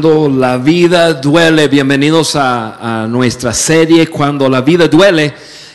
Cuando 0.00 0.30
la 0.30 0.56
vida 0.56 1.12
duele, 1.12 1.68
bienvenidos 1.68 2.34
a, 2.34 3.06
nuestra 3.06 3.52
serie 3.52 4.06
Cuando 4.06 4.48
la 4.48 4.62
vida 4.62 4.88
duele. 4.88 5.34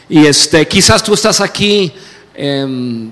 Y 0.10 0.26
este, 0.26 0.68
quizás 0.68 1.04
tú 1.04 1.14
estás 1.14 1.42
aquí, 1.42 1.94
em, 2.34 3.12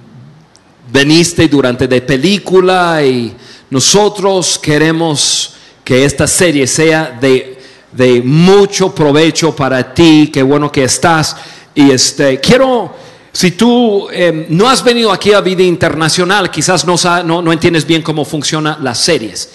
veniste 0.91 1.47
durante 1.47 1.87
de 1.87 2.01
película 2.01 3.05
y 3.05 3.31
nosotros 3.69 4.57
queremos 4.57 5.53
que 5.83 6.03
esta 6.03 6.25
serie 6.25 6.65
sea 6.65 7.15
de, 7.21 7.59
de 7.91 8.23
mucho 8.23 8.95
provecho 8.95 9.55
para 9.55 9.93
ti. 9.93 10.31
Qué 10.33 10.41
bueno 10.41 10.71
que 10.71 10.85
estás. 10.85 11.35
Y 11.75 11.91
este, 11.91 12.39
quiero 12.39 12.91
si 13.33 13.49
tú 13.51 14.07
em, 14.11 14.45
no 14.49 14.69
has 14.69 14.83
venido 14.83 15.11
aquí 15.11 15.33
a 15.33 15.41
Vida 15.41 15.63
Internacional, 15.63 16.51
quizás 16.51 16.85
no, 16.85 17.41
no, 17.41 17.51
entiendes 17.51 17.85
bien 17.85 18.03
cómo 18.03 18.23
funcionan 18.25 18.83
las 18.83 18.99
series. 18.99 19.49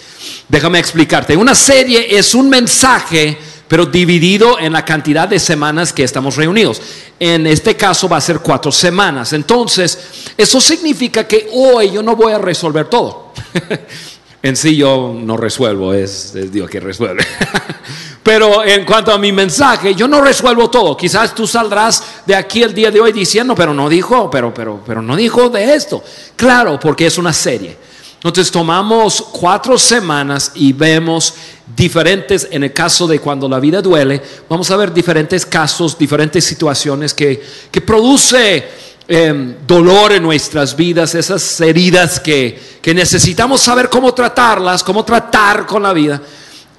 Déjame 0.49 0.81
explicarte. 0.81 1.37
Una 1.37 1.55
serie 1.55 2.19
es 2.19 2.35
un 2.35 2.51
mensaje, 2.51 3.39
pero 3.69 3.87
dividido 3.87 4.59
en 4.59 4.73
la 4.73 4.85
cantidad 4.85 5.29
de 5.29 5.39
semanas 5.39 5.93
que 5.93 6.03
estamos 6.03 6.35
reunidos. 6.35 6.83
En 7.21 7.47
este 7.47 7.77
caso 7.77 8.09
va 8.09 8.17
a 8.17 8.21
ser 8.21 8.41
cuatro 8.41 8.73
semanas. 8.73 9.33
Entonces, 9.33 9.97
eso 10.37 10.61
significa 10.61 11.29
que 11.29 11.49
hoy 11.53 11.93
yo 11.93 12.03
no 12.03 12.17
voy 12.17 12.33
a 12.33 12.39
resolver 12.39 12.87
todo. 12.87 13.33
en 14.43 14.57
sí 14.57 14.75
yo 14.75 15.15
no 15.17 15.37
resuelvo, 15.37 15.95
es, 15.95 16.35
es 16.35 16.51
Dios 16.51 16.69
que 16.69 16.81
resuelve. 16.81 17.25
Pero 18.29 18.63
en 18.63 18.85
cuanto 18.85 19.11
a 19.11 19.17
mi 19.17 19.33
mensaje, 19.33 19.95
yo 19.95 20.07
no 20.07 20.21
resuelvo 20.21 20.69
todo. 20.69 20.95
Quizás 20.95 21.35
tú 21.35 21.47
saldrás 21.47 22.05
de 22.27 22.35
aquí 22.35 22.63
el 22.63 22.75
día 22.75 22.91
de 22.91 23.01
hoy 23.01 23.11
diciendo, 23.11 23.55
pero 23.55 23.73
no 23.73 23.89
dijo, 23.89 24.29
pero, 24.29 24.53
pero, 24.53 24.83
pero 24.87 25.01
no 25.01 25.17
dijo 25.17 25.49
de 25.49 25.73
esto. 25.73 26.05
Claro, 26.37 26.79
porque 26.79 27.07
es 27.07 27.17
una 27.17 27.33
serie. 27.33 27.75
Entonces 28.17 28.51
tomamos 28.51 29.25
cuatro 29.33 29.79
semanas 29.79 30.53
y 30.57 30.75
vemos 30.75 31.33
diferentes, 31.75 32.49
en 32.51 32.65
el 32.65 32.73
caso 32.75 33.07
de 33.07 33.19
cuando 33.19 33.49
la 33.49 33.61
vida 33.61 33.81
duele, 33.81 34.21
vamos 34.47 34.71
a 34.71 34.77
ver 34.77 34.93
diferentes 34.93 35.47
casos, 35.47 35.97
diferentes 35.97 36.45
situaciones 36.45 37.15
que, 37.15 37.43
que 37.71 37.81
produce 37.81 38.69
em, 39.09 39.55
dolor 39.67 40.13
en 40.13 40.23
nuestras 40.23 40.77
vidas, 40.77 41.15
esas 41.15 41.59
heridas 41.63 42.21
que, 42.21 42.79
que 42.83 42.93
necesitamos 42.93 43.63
saber 43.63 43.89
cómo 43.89 44.13
tratarlas, 44.13 44.85
cómo 44.85 45.03
tratar 45.03 45.65
con 45.65 45.83
la 45.83 45.95
vida. 45.95 46.21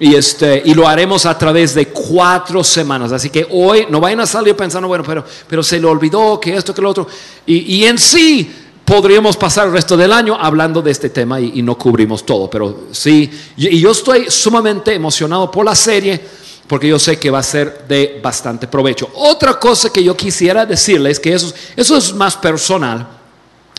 Y, 0.02 0.14
este, 0.14 0.62
y 0.64 0.72
lo 0.72 0.88
haremos 0.88 1.26
a 1.26 1.36
través 1.36 1.74
de 1.74 1.88
cuatro 1.88 2.64
semanas. 2.64 3.12
Así 3.12 3.28
que 3.28 3.46
hoy 3.50 3.86
no 3.90 4.00
vayan 4.00 4.20
a 4.20 4.26
salir 4.26 4.56
pensando, 4.56 4.88
bueno, 4.88 5.04
pero, 5.06 5.22
pero 5.46 5.62
se 5.62 5.78
le 5.78 5.86
olvidó 5.86 6.40
que 6.40 6.56
esto, 6.56 6.74
que 6.74 6.80
lo 6.80 6.88
otro. 6.88 7.06
Y, 7.44 7.76
y 7.76 7.84
en 7.84 7.98
sí 7.98 8.50
podríamos 8.90 9.36
pasar 9.36 9.68
el 9.68 9.72
resto 9.72 9.96
del 9.96 10.12
año 10.12 10.36
hablando 10.36 10.82
de 10.82 10.90
este 10.90 11.10
tema 11.10 11.40
y, 11.40 11.62
no 11.62 11.78
cubrimos 11.78 12.26
todo. 12.26 12.50
Pero 12.50 12.88
sí, 12.90 13.30
y, 13.56 13.78
yo 13.78 13.92
estoy 13.92 14.28
sumamente 14.28 14.92
emocionado 14.92 15.48
por 15.48 15.64
la 15.64 15.76
serie 15.76 16.20
porque 16.66 16.88
yo 16.88 16.98
sé 16.98 17.16
que 17.16 17.30
va 17.30 17.38
a 17.38 17.42
ser 17.44 17.84
de 17.86 18.20
bastante 18.20 18.66
provecho. 18.66 19.08
Otra 19.14 19.60
cosa 19.60 19.92
que 19.92 20.02
yo 20.02 20.16
quisiera 20.16 20.66
decirles, 20.66 21.20
que 21.20 21.34
eso, 21.34 21.52
eso 21.76 21.96
es 21.96 22.12
más 22.14 22.36
personal. 22.36 23.06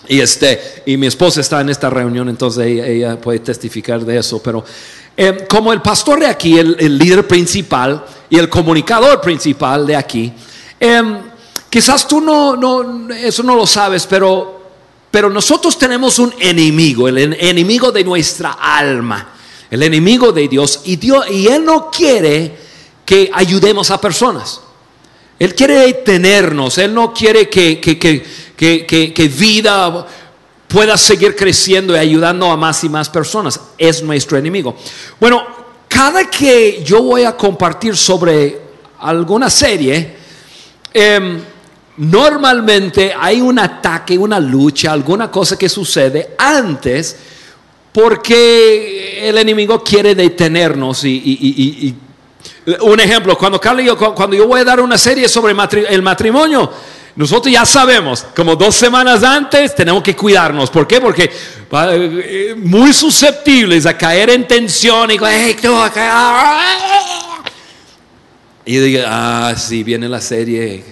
Y, 0.07 0.19
este, 0.21 0.83
y 0.85 0.95
mi 0.95 1.07
esposa 1.07 1.41
está 1.41 1.59
en 1.59 1.69
esta 1.69 1.89
reunión, 1.89 2.29
entonces 2.29 2.65
ella, 2.65 2.87
ella 2.87 3.19
puede 3.19 3.39
testificar 3.39 4.05
de 4.05 4.17
eso. 4.17 4.41
Pero 4.41 4.63
eh, 5.15 5.45
como 5.49 5.73
el 5.73 5.81
pastor 5.81 6.21
de 6.21 6.27
aquí, 6.27 6.57
el, 6.57 6.97
líder 6.97 7.27
principal 7.27 8.05
y 8.29 8.37
el 8.37 8.47
comunicador 8.47 9.19
principal 9.19 9.85
de 9.85 9.95
aquí, 9.95 10.31
em, 10.79 11.19
quizás 11.69 12.07
tú 12.07 12.21
no, 12.21 12.55
no, 12.55 13.13
eso 13.13 13.43
no 13.43 13.55
lo 13.55 13.67
sabes, 13.67 14.07
pero, 14.07 14.61
pero 15.11 15.29
nosotros 15.29 15.77
tenemos 15.77 16.17
un 16.17 16.33
enemigo, 16.39 17.07
el 17.07 17.17
enemigo 17.17 17.91
de 17.91 18.03
nuestra 18.03 18.51
alma, 18.51 19.33
el 19.69 19.83
enemigo 19.83 20.31
de 20.31 20.47
Dios, 20.47 20.81
y, 20.85 20.95
Dios, 20.95 21.25
y 21.29 21.47
Él 21.47 21.65
no 21.65 21.91
quiere 21.91 22.55
que 23.05 23.29
ayudemos 23.33 23.91
a 23.91 23.99
personas. 23.99 24.61
Él 25.37 25.55
quiere 25.55 25.79
detenernos, 25.79 26.77
Él 26.77 26.93
no 26.93 27.13
quiere 27.13 27.49
que, 27.49 27.81
que, 27.81 27.97
que, 27.97 29.13
que 29.13 29.27
vida 29.27 30.05
pueda 30.71 30.97
seguir 30.97 31.35
creciendo 31.35 31.95
y 31.95 31.99
ayudando 31.99 32.49
a 32.49 32.57
más 32.57 32.83
y 32.83 32.89
más 32.89 33.09
personas. 33.09 33.59
Es 33.77 34.01
nuestro 34.01 34.37
enemigo. 34.37 34.75
Bueno, 35.19 35.45
cada 35.87 36.29
que 36.29 36.81
yo 36.83 37.03
voy 37.03 37.23
a 37.23 37.35
compartir 37.35 37.95
sobre 37.97 38.59
alguna 38.99 39.49
serie, 39.49 40.15
em, 40.93 41.41
normalmente 41.97 43.13
hay 43.17 43.41
un 43.41 43.59
ataque, 43.59 44.17
una 44.17 44.39
lucha, 44.39 44.93
alguna 44.93 45.29
cosa 45.29 45.57
que 45.57 45.67
sucede 45.67 46.35
antes 46.37 47.17
porque 47.91 49.27
el 49.27 49.37
enemigo 49.37 49.83
quiere 49.83 50.15
detenernos 50.15 51.03
y, 51.03 51.93
un 52.81 52.99
ejemplo, 52.99 53.37
cuando 53.37 53.59
yo, 53.81 53.97
cuando 53.97 54.35
yo 54.35 54.47
voy 54.47 54.61
a 54.61 54.63
dar 54.63 54.79
una 54.79 54.97
serie 54.97 55.27
sobre 55.27 55.53
el 55.89 56.01
matrimonio, 56.01 56.71
nosotros 57.15 57.51
ya 57.51 57.65
sabemos, 57.65 58.25
como 58.35 58.55
dos 58.55 58.73
semanas 58.75 59.21
antes, 59.23 59.75
tenemos 59.75 60.01
que 60.01 60.15
cuidarnos. 60.15 60.69
¿Por 60.69 60.87
qué? 60.87 61.01
Porque 61.01 61.29
eh, 61.71 62.55
muy 62.57 62.93
susceptibles 62.93 63.85
a 63.85 63.97
caer 63.97 64.29
en 64.29 64.47
tensión 64.47 65.11
y, 65.11 65.15
y 68.65 68.77
digo, 68.77 69.03
ah, 69.05 69.53
sí, 69.57 69.83
viene 69.83 70.07
la 70.07 70.21
serie 70.21 70.85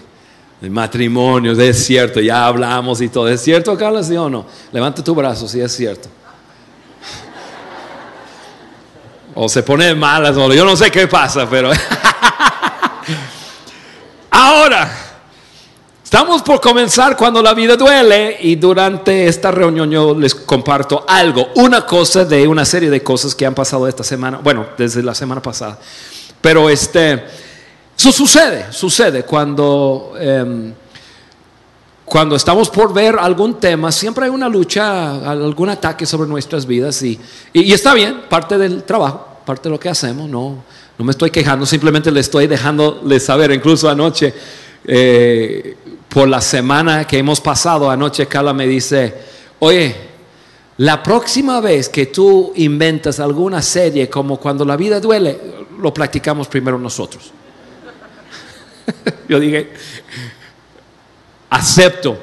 de 0.59 0.69
matrimonios, 0.69 1.57
es 1.57 1.85
cierto, 1.85 2.19
ya 2.19 2.45
hablamos 2.45 2.99
y 2.99 3.07
todo. 3.07 3.29
¿Es 3.29 3.41
cierto, 3.41 3.77
Carlos, 3.77 4.07
sí 4.07 4.17
o 4.17 4.29
no? 4.29 4.45
Levanta 4.73 5.01
tu 5.01 5.15
brazo, 5.15 5.47
sí 5.47 5.61
es 5.61 5.73
cierto. 5.73 6.09
O 9.35 9.47
se 9.47 9.63
pone 9.63 9.95
malas, 9.95 10.35
yo 10.35 10.65
no 10.65 10.75
sé 10.75 10.91
qué 10.91 11.07
pasa, 11.07 11.49
pero... 11.49 11.71
Ahora, 14.31 15.08
Estamos 16.09 16.41
por 16.41 16.59
comenzar 16.59 17.15
cuando 17.15 17.39
la 17.39 17.53
vida 17.53 17.77
duele 17.77 18.37
y 18.41 18.55
durante 18.55 19.27
esta 19.27 19.51
reunión 19.51 19.91
yo 19.91 20.17
les 20.17 20.33
comparto 20.33 21.05
algo, 21.07 21.49
una 21.57 21.85
cosa 21.85 22.25
de 22.25 22.47
una 22.47 22.65
serie 22.65 22.89
de 22.89 23.03
cosas 23.03 23.35
que 23.35 23.45
han 23.45 23.53
pasado 23.53 23.87
esta 23.87 24.03
semana, 24.03 24.39
bueno, 24.43 24.69
desde 24.75 25.03
la 25.03 25.13
semana 25.13 25.39
pasada. 25.39 25.77
Pero 26.41 26.67
este, 26.67 27.25
eso 27.95 28.11
sucede, 28.11 28.73
sucede 28.73 29.21
cuando, 29.21 30.13
em, 30.19 30.73
cuando 32.05 32.35
estamos 32.35 32.71
por 32.71 32.91
ver 32.91 33.15
algún 33.19 33.59
tema, 33.59 33.91
siempre 33.91 34.25
hay 34.25 34.31
una 34.31 34.49
lucha, 34.49 35.29
algún 35.29 35.69
ataque 35.69 36.07
sobre 36.07 36.27
nuestras 36.27 36.65
vidas 36.65 37.03
y, 37.03 37.19
y, 37.53 37.71
está 37.71 37.93
bien, 37.93 38.21
parte 38.27 38.57
del 38.57 38.81
trabajo, 38.81 39.41
parte 39.45 39.69
de 39.69 39.73
lo 39.73 39.79
que 39.79 39.89
hacemos, 39.89 40.27
no, 40.27 40.63
no 40.97 41.05
me 41.05 41.11
estoy 41.11 41.29
quejando, 41.29 41.67
simplemente 41.67 42.09
le 42.09 42.21
estoy 42.21 42.47
dejando 42.47 42.99
saber, 43.19 43.51
incluso 43.51 43.87
anoche. 43.87 44.33
Eh, 44.85 45.77
por 46.09 46.27
la 46.27 46.41
semana 46.41 47.05
que 47.05 47.19
hemos 47.19 47.39
pasado, 47.39 47.89
anoche 47.89 48.27
Carla 48.27 48.53
me 48.53 48.67
dice, 48.67 49.13
oye, 49.59 49.95
la 50.77 51.03
próxima 51.03 51.61
vez 51.61 51.89
que 51.89 52.07
tú 52.07 52.51
inventas 52.55 53.19
alguna 53.19 53.61
serie 53.61 54.09
como 54.09 54.37
cuando 54.37 54.65
la 54.65 54.75
vida 54.75 54.99
duele, 54.99 55.39
lo 55.77 55.93
practicamos 55.93 56.47
primero 56.47 56.79
nosotros. 56.79 57.31
Yo 59.29 59.39
dije, 59.39 59.71
acepto, 61.49 62.17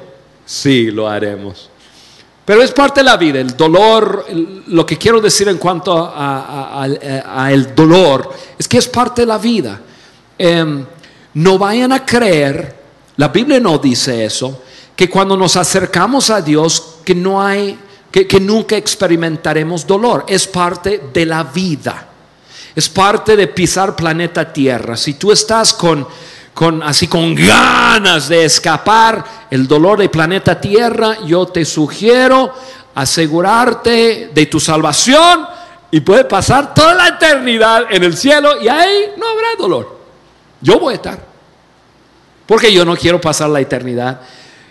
sí, 0.45 0.91
lo 0.91 1.07
haremos. 1.07 1.69
Pero 2.43 2.63
es 2.63 2.71
parte 2.71 3.01
de 3.01 3.05
la 3.05 3.17
vida, 3.17 3.39
el 3.39 3.55
dolor, 3.55 4.25
lo 4.67 4.85
que 4.85 4.97
quiero 4.97 5.21
decir 5.21 5.47
en 5.49 5.57
cuanto 5.57 6.11
a, 6.15 6.87
el 7.51 7.75
dolor, 7.75 8.33
es 8.57 8.67
que 8.67 8.77
es 8.77 8.87
parte 8.87 9.21
de 9.23 9.25
la 9.27 9.37
vida. 9.37 9.81
Em, 10.37 10.85
no 11.33 11.57
vayan 11.57 11.91
a 11.91 12.05
creer 12.05 12.77
la 13.17 13.29
Biblia 13.29 13.59
no 13.59 13.79
dice 13.79 14.25
eso, 14.25 14.61
que 14.95 15.09
cuando 15.09 15.35
nos 15.35 15.55
acercamos 15.55 16.29
a 16.29 16.41
Dios, 16.41 16.97
que 17.03 17.15
no 17.15 17.41
hay, 17.41 17.77
que, 18.11 18.39
nunca 18.39 18.77
experimentaremos 18.77 19.85
dolor. 19.85 20.25
Es 20.27 20.47
parte 20.47 21.03
de 21.13 21.25
la 21.25 21.43
vida. 21.43 22.07
Es 22.75 22.89
parte 22.89 23.35
de 23.35 23.47
pisar 23.47 23.95
planeta 23.95 24.51
Tierra. 24.53 24.95
Si 24.95 25.15
tú 25.15 25.31
estás 25.31 25.73
con, 25.73 26.07
con 26.53 26.81
así 26.83 27.07
con 27.07 27.33
ganas 27.33 28.29
de 28.29 28.45
escapar 28.45 29.47
el 29.49 29.67
dolor 29.67 29.99
del 29.99 30.09
planeta 30.09 30.59
Tierra, 30.59 31.17
yo 31.25 31.47
te 31.47 31.65
sugiero 31.65 32.53
asegurarte 32.93 34.31
de 34.33 34.45
tu 34.47 34.59
salvación 34.59 35.45
y 35.89 36.01
puedes 36.01 36.25
pasar 36.25 36.73
toda 36.73 36.93
la 36.93 37.07
eternidad 37.09 37.85
en 37.89 38.03
el 38.03 38.15
cielo 38.17 38.61
y 38.61 38.67
ahí 38.67 39.11
no 39.17 39.27
habrá 39.27 39.47
dolor. 39.57 39.97
Yo 40.61 40.79
voy 40.79 40.93
a 40.93 40.95
estar. 40.95 41.26
Porque 42.47 42.73
yo 42.73 42.83
no 42.85 42.95
quiero 42.95 43.21
pasar 43.21 43.49
la 43.49 43.61
eternidad 43.61 44.21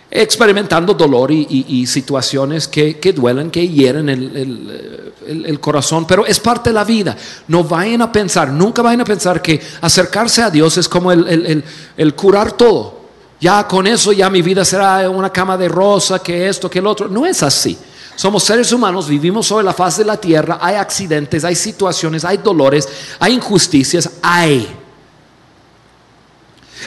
experimentando 0.09 0.93
dolor 0.93 1.31
y, 1.31 1.85
situaciones 1.85 2.67
que, 2.67 3.13
duelen, 3.15 3.51
que 3.51 3.67
hieren 3.67 4.09
el, 4.09 5.59
corazón, 5.59 6.05
pero 6.07 6.25
es 6.25 6.39
parte 6.39 6.69
de 6.69 6.73
la 6.73 6.83
vida. 6.83 7.15
No 7.47 7.63
vayan 7.63 8.01
a 8.01 8.11
pensar, 8.11 8.49
nunca 8.49 8.81
vayan 8.81 9.01
a 9.01 9.05
pensar 9.05 9.41
que 9.41 9.59
acercarse 9.81 10.41
a 10.41 10.49
Dios 10.49 10.77
es 10.77 10.87
como 10.87 11.11
el, 11.11 12.13
curar 12.15 12.53
todo. 12.53 12.97
Ya 13.39 13.67
con 13.67 13.85
eso 13.85 14.11
ya 14.11 14.29
mi 14.31 14.41
vida 14.41 14.65
será 14.65 15.07
una 15.09 15.29
cama 15.29 15.57
de 15.57 15.67
rosa, 15.67 16.19
que 16.19 16.47
esto, 16.47 16.69
que 16.69 16.79
el 16.79 16.87
otro. 16.87 17.07
No 17.07 17.25
es 17.25 17.43
así. 17.43 17.77
Somos 18.15 18.43
seres 18.43 18.71
humanos, 18.71 19.07
vivimos 19.07 19.45
sobre 19.45 19.63
la 19.63 19.73
faz 19.73 19.97
de 19.97 20.05
la 20.05 20.17
tierra, 20.17 20.57
hay 20.59 20.75
accidentes, 20.75 21.43
hay 21.43 21.53
situaciones, 21.53 22.25
hay 22.25 22.37
dolores, 22.37 22.89
hay 23.19 23.33
injusticias, 23.33 24.09
hay. 24.23 24.67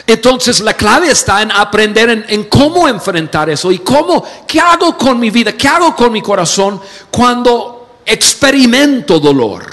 Entonces 0.07 0.59
la 0.61 0.73
clave 0.73 1.11
está 1.11 1.41
en 1.41 1.51
aprender 1.51 2.25
en, 2.27 2.43
cómo 2.45 2.87
enfrentar 2.87 3.49
eso 3.49 3.71
y 3.71 3.79
cómo, 3.79 4.23
qué 4.47 4.59
hago 4.59 4.97
con 4.97 5.19
mi 5.19 5.29
vida, 5.29 5.53
qué 5.53 5.67
hago 5.67 5.95
con 5.95 6.11
mi 6.11 6.21
corazón 6.21 6.81
cuando 7.09 7.99
experimento 8.05 9.19
dolor. 9.19 9.65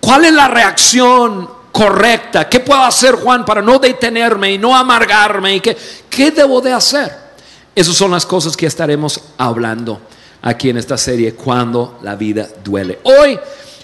¿Cuál 0.00 0.24
es 0.24 0.32
la 0.32 0.48
reacción 0.48 1.48
correcta? 1.72 2.48
¿Qué 2.48 2.60
puedo 2.60 2.82
hacer, 2.82 3.16
Juan, 3.16 3.44
para 3.44 3.60
no 3.60 3.78
detenerme 3.78 4.52
y 4.52 4.58
no 4.58 4.74
amargarme? 4.74 5.56
¿Y 5.56 5.60
qué, 5.60 5.76
qué 6.08 6.30
debo 6.30 6.60
de 6.60 6.72
hacer? 6.72 7.30
Esas 7.74 7.94
son 7.94 8.10
las 8.10 8.24
cosas 8.24 8.56
que 8.56 8.66
estaremos 8.66 9.20
hablando 9.36 10.00
aquí 10.42 10.70
en 10.70 10.78
esta 10.78 10.96
serie, 10.96 11.34
cuando 11.34 11.98
la 12.02 12.16
vida 12.16 12.48
duele. 12.64 13.00
Hoy 13.02 13.38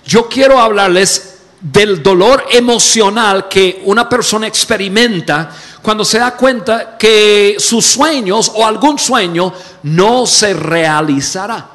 yo 0.05 0.29
quiero 0.29 0.59
hablarles 0.59 1.36
del 1.73 2.01
dolor 2.01 2.47
emocional 2.51 3.49
que 3.49 3.83
una 3.87 4.09
persona 4.09 4.47
experimenta 4.47 5.51
cuando 5.83 6.05
se 6.05 6.19
da 6.19 6.37
cuenta 6.37 6.97
que 6.97 7.57
sus 7.59 7.85
sueños 7.85 8.53
o 8.55 8.65
algún 8.65 8.99
sueño 8.99 9.53
no 9.83 10.27
se 10.27 10.55
realizará. 10.55 11.67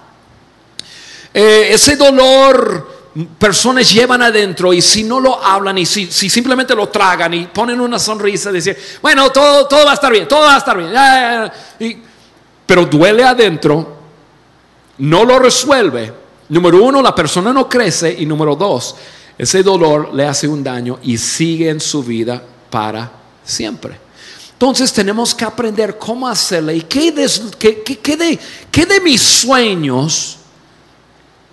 Eh, 1.34 1.70
ese 1.72 1.98
dolor 1.98 3.02
personas 3.38 3.92
llevan 3.92 4.22
adentro 4.22 4.72
y 4.72 4.82
si 4.82 5.04
no 5.04 5.20
lo 5.20 5.44
hablan 5.44 5.78
y 5.78 5.86
si, 5.86 6.10
si, 6.10 6.30
simplemente 6.30 6.74
lo 6.74 6.88
tragan 6.88 7.34
y 7.34 7.48
ponen 7.48 7.82
una 7.82 8.00
sonrisa, 8.00 8.50
decir, 8.50 8.78
bueno, 9.02 9.30
todo, 9.30 9.68
todo 9.68 9.84
va 9.84 9.92
a 9.92 9.96
estar 9.96 10.12
bien, 10.12 10.26
todo 10.26 10.42
va 10.42 10.56
a 10.56 10.58
estar 10.58 10.78
bien. 10.78 11.92
Y, 11.92 12.02
pero 12.66 12.86
duele 12.86 13.26
adentro, 13.26 13.98
no 15.00 15.26
lo 15.26 15.38
resuelve. 15.38 16.14
Número 16.48 16.82
uno, 16.82 17.02
la 17.02 17.14
persona 17.14 17.52
no 17.52 17.68
crece 17.68 18.16
y 18.18 18.26
número 18.26 18.56
dos, 18.56 18.96
ese 19.42 19.64
dolor 19.64 20.14
le 20.14 20.24
hace 20.24 20.48
un 20.48 20.64
daño 20.64 21.00
y 21.02 21.18
sigue 21.18 21.68
en 21.68 21.80
su 21.80 22.04
vida 22.04 22.44
para 22.70 23.12
siempre. 23.44 23.98
Entonces 24.54 24.94
tenemos 24.94 25.34
que 25.34 25.44
aprender 25.44 25.98
cómo 25.98 26.28
hacerle 26.28 26.76
y 26.76 26.82
qué 26.82 27.12
de, 27.12 27.28
qué, 27.58 28.18
de, 28.18 28.40
qué 28.70 28.86
de 28.86 29.02
mis 29.02 29.20
sueños 29.20 30.38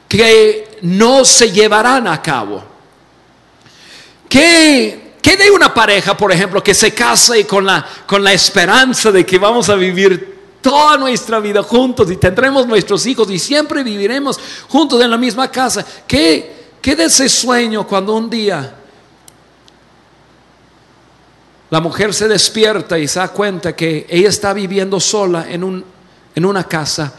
que 0.07 0.81
no 0.83 1.25
se 1.25 1.51
llevarán 1.51 2.07
a 2.09 2.21
cabo. 2.21 2.63
¿Qué, 4.29 5.15
qué 5.23 5.39
de 5.39 5.51
una 5.51 5.73
pareja, 5.73 6.15
por 6.15 6.31
ejemplo, 6.31 6.63
que 6.63 6.75
se 6.75 6.93
casa 6.93 7.39
y 7.39 7.45
con 7.45 7.65
la, 7.65 7.89
con 8.07 8.23
la 8.23 8.35
esperanza 8.35 9.11
de 9.11 9.25
que 9.25 9.39
vamos 9.39 9.71
a 9.71 9.77
vivir 9.77 10.59
toda 10.61 10.99
nuestra 10.99 11.41
vida 11.41 11.63
juntos 11.63 12.11
y 12.11 12.19
tendremos 12.19 12.67
nuestros 12.67 13.07
hijos 13.07 13.31
y 13.31 13.39
siempre 13.39 13.83
viviremos 13.83 14.39
juntos 14.69 15.01
en 15.01 15.11
la 15.11 15.17
misma 15.17 15.51
casa? 15.51 15.87
¿Qué, 16.07 16.59
¿Qué 16.81 16.95
de 16.95 17.05
ese 17.05 17.29
sueño 17.29 17.87
cuando 17.87 18.15
un 18.15 18.31
día 18.31 18.75
la 21.71 21.81
mujer 21.81 22.15
se 22.15 22.29
despierta 22.29 22.99
y 22.99 23.07
se 23.07 23.19
da 23.19 23.29
cuenta 23.29 23.77
que 23.77 24.07
ella 24.09 24.29
está 24.29 24.53
viviendo 24.53 24.99
sola 25.01 25.47
en, 25.49 25.65
un, 25.65 25.85
en 26.35 26.45
una 26.45 26.65
casa 26.65 27.13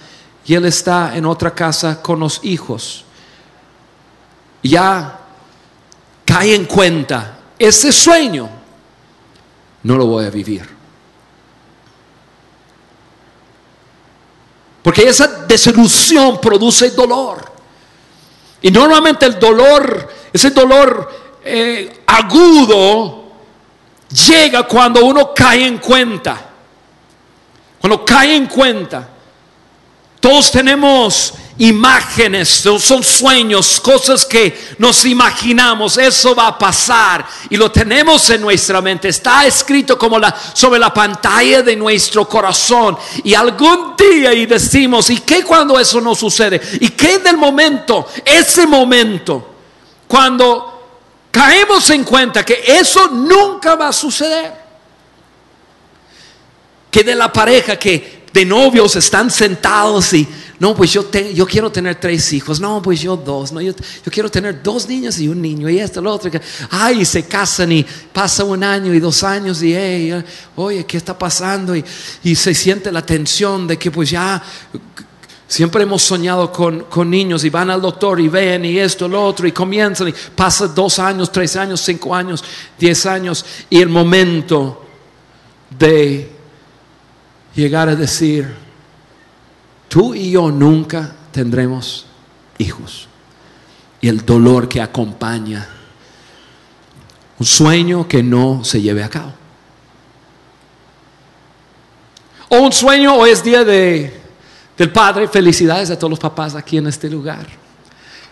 y 0.46 0.56
él 0.56 0.66
está 0.66 1.16
en 1.16 1.26
otra 1.26 1.54
casa 1.54 2.02
con 2.02 2.20
los 2.20 2.40
hijos? 2.44 3.06
Ya 4.64 5.20
cae 6.26 6.56
en 6.56 6.66
cuenta, 6.66 7.40
ese 7.58 7.92
sueño 7.92 8.50
no 9.84 9.96
lo 9.96 10.06
voy 10.06 10.26
a 10.26 10.30
vivir. 10.30 10.80
Porque 14.84 15.08
esa 15.08 15.46
desilusión 15.46 16.40
produce 16.40 16.92
dolor. 16.92 17.59
Y 18.62 18.72
normalmente 18.72 19.26
el 19.26 19.40
dolor, 19.40 20.10
ese 20.34 20.52
dolor 20.52 21.10
eh, 21.44 22.02
agudo, 22.06 23.32
llega 24.28 24.64
cuando 24.64 25.06
uno 25.06 25.34
cae 25.34 25.66
en 25.66 25.78
cuenta. 25.78 26.50
Cuando 27.80 28.04
cae 28.04 28.36
en 28.36 28.48
cuenta. 28.48 29.08
Todos 30.20 30.52
tenemos 30.52 31.34
imágenes, 31.60 32.66
son 32.80 33.04
sueños, 33.04 33.82
cosas 33.82 34.26
que 34.26 34.76
nos 34.78 35.04
imaginamos, 35.06 35.98
eso 35.98 36.34
va 36.34 36.48
a 36.48 36.58
pasar 36.58 37.28
y 37.50 37.58
lo 37.58 37.70
tenemos 37.70 38.30
en 38.30 38.42
nuestra 38.42 38.82
mente, 38.82 39.10
está 39.10 39.46
escrito 39.46 39.98
como 39.98 40.18
la 40.18 40.34
sobre 40.54 40.80
la 40.80 40.94
pantalla 40.94 41.62
de 41.62 41.76
nuestro 41.76 42.28
corazón. 42.28 42.98
Y 43.24 43.34
algún 43.34 43.96
día 43.98 44.34
y 44.34 44.46
decimos, 44.46 45.10
¿y 45.10 45.20
qué 45.20 45.44
cuando 45.44 45.78
eso 45.78 46.00
no 46.00 46.16
sucede? 46.16 46.62
¿Y 46.80 46.90
qué 46.90 47.20
del 47.20 47.38
momento, 47.38 48.08
ese 48.24 48.66
momento. 48.66 49.56
Cuando 50.08 51.28
caemos 51.30 51.90
en 51.90 52.06
cuenta 52.06 52.46
que 52.46 52.64
eso 52.66 53.10
nunca 53.10 53.76
va 53.76 53.90
a 53.90 53.94
suceder? 53.94 54.54
Que 56.90 57.04
de 57.04 57.16
la 57.16 57.32
pareja 57.32 57.78
que 57.78 58.24
de 58.32 58.46
novios 58.46 58.96
están 58.96 59.30
sentados 59.30 60.14
y 60.14 60.28
no, 60.60 60.76
pues 60.76 60.92
yo, 60.92 61.10
yo 61.34 61.48
quiero 61.48 61.72
tener 61.72 62.00
tres 62.00 62.34
hijos. 62.34 62.60
No, 62.60 62.82
pues 62.82 63.00
yo 63.00 63.16
dos. 63.16 63.54
No, 63.54 63.62
yo, 63.62 63.74
quiero 64.12 64.30
tener 64.30 64.62
dos 64.62 64.88
niños 64.90 65.18
y 65.20 65.30
un 65.30 65.42
niño. 65.42 65.70
Y 65.70 65.80
esto, 65.80 66.02
lo 66.02 66.14
otro. 66.14 66.30
Ay, 66.70 67.06
se 67.06 67.26
casan 67.26 67.72
y 67.72 67.86
pasa 68.12 68.44
un 68.44 68.64
año 68.64 68.94
y 68.94 69.00
dos 69.00 69.24
años 69.24 69.64
y, 69.64 69.74
hey, 69.74 70.22
oye, 70.58 70.86
¿qué 70.86 70.98
está 70.98 71.18
pasando? 71.18 71.76
Y, 71.76 71.84
y 72.24 72.36
se 72.36 72.54
siente 72.54 72.92
la 72.92 73.06
tensión 73.06 73.68
de 73.68 73.78
que 73.78 73.90
pues 73.90 74.10
ya 74.10 74.44
Siempre 75.50 75.82
hemos 75.82 76.04
soñado 76.04 76.52
con, 76.52 76.82
con, 76.82 77.10
niños 77.10 77.44
y 77.44 77.50
van 77.50 77.72
al 77.72 77.82
doctor 77.82 78.20
y 78.20 78.28
ven 78.28 78.66
y 78.66 78.78
esto, 78.78 79.08
lo 79.08 79.24
otro 79.24 79.48
y 79.48 79.52
comienzan 79.52 80.10
y 80.10 80.14
pasa 80.36 80.68
dos 80.68 81.00
años, 81.00 81.32
tres 81.32 81.56
años, 81.56 81.82
cinco 81.82 82.14
años, 82.14 82.44
diez 82.78 83.04
años 83.08 83.44
y 83.68 83.82
el 83.82 83.90
momento 83.90 84.86
de 85.72 86.32
llegar 87.56 87.90
a 87.90 87.96
decir, 87.96 88.54
Tú 89.90 90.16
y 90.16 90.32
yo 90.32 90.52
nunca 90.52 91.14
tendremos 91.32 92.06
hijos. 92.58 93.08
Y 94.00 94.08
el 94.08 94.26
dolor 94.26 94.70
que 94.70 94.82
acompaña 94.82 95.68
un 97.40 97.46
sueño 97.46 98.08
que 98.08 98.22
no 98.22 98.64
se 98.64 98.82
lleve 98.82 99.04
a 99.04 99.10
cabo. 99.10 99.34
O 102.50 102.58
un 102.58 102.72
sueño 102.72 103.16
o 103.16 103.26
es 103.26 103.44
día 103.44 103.64
de, 103.64 104.22
del 104.78 104.92
Padre. 104.92 105.28
Felicidades 105.28 105.90
a 105.90 105.98
todos 105.98 106.12
los 106.12 106.20
papás 106.20 106.56
aquí 106.56 106.78
en 106.78 106.88
este 106.88 107.10
lugar. 107.10 107.48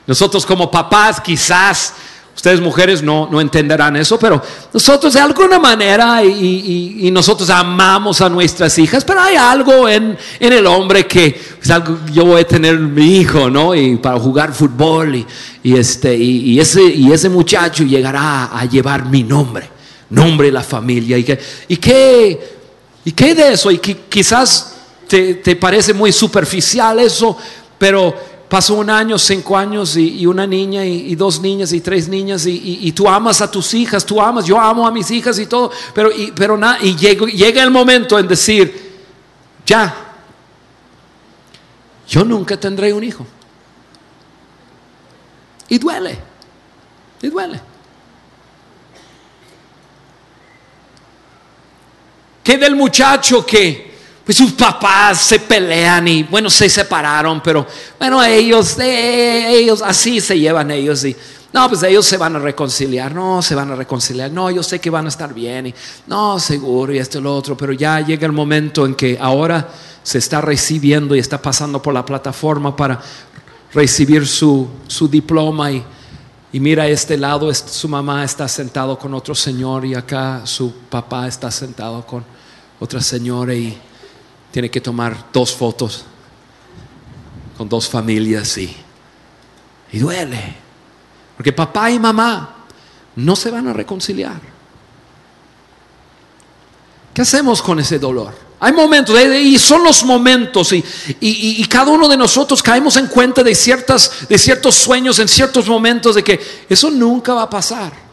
Nosotros 0.05 0.45
como 0.45 0.69
papás 0.69 1.21
quizás 1.21 1.93
Ustedes 2.37 2.61
mujeres 2.61 3.01
no, 3.01 3.27
no 3.31 3.41
entenderán 3.41 3.95
eso, 3.95 4.19
pero 4.19 4.39
nosotros 4.71 5.11
de 5.11 5.19
alguna 5.19 5.57
manera 5.57 6.23
y, 6.23 7.09
nosotros 7.11 7.49
amamos 7.49 8.21
a 8.21 8.29
nuestras 8.29 8.77
hijas, 8.77 9.03
pero 9.03 9.19
hay 9.19 9.35
algo 9.35 9.89
en, 9.89 10.15
en 10.39 10.53
el 10.53 10.67
hombre 10.67 11.07
que 11.07 11.35
algo, 11.71 11.97
yo 12.13 12.25
voy 12.25 12.41
a 12.41 12.47
tener 12.47 12.77
mi 12.77 13.17
hijo, 13.17 13.49
¿no? 13.49 13.73
Y 13.73 13.97
para 13.97 14.19
jugar 14.19 14.53
fútbol 14.53 15.15
y, 15.15 15.25
y 15.63 15.75
este, 15.77 16.15
y, 16.15 16.59
ese, 16.59 16.83
y 16.83 17.11
ese 17.11 17.27
muchacho 17.27 17.83
llegará 17.83 18.55
a 18.55 18.65
llevar 18.65 19.07
mi 19.07 19.23
nombre, 19.23 19.67
nombre 20.11 20.45
de 20.45 20.53
la 20.53 20.63
familia. 20.63 21.17
¿Y 21.17 21.23
qué, 21.23 21.39
y 21.67 21.77
qué, 21.77 22.55
y 23.03 23.11
qué 23.13 23.33
de 23.33 23.53
eso? 23.53 23.71
Y 23.71 23.79
quizás 23.79 24.75
te, 25.07 25.33
te 25.33 25.55
parece 25.55 25.91
muy 25.91 26.11
superficial 26.11 26.99
eso, 26.99 27.35
pero 27.79 28.36
pasó 28.49 28.75
un 28.75 28.89
año, 28.89 29.17
cinco 29.17 29.57
años 29.57 29.97
y, 29.97 30.25
una 30.25 30.47
niña 30.47 30.85
y, 30.85 31.15
dos 31.15 31.41
niñas 31.41 31.73
y 31.73 31.81
tres 31.81 32.07
niñas 32.07 32.45
y, 32.45 32.91
tú 32.93 33.07
amas 33.07 33.41
a 33.41 33.51
tus 33.51 33.73
hijas, 33.73 34.05
tú 34.05 34.21
amas, 34.21 34.45
yo 34.45 34.59
amo 34.59 34.87
a 34.87 34.91
mis 34.91 35.09
hijas 35.11 35.37
y 35.39 35.45
todo, 35.45 35.71
pero, 35.93 36.09
pero 36.35 36.59
y 36.81 36.95
llega, 36.95 37.63
el 37.63 37.71
momento 37.71 38.17
en 38.17 38.27
decir, 38.27 38.95
ya, 39.65 40.15
yo 42.07 42.23
nunca 42.23 42.57
tendré 42.57 42.93
un 42.93 43.03
hijo. 43.03 43.25
Y 45.69 45.77
duele, 45.77 46.17
y 47.21 47.27
duele. 47.27 47.59
¿Qué 52.41 52.57
del 52.57 52.77
muchacho 52.77 53.45
que 53.45 53.96
pues 54.27 54.37
sus 54.37 54.51
papás 54.51 55.21
se 55.21 55.39
pelean 55.39 56.05
y 56.05 56.23
bueno, 56.23 56.49
se 56.49 56.67
separaron, 56.67 57.41
pero 57.41 57.65
bueno, 57.97 58.21
ellos, 58.21 58.77
eh, 58.77 59.57
ellos 59.57 59.81
así 59.81 60.19
se 60.19 60.37
llevan 60.37 60.69
ellos 60.69 61.05
y 61.05 61.15
no, 61.53 61.69
pues 61.69 61.81
ellos 61.83 62.05
se 62.05 62.17
van 62.17 62.35
a 62.35 62.39
reconciliar, 62.39 63.15
no, 63.15 63.41
se 63.41 63.55
van 63.55 63.71
a 63.71 63.75
reconciliar, 63.75 64.29
no, 64.29 64.51
yo 64.51 64.61
sé 64.63 64.81
que 64.81 64.89
van 64.89 65.05
a 65.05 65.07
estar 65.07 65.33
bien 65.33 65.67
y 65.67 65.73
no, 66.07 66.41
seguro 66.41 66.93
y 66.93 66.97
esto 66.97 67.19
y 67.19 67.21
lo 67.21 67.33
otro, 67.33 67.55
pero 67.55 67.71
ya 67.71 68.01
llega 68.01 68.25
el 68.25 68.33
momento 68.33 68.85
en 68.85 68.95
que 68.95 69.17
ahora 69.17 69.69
se 70.03 70.17
está 70.17 70.41
recibiendo 70.41 71.15
y 71.15 71.19
está 71.19 71.41
pasando 71.41 71.81
por 71.81 71.93
la 71.93 72.03
plataforma 72.03 72.75
para 72.75 72.99
recibir 73.73 74.27
su, 74.27 74.67
su 74.89 75.07
diploma 75.07 75.71
y, 75.71 75.81
y 76.51 76.59
mira 76.59 76.83
a 76.83 76.87
este 76.87 77.17
lado, 77.17 77.53
su 77.53 77.87
mamá 77.87 78.25
está 78.25 78.45
sentado 78.49 78.99
con 78.99 79.13
otro 79.13 79.33
señor 79.33 79.85
y 79.85 79.95
acá 79.95 80.41
su 80.43 80.73
papá 80.89 81.29
está 81.29 81.49
sentado 81.49 82.05
con 82.05 82.25
otra 82.81 82.99
señora 82.99 83.55
y 83.55 83.86
tiene 84.57 84.71
que 84.71 84.81
tomar 84.81 85.27
dos 85.31 85.53
fotos 85.53 86.03
con 87.59 87.69
dos 87.69 87.87
familias 87.87 88.57
y, 88.57 88.75
y 89.91 89.99
duele. 89.99 90.55
Porque 91.35 91.53
papá 91.53 91.91
y 91.91 91.99
mamá 91.99 92.65
no 93.17 93.35
se 93.35 93.51
van 93.51 93.67
a 93.67 93.73
reconciliar. 93.73 94.41
¿Qué 97.13 97.21
hacemos 97.21 97.61
con 97.61 97.79
ese 97.79 97.99
dolor? 97.99 98.33
Hay 98.59 98.73
momentos, 98.73 99.15
y 99.21 99.59
son 99.59 99.83
los 99.83 100.03
momentos, 100.03 100.73
y, 100.73 101.63
cada 101.65 101.91
uno 101.91 102.07
de 102.07 102.17
nosotros 102.17 102.63
caemos 102.63 102.97
en 102.97 103.05
cuenta 103.09 103.43
de, 103.43 103.53
ciertas, 103.53 104.27
de 104.27 104.39
ciertos 104.39 104.73
sueños 104.73 105.19
en 105.19 105.27
ciertos 105.27 105.67
momentos 105.67 106.15
de 106.15 106.23
que 106.23 106.65
eso 106.67 106.89
nunca 106.89 107.35
va 107.35 107.43
a 107.43 107.49
pasar. 107.51 108.06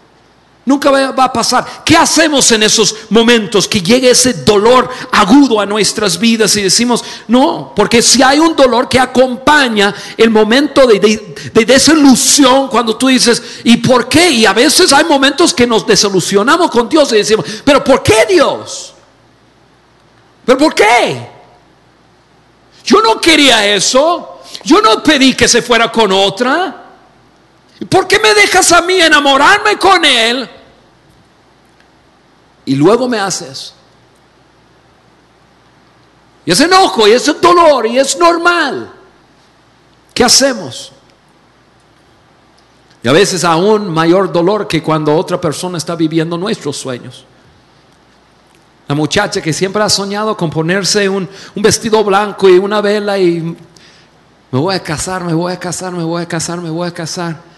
Nunca 0.67 0.91
va 0.91 1.25
a 1.25 1.33
pasar. 1.33 1.83
¿Qué 1.85 1.95
hacemos 1.95 2.51
en 2.53 2.63
esos 2.63 2.95
momentos 3.11 3.69
que 3.69 3.83
llegue 3.83 4.09
ese 4.09 4.33
dolor 4.33 4.89
agudo 5.13 5.61
a 5.61 5.67
nuestras 5.67 6.19
vidas 6.19 6.57
y 6.57 6.63
decimos, 6.63 7.05
no, 7.29 7.73
porque 7.77 8.01
si 8.01 8.23
hay 8.23 8.39
un 8.39 8.57
dolor 8.57 8.89
que 8.89 8.99
acompaña 8.99 9.95
el 10.17 10.31
momento 10.31 10.87
de, 10.87 10.99
de, 11.53 11.65
desilusión, 11.67 12.69
cuando 12.69 12.97
tú 12.97 13.09
dices, 13.09 13.43
¿y 13.65 13.77
por 13.77 14.09
qué? 14.09 14.31
Y 14.31 14.47
a 14.47 14.55
veces 14.55 14.91
hay 14.95 15.05
momentos 15.05 15.53
que 15.53 15.67
nos 15.67 15.87
desilusionamos 15.87 16.71
con 16.71 16.89
Dios 16.89 17.13
y 17.13 17.17
decimos, 17.17 17.45
¿pero 17.63 17.85
por 17.85 18.03
qué 18.03 18.25
Dios? 18.31 18.95
¿Pero 20.47 20.59
por 20.59 20.75
qué? 20.75 21.29
Yo 22.85 23.03
no 23.03 23.21
quería 23.21 23.67
eso. 23.67 24.41
Yo 24.65 24.81
no 24.81 25.03
pedí 25.03 25.35
que 25.35 25.47
se 25.47 25.61
fuera 25.61 25.93
con 25.93 26.11
otra. 26.11 26.84
¿Por 27.89 28.07
qué 28.07 28.19
me 28.19 28.35
dejas 28.35 28.73
a 28.73 28.83
mí 28.83 29.01
enamorarme 29.01 29.77
con 29.79 30.05
él? 30.05 30.49
Y 32.65 32.77
luego 32.77 33.09
me 33.09 33.19
haces. 33.19 33.75
Y 36.47 36.53
es 36.53 36.61
enojo, 36.61 37.09
y 37.09 37.13
es 37.13 37.41
dolor, 37.41 37.87
y 37.87 37.99
es 37.99 38.17
normal. 38.19 38.93
¿Qué 40.13 40.25
hacemos? 40.25 40.93
Y 43.03 43.09
a 43.09 43.13
veces 43.13 43.45
aún 43.45 43.91
mayor 43.91 44.33
dolor 44.33 44.67
que 44.67 44.83
cuando 44.83 45.15
otra 45.15 45.41
persona 45.41 45.77
está 45.77 45.95
viviendo 45.95 46.39
nuestros 46.39 46.77
sueños. 46.77 47.27
La 48.87 48.95
muchacha 48.95 49.43
que 49.43 49.53
siempre 49.53 49.83
ha 49.83 49.89
soñado 49.89 50.37
con 50.37 50.51
ponerse 50.51 51.09
un, 51.09 51.29
vestido 51.57 52.05
blanco 52.05 52.49
y 52.49 52.59
una 52.59 52.81
vela 52.81 53.19
y 53.19 53.41
me 54.51 54.59
voy 54.59 54.75
a 54.75 54.83
casar, 54.83 55.25
me 55.25 55.35
voy 55.35 55.53
a 55.53 55.59
casar, 55.59 55.93
me 55.93 56.05
voy 56.05 56.23
a 56.23 56.29
casar, 56.29 56.61
me 56.61 56.71
voy 56.71 56.89
a 56.89 56.93
casar. 56.93 57.54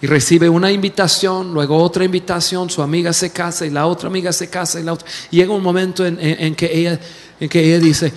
Y 0.00 0.06
recibe 0.06 0.48
una 0.48 0.70
invitación, 0.70 1.52
luego 1.52 1.76
otra 1.76 2.04
invitación, 2.04 2.70
su 2.70 2.82
amiga 2.82 3.12
se 3.12 3.32
casa 3.32 3.66
y 3.66 3.70
la 3.70 3.86
otra 3.86 4.08
amiga 4.08 4.32
se 4.32 4.48
casa 4.48 4.78
y 4.78 4.84
la 4.84 4.92
otra. 4.92 5.08
Y 5.30 5.36
llega 5.36 5.52
un 5.52 5.62
momento 5.62 6.06
en, 6.06 6.54
que 6.54 6.70
ella, 6.72 7.00
en 7.40 7.48
que 7.48 7.60
ella 7.64 7.80
dice, 7.80 8.12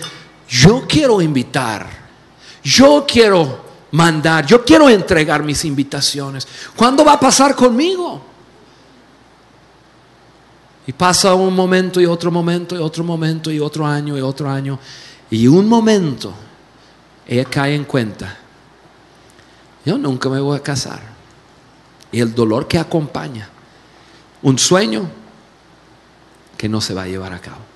yo 0.48 0.84
quiero 0.88 1.20
invitar, 1.20 1.88
yo 2.62 3.04
quiero 3.06 3.64
mandar, 3.90 4.46
yo 4.46 4.64
quiero 4.64 4.88
entregar 4.88 5.42
mis 5.42 5.64
invitaciones. 5.64 6.46
¿Cuándo 6.76 7.04
va 7.04 7.14
a 7.14 7.20
pasar 7.20 7.56
conmigo? 7.56 8.26
Y 10.86 10.92
pasa 10.92 11.34
un 11.34 11.54
momento 11.54 12.00
y 12.00 12.06
otro 12.06 12.30
momento 12.30 12.76
y 12.76 12.78
otro 12.78 13.02
momento 13.02 13.50
y 13.50 13.58
otro 13.58 13.86
año 13.86 14.16
y 14.16 14.20
otro 14.20 14.48
año. 14.48 14.78
Y 15.30 15.48
un 15.48 15.68
momento 15.68 16.32
ella 17.26 17.44
cae 17.44 17.74
en 17.74 17.84
cuenta. 17.84 18.38
Yo 19.84 19.98
nunca 19.98 20.28
me 20.28 20.40
voy 20.40 20.56
a 20.56 20.62
casar. 20.62 21.00
Y 22.12 22.20
el 22.20 22.34
dolor 22.34 22.68
que 22.68 22.78
acompaña. 22.78 23.48
Un 24.42 24.58
sueño 24.58 25.08
que 26.56 26.68
no 26.68 26.80
se 26.80 26.94
va 26.94 27.02
a 27.02 27.08
llevar 27.08 27.32
a 27.32 27.40
cabo. 27.40 27.72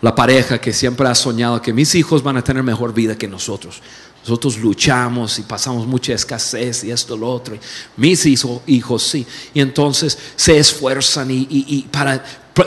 La 0.00 0.14
pareja 0.14 0.60
que 0.60 0.72
siempre 0.72 1.08
ha 1.08 1.14
soñado 1.14 1.62
que 1.62 1.72
mis 1.72 1.94
hijos 1.94 2.22
van 2.22 2.36
a 2.36 2.44
tener 2.44 2.62
mejor 2.62 2.92
vida 2.92 3.16
que 3.16 3.28
nosotros. 3.28 3.80
Nosotros 4.22 4.58
luchamos 4.58 5.38
y 5.38 5.42
pasamos 5.42 5.86
mucha 5.86 6.14
escasez 6.14 6.84
y 6.84 6.90
esto, 6.90 7.16
lo 7.16 7.30
otro. 7.30 7.56
Mis 7.96 8.26
hijos, 8.26 9.02
sí. 9.02 9.26
Y 9.52 9.60
entonces 9.60 10.18
se 10.34 10.58
esfuerzan 10.58 11.28
y, 11.30 11.86
para, 11.90 12.22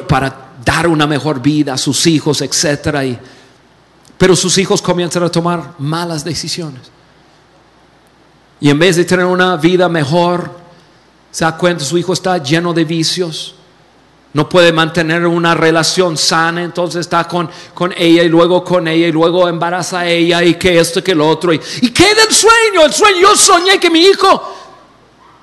para, 0.08 0.54
dar 0.64 0.88
una 0.88 1.06
mejor 1.06 1.42
vida 1.42 1.74
a 1.74 1.78
sus 1.78 2.08
hijos, 2.08 2.42
etc. 2.42 3.20
pero 4.18 4.36
sus 4.36 4.58
hijos 4.58 4.82
comienzan 4.82 5.24
a 5.24 5.30
tomar 5.30 5.76
malas 5.78 6.24
decisiones. 6.24 6.97
Y 8.60 8.70
en 8.70 8.80
vez 8.80 8.96
de 8.96 9.06
tener 9.06 9.26
una 9.26 9.56
vida 9.58 9.88
mejor, 9.90 10.52
se 11.32 11.46
da 11.46 11.58
cuenta 11.58 11.84
su 11.84 11.98
hijo 11.98 12.14
está 12.14 12.38
lleno 12.38 12.74
de 12.74 12.86
vicios 12.86 13.56
no 14.38 14.48
puede 14.48 14.72
mantener 14.72 15.26
una 15.26 15.56
relación 15.56 16.16
sana, 16.16 16.62
entonces 16.62 17.02
está 17.02 17.28
con, 17.28 17.50
con 17.74 17.92
ella 17.98 18.22
y 18.22 18.30
luego 18.30 18.64
con 18.64 18.88
ella 18.88 19.08
y 19.08 19.12
luego 19.12 19.48
embaraza 19.48 20.02
a 20.02 20.08
ella 20.08 20.44
y 20.44 20.54
que 20.54 20.80
esto 20.80 21.04
que 21.04 21.16
lo 21.16 21.28
otro. 21.28 21.52
Y, 21.54 21.62
y 21.82 21.90
queda 21.90 22.22
el 22.22 22.36
sueño, 22.36 22.86
el 22.86 22.94
sueño. 22.94 23.20
Yo 23.20 23.36
soñé 23.36 23.80
que 23.80 23.90
mi 23.90 24.02
hijo 24.02 24.56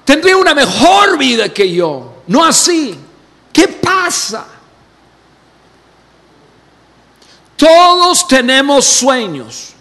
tendría 0.05 0.37
una 0.37 0.55
mejor 0.55 1.19
vida 1.19 1.49
que 1.49 1.73
yo. 1.73 2.23
No 2.29 2.45
así. 2.45 2.97
¿Qué 3.53 3.67
pasa? 3.67 4.47
Todos 7.57 8.29
tenemos 8.29 8.85
sueños 8.85 9.74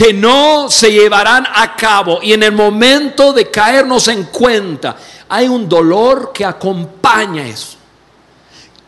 que 0.00 0.14
no 0.14 0.70
se 0.70 0.90
llevarán 0.90 1.46
a 1.54 1.76
cabo 1.76 2.20
y 2.22 2.32
en 2.32 2.42
el 2.42 2.52
momento 2.52 3.34
de 3.34 3.50
caernos 3.50 4.08
en 4.08 4.24
cuenta 4.24 4.96
hay 5.28 5.46
un 5.46 5.68
dolor 5.68 6.32
que 6.32 6.42
acompaña 6.42 7.46
eso. 7.46 7.76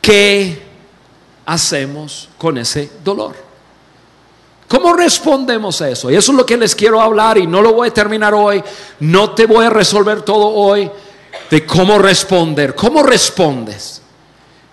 ¿Qué 0.00 0.62
hacemos 1.45 2.31
con 2.38 2.57
ese 2.57 2.92
dolor? 3.04 3.37
¿Cómo 4.66 4.95
respondemos 4.95 5.83
a 5.83 5.90
eso? 5.90 6.11
Y 6.11 6.14
eso 6.14 6.33
es 6.33 6.38
lo 6.38 6.47
que 6.47 6.57
les 6.57 6.75
quiero 6.75 6.99
hablar 6.99 7.37
y 7.37 7.47
no 7.47 7.61
lo 7.61 7.75
voy 7.75 7.88
a 7.88 7.92
terminar 7.92 8.33
hoy. 8.33 8.64
No 9.00 9.33
te 9.33 9.45
voy 9.45 9.66
a 9.66 9.71
resolver 9.71 10.23
todo 10.23 10.49
hoy 10.49 10.90
de 11.50 11.66
cómo 11.66 11.99
responder. 11.99 12.75
¿Cómo 12.75 13.02
respondes? 13.02 14.00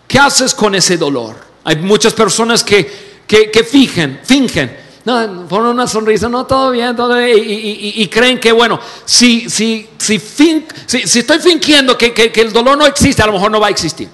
¿Qué 0.08 0.18
haces 0.18 0.56
con 0.56 0.74
ese 0.74 0.96
dolor? 0.96 1.36
Hay 1.66 1.76
muchas 1.76 2.14
personas 2.14 2.64
que, 2.64 3.20
que, 3.28 3.64
fingen, 3.66 4.22
fingen 4.24 4.88
no, 5.06 5.48
ponen 5.48 5.72
una 5.72 5.88
sonrisa, 5.88 6.28
no, 6.28 6.46
todo 6.46 6.72
bien, 6.72 6.96
todo 6.96 7.16
bien, 7.16 7.38
y, 7.42 8.08
creen 8.08 8.40
que, 8.40 8.52
bueno, 8.52 8.80
si, 9.06 9.50
si, 9.50 9.88
si, 9.98 10.20
si, 10.20 11.20
estoy 11.20 11.40
fingiendo 11.40 11.98
que, 11.98 12.14
que, 12.14 12.42
el 12.42 12.52
dolor 12.52 12.78
no 12.78 12.86
existe, 12.86 13.22
a 13.22 13.26
lo 13.28 13.34
mejor 13.34 13.50
no 13.50 13.60
va 13.60 13.68
a 13.68 13.70
existir. 13.70 14.10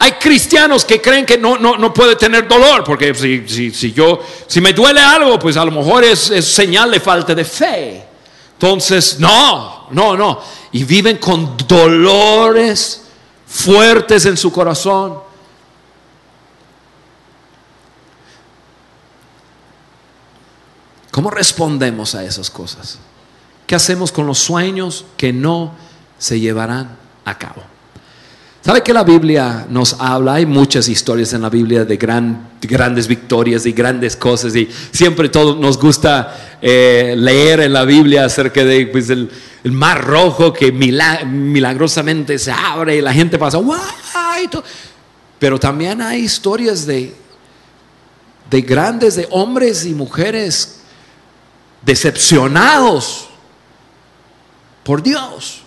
Hay 0.00 0.12
cristianos 0.12 0.84
que 0.84 1.00
creen 1.00 1.26
que 1.26 1.38
no, 1.38 1.58
no, 1.58 1.76
no 1.76 1.94
puede 1.94 2.16
tener 2.16 2.46
dolor, 2.48 2.84
porque 2.84 3.14
si, 3.14 3.48
si, 3.48 3.70
si, 3.70 3.92
yo, 3.92 4.20
si 4.46 4.60
me 4.60 4.72
duele 4.72 5.00
algo, 5.00 5.38
pues 5.38 5.56
a 5.56 5.64
lo 5.64 5.70
mejor 5.70 6.04
es, 6.04 6.30
es 6.30 6.44
señal 6.46 6.90
de 6.90 7.00
falta 7.00 7.34
de 7.34 7.44
fe. 7.44 8.04
Entonces, 8.54 9.18
no, 9.20 9.88
no, 9.90 10.16
no. 10.16 10.40
Y 10.72 10.84
viven 10.84 11.18
con 11.18 11.56
dolores 11.66 13.02
fuertes 13.46 14.26
en 14.26 14.36
su 14.36 14.52
corazón 14.52 15.27
¿Cómo 21.18 21.30
respondemos 21.32 22.14
a 22.14 22.22
esas 22.22 22.48
cosas? 22.48 22.96
¿Qué 23.66 23.74
hacemos 23.74 24.12
con 24.12 24.24
los 24.24 24.38
sueños 24.38 25.04
que 25.16 25.32
no 25.32 25.74
se 26.16 26.38
llevarán 26.38 26.96
a 27.24 27.36
cabo? 27.36 27.60
¿Sabe 28.64 28.84
que 28.84 28.92
la 28.92 29.02
Biblia 29.02 29.66
nos 29.68 29.96
habla? 29.98 30.34
Hay 30.34 30.46
muchas 30.46 30.86
historias 30.88 31.32
en 31.32 31.42
la 31.42 31.50
Biblia 31.50 31.84
de, 31.84 31.96
grandes 31.96 33.08
victorias 33.08 33.66
y 33.66 33.72
grandes 33.72 34.14
cosas 34.14 34.54
y 34.54 34.68
siempre 34.92 35.28
todo 35.28 35.56
nos 35.56 35.76
gusta 35.76 36.58
eh, 36.62 37.16
leer 37.18 37.62
en 37.62 37.72
la 37.72 37.84
Biblia 37.84 38.24
acerca 38.26 38.64
de 38.64 38.86
pues, 38.86 39.10
el, 39.10 39.28
mar 39.64 40.04
rojo 40.04 40.52
que 40.52 40.70
milagrosamente 40.70 42.38
se 42.38 42.52
abre 42.52 42.96
y 42.96 43.00
la 43.00 43.12
gente 43.12 43.40
pasa, 43.40 43.58
Pero 45.40 45.58
también 45.58 46.00
hay 46.00 46.20
historias 46.20 46.86
de, 46.86 47.12
de 48.48 48.60
grandes, 48.62 49.16
de 49.16 49.26
hombres 49.32 49.84
y 49.84 49.94
mujeres 49.94 50.77
decepcionados 51.82 53.28
por 54.84 55.02
Dios. 55.02 55.62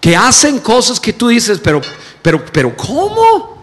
Que 0.00 0.16
hacen 0.16 0.58
cosas 0.58 1.00
que 1.00 1.12
tú 1.12 1.28
dices, 1.28 1.60
pero, 1.62 1.80
pero, 2.22 2.44
pero, 2.44 2.76
¿cómo? 2.76 3.54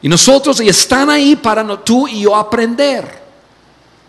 Y 0.00 0.08
nosotros 0.08 0.60
y 0.60 0.68
están 0.68 1.10
ahí 1.10 1.36
para 1.36 1.84
tú 1.84 2.06
y 2.08 2.22
yo 2.22 2.36
aprender. 2.36 3.26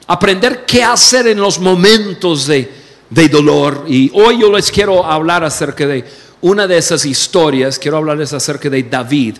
Aprender 0.08 0.66
qué 0.66 0.84
hacer 0.84 1.28
en 1.28 1.40
los 1.40 1.60
momentos 1.60 2.48
de, 2.48 2.72
de 3.10 3.28
dolor. 3.28 3.86
Y 3.88 4.12
hoy 4.14 4.40
yo 4.40 4.52
les 4.52 4.72
quiero 4.72 5.06
hablar 5.06 5.44
acerca 5.44 5.86
de 5.86 6.06
una 6.42 6.68
de 6.68 6.78
esas 6.78 7.06
historias. 7.06 7.78
Quiero 7.78 7.98
hablarles 7.98 8.34
acerca 8.34 8.70
de 8.70 8.84
David. 8.84 9.38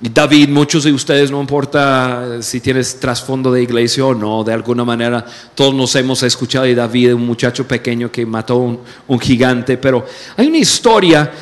David, 0.00 0.48
muchos 0.50 0.84
de 0.84 0.92
ustedes, 0.92 1.28
no 1.30 1.40
importa 1.40 2.40
si 2.40 2.60
tienes 2.60 3.00
trasfondo 3.00 3.50
de 3.50 3.62
iglesia 3.62 4.06
o 4.06 4.14
no, 4.14 4.44
de 4.44 4.52
alguna 4.52 4.84
manera 4.84 5.24
todos 5.56 5.74
nos 5.74 5.92
hemos 5.96 6.22
escuchado 6.22 6.66
de 6.66 6.74
David, 6.76 7.14
un 7.14 7.26
muchacho 7.26 7.66
pequeño 7.66 8.10
que 8.10 8.24
mató 8.24 8.58
un, 8.58 8.78
un 9.08 9.18
gigante, 9.18 9.76
pero 9.76 10.06
hay 10.36 10.46
una 10.46 10.58
historia 10.58 11.32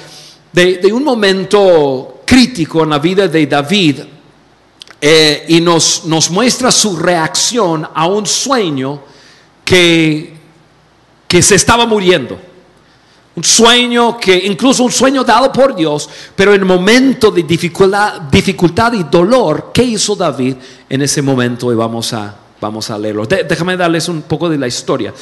de, 0.51 0.79
de, 0.79 0.91
un 0.91 1.05
momento 1.05 2.23
crítico 2.25 2.83
en 2.83 2.91
la 2.91 2.99
vida 2.99 3.29
de 3.29 3.47
David 3.47 4.01
eh, 5.03 5.45
y 5.49 5.61
nos, 5.61 6.07
nos 6.07 6.31
muestra 6.31 6.73
su 6.73 6.97
reacción 6.97 7.87
a 7.95 8.07
un 8.07 8.25
sueño 8.25 9.03
que, 9.63 10.35
que 11.29 11.43
se 11.43 11.57
estaba 11.57 11.85
muriendo. 11.85 12.41
Un 13.37 13.45
sueño 13.45 14.17
que, 14.17 14.35
incluso 14.35 14.83
un 14.83 14.91
sueño 14.91 15.23
dado 15.23 15.53
por 15.53 15.77
Dios, 15.77 16.09
pero 16.35 16.55
en 16.55 16.67
momento 16.67 17.31
de 17.31 17.43
dificultad, 17.43 18.23
dificultad 18.23 18.95
y 18.95 19.03
dolor, 19.05 19.73
¿qué 19.75 19.85
hizo 19.85 20.17
David 20.17 20.57
en 20.89 21.03
ese 21.03 21.21
momento? 21.21 21.71
Y 21.71 21.75
vamos 21.75 22.15
a, 22.15 22.35
vamos 22.59 22.89
a 22.89 22.99
leerlo. 22.99 23.27
déjame 23.27 23.77
darles 23.77 24.09
un 24.09 24.23
poco 24.23 24.49
de 24.49 24.57
la 24.57 24.67
historia. 24.67 25.13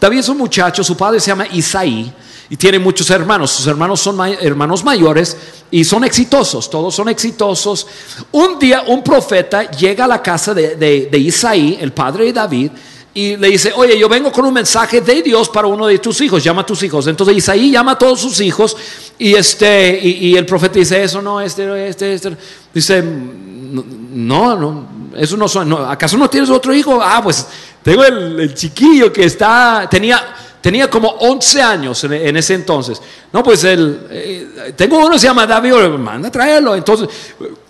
David 0.00 0.18
es 0.18 0.28
un 0.28 0.38
muchacho, 0.38 0.84
su 0.84 0.96
padre 0.96 1.18
se 1.18 1.32
llama 1.32 1.48
Isaí 1.48 2.12
y 2.48 2.56
tiene 2.56 2.78
muchos 2.78 3.10
hermanos. 3.10 3.50
Sus 3.50 3.66
hermanos 3.66 3.98
son 3.98 4.20
hermanos 4.40 4.84
mayores 4.84 5.36
y 5.68 5.82
son 5.82 6.04
exitosos, 6.04 6.70
todos 6.70 6.94
son 6.94 7.08
exitosos. 7.08 7.88
Un 8.30 8.56
día 8.56 8.84
un 8.86 9.02
profeta 9.02 9.68
llega 9.68 10.04
a 10.04 10.08
la 10.08 10.22
casa 10.22 10.54
de, 10.54 10.76
de 10.76 11.18
Isaí, 11.18 11.76
el 11.80 11.92
padre 11.92 12.26
de 12.26 12.32
David, 12.34 12.70
y 13.16 13.36
le 13.36 13.48
dice, 13.48 13.72
oye, 13.76 13.96
yo 13.96 14.08
vengo 14.08 14.32
con 14.32 14.44
un 14.44 14.52
mensaje 14.52 15.00
de 15.00 15.22
Dios 15.22 15.48
para 15.48 15.68
uno 15.68 15.86
de 15.86 16.00
tus 16.00 16.20
hijos, 16.20 16.42
llama 16.42 16.62
a 16.62 16.66
tus 16.66 16.82
hijos. 16.82 17.06
Entonces 17.06 17.36
Isaí 17.36 17.70
llama 17.70 17.92
a 17.92 17.98
todos 17.98 18.20
sus 18.20 18.40
hijos 18.40 18.76
y, 19.16 19.34
este, 19.34 20.00
y, 20.02 20.36
el 20.36 20.44
profeta 20.44 20.80
dice, 20.80 21.00
eso 21.00 21.22
no, 21.22 21.40
este, 21.40 21.88
este, 21.88 22.14
este. 22.14 22.36
Dice, 22.72 23.02
no, 23.02 24.56
no, 24.56 24.86
eso 25.16 25.36
no 25.36 25.46
son, 25.46 25.72
¿acaso 25.88 26.18
no 26.18 26.28
tienes 26.28 26.50
otro 26.50 26.74
hijo? 26.74 27.00
Ah, 27.00 27.20
pues 27.22 27.46
tengo 27.84 28.04
el, 28.04 28.52
chiquillo 28.52 29.12
que 29.12 29.24
está, 29.24 29.86
tenía, 29.88 30.34
tenía 30.60 30.90
como 30.90 31.08
11 31.08 31.62
años 31.62 32.02
en, 32.02 32.36
ese 32.36 32.54
entonces. 32.54 33.00
No, 33.32 33.44
pues 33.44 33.62
el, 33.62 34.08
eh, 34.10 34.72
tengo 34.76 34.98
uno 34.98 35.10
que 35.10 35.20
se 35.20 35.28
llama 35.28 35.46
David, 35.46 35.74
manda 35.98 36.28
a 36.28 36.32
traerlo. 36.32 36.74
Entonces, 36.74 37.08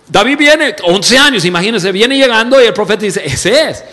David 0.07 0.37
viene, 0.37 0.75
11 0.83 1.17
años, 1.17 1.45
imagínense, 1.45 1.91
viene 1.91 2.17
llegando 2.17 2.61
y 2.61 2.65
el 2.65 2.73
profeta 2.73 3.01
dice, 3.01 3.23
ese 3.25 3.69
es. 3.69 3.83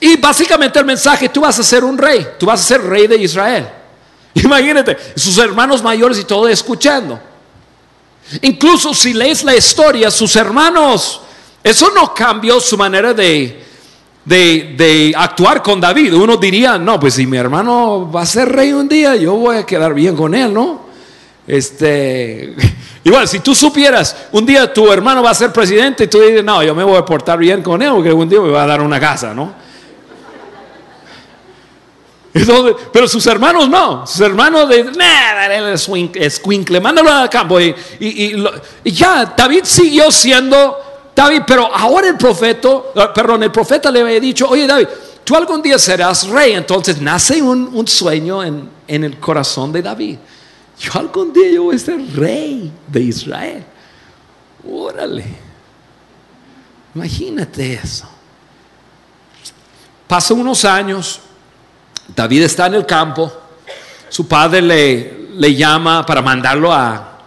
Y 0.00 0.16
básicamente 0.16 0.78
el 0.78 0.84
mensaje, 0.84 1.28
tú 1.28 1.42
vas 1.42 1.58
a 1.58 1.62
ser 1.62 1.84
un 1.84 1.96
rey, 1.96 2.26
tú 2.38 2.46
vas 2.46 2.60
a 2.60 2.64
ser 2.64 2.82
rey 2.82 3.06
de 3.06 3.16
Israel. 3.16 3.68
Imagínate, 4.34 4.96
sus 5.14 5.38
hermanos 5.38 5.82
mayores 5.82 6.18
y 6.18 6.24
todo 6.24 6.48
escuchando. 6.48 7.20
Incluso 8.42 8.94
si 8.94 9.12
lees 9.12 9.44
la 9.44 9.56
historia, 9.56 10.10
sus 10.10 10.34
hermanos, 10.36 11.20
eso 11.62 11.90
no 11.94 12.14
cambió 12.14 12.60
su 12.60 12.76
manera 12.76 13.12
de, 13.12 13.64
de, 14.24 15.12
actuar 15.16 15.62
con 15.62 15.80
David. 15.80 16.14
Uno 16.14 16.36
diría, 16.36 16.78
no, 16.78 16.98
pues 16.98 17.14
si 17.14 17.26
mi 17.26 17.36
hermano 17.36 18.10
va 18.10 18.22
a 18.22 18.26
ser 18.26 18.48
rey 18.50 18.72
un 18.72 18.88
día, 18.88 19.16
yo 19.16 19.34
voy 19.34 19.56
a 19.56 19.66
quedar 19.66 19.94
bien 19.94 20.16
con 20.16 20.34
él, 20.34 20.52
¿no? 20.52 20.89
Este, 21.50 22.54
igual, 23.02 23.26
si 23.26 23.40
tú 23.40 23.56
supieras, 23.56 24.16
un 24.30 24.46
día 24.46 24.72
tu 24.72 24.92
hermano 24.92 25.20
va 25.20 25.30
a 25.30 25.34
ser 25.34 25.52
presidente 25.52 26.04
y 26.04 26.06
tú 26.06 26.20
dices, 26.20 26.44
no, 26.44 26.62
yo 26.62 26.76
me 26.76 26.84
voy 26.84 26.96
a 26.96 27.04
portar 27.04 27.40
bien 27.40 27.60
con 27.60 27.82
él 27.82 27.90
porque 27.90 28.12
un 28.12 28.28
día 28.28 28.40
me 28.40 28.50
va 28.50 28.62
a 28.62 28.66
dar 28.68 28.80
una 28.80 29.00
casa, 29.00 29.34
¿no? 29.34 29.52
pero 32.92 33.08
sus 33.08 33.26
hermanos 33.26 33.68
no, 33.68 34.06
sus 34.06 34.20
hermanos 34.20 34.68
de, 34.68 34.84
nada, 34.84 35.72
escuincle, 35.72 36.80
mándalo 36.80 37.12
al 37.12 37.28
campo. 37.28 37.60
Y, 37.60 37.74
y, 37.98 38.92
ya, 38.92 39.34
David 39.36 39.64
siguió 39.64 40.12
siendo 40.12 40.78
David, 41.16 41.42
pero 41.44 41.74
ahora 41.74 42.06
el 42.06 42.16
profeta, 42.16 42.68
ah, 42.94 43.12
perdón, 43.12 43.42
el 43.42 43.50
profeta 43.50 43.90
le 43.90 44.02
había 44.02 44.20
dicho, 44.20 44.46
oye 44.48 44.68
David, 44.68 44.86
tú 45.24 45.34
algún 45.34 45.60
día 45.60 45.80
serás 45.80 46.28
rey. 46.28 46.52
Entonces 46.52 47.00
nace 47.00 47.42
un, 47.42 47.88
sueño 47.88 48.44
en, 48.44 48.70
en, 48.86 49.02
el 49.02 49.18
corazón 49.18 49.72
de 49.72 49.82
David. 49.82 50.16
Yo 50.80 50.92
algún 50.94 51.32
día 51.32 51.52
yo 51.52 51.64
voy 51.64 51.76
a 51.76 51.78
ser 51.78 52.00
rey 52.16 52.72
de 52.88 53.00
Israel. 53.00 53.64
Órale. 54.68 55.24
Imagínate 56.94 57.74
eso. 57.74 58.08
Pasan 60.08 60.40
unos 60.40 60.64
años 60.64 61.20
David 62.14 62.42
está 62.42 62.66
en 62.66 62.74
el 62.74 62.86
campo, 62.86 63.32
su 64.08 64.26
padre 64.26 64.62
le, 64.62 65.28
le 65.34 65.54
llama 65.54 66.04
para 66.04 66.22
mandarlo 66.22 66.72
a, 66.72 67.18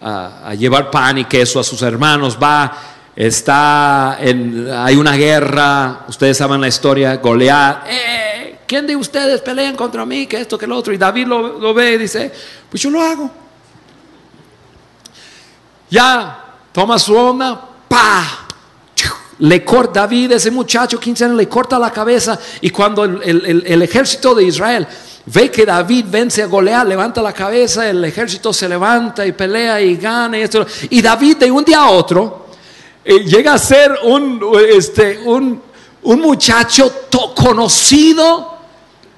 a, 0.00 0.54
llevar 0.54 0.90
pan 0.90 1.18
y 1.18 1.24
queso 1.24 1.60
a 1.60 1.64
sus 1.64 1.82
hermanos, 1.82 2.38
va, 2.40 2.72
está, 3.16 4.18
en, 4.20 4.70
hay 4.72 4.96
una 4.96 5.16
guerra, 5.16 6.04
ustedes 6.08 6.36
saben 6.36 6.60
la 6.60 6.68
historia, 6.68 7.16
Goliat, 7.16 7.86
eh, 7.88 8.29
¿quién 8.70 8.86
de 8.86 8.94
ustedes 8.94 9.40
pelean 9.40 9.74
contra 9.74 10.06
mí? 10.06 10.28
Que 10.28 10.42
esto, 10.42 10.56
que 10.56 10.64
lo 10.64 10.76
otro, 10.76 10.92
y 10.92 10.96
David 10.96 11.26
lo, 11.26 11.74
ve 11.74 11.94
y 11.94 11.98
dice, 11.98 12.30
pues 12.70 12.80
yo 12.80 12.88
lo 12.88 13.02
hago. 13.02 13.28
Ya, 15.90 16.54
toma 16.70 16.96
su 16.96 17.16
onda, 17.16 17.60
pa, 17.88 18.46
le 19.40 19.64
corta 19.64 20.02
David, 20.02 20.30
ese 20.30 20.52
muchacho, 20.52 21.00
15 21.00 21.24
años, 21.24 21.36
le 21.36 21.48
corta 21.48 21.80
la 21.80 21.90
cabeza. 21.90 22.38
Y 22.60 22.70
cuando 22.70 23.02
el, 23.02 23.82
ejército 23.82 24.36
de 24.36 24.44
Israel 24.44 24.86
ve 25.26 25.50
que 25.50 25.66
David 25.66 26.04
vence 26.08 26.40
a 26.40 26.46
Goliat, 26.46 26.86
levanta 26.86 27.20
la 27.20 27.32
cabeza, 27.32 27.90
el 27.90 28.04
ejército 28.04 28.52
se 28.52 28.68
levanta 28.68 29.26
y 29.26 29.32
pelea 29.32 29.80
y 29.80 29.96
gana. 29.96 30.38
Y, 30.38 30.42
esto. 30.42 30.64
y 30.90 31.02
David 31.02 31.38
de 31.38 31.50
un 31.50 31.64
día 31.64 31.80
a 31.80 31.90
otro 31.90 32.46
eh, 33.04 33.18
llega 33.24 33.54
a 33.54 33.58
ser 33.58 33.98
un, 34.04 34.40
este, 34.68 35.18
un, 35.24 35.60
un 36.02 36.20
muchacho 36.20 37.08
conocido 37.34 38.59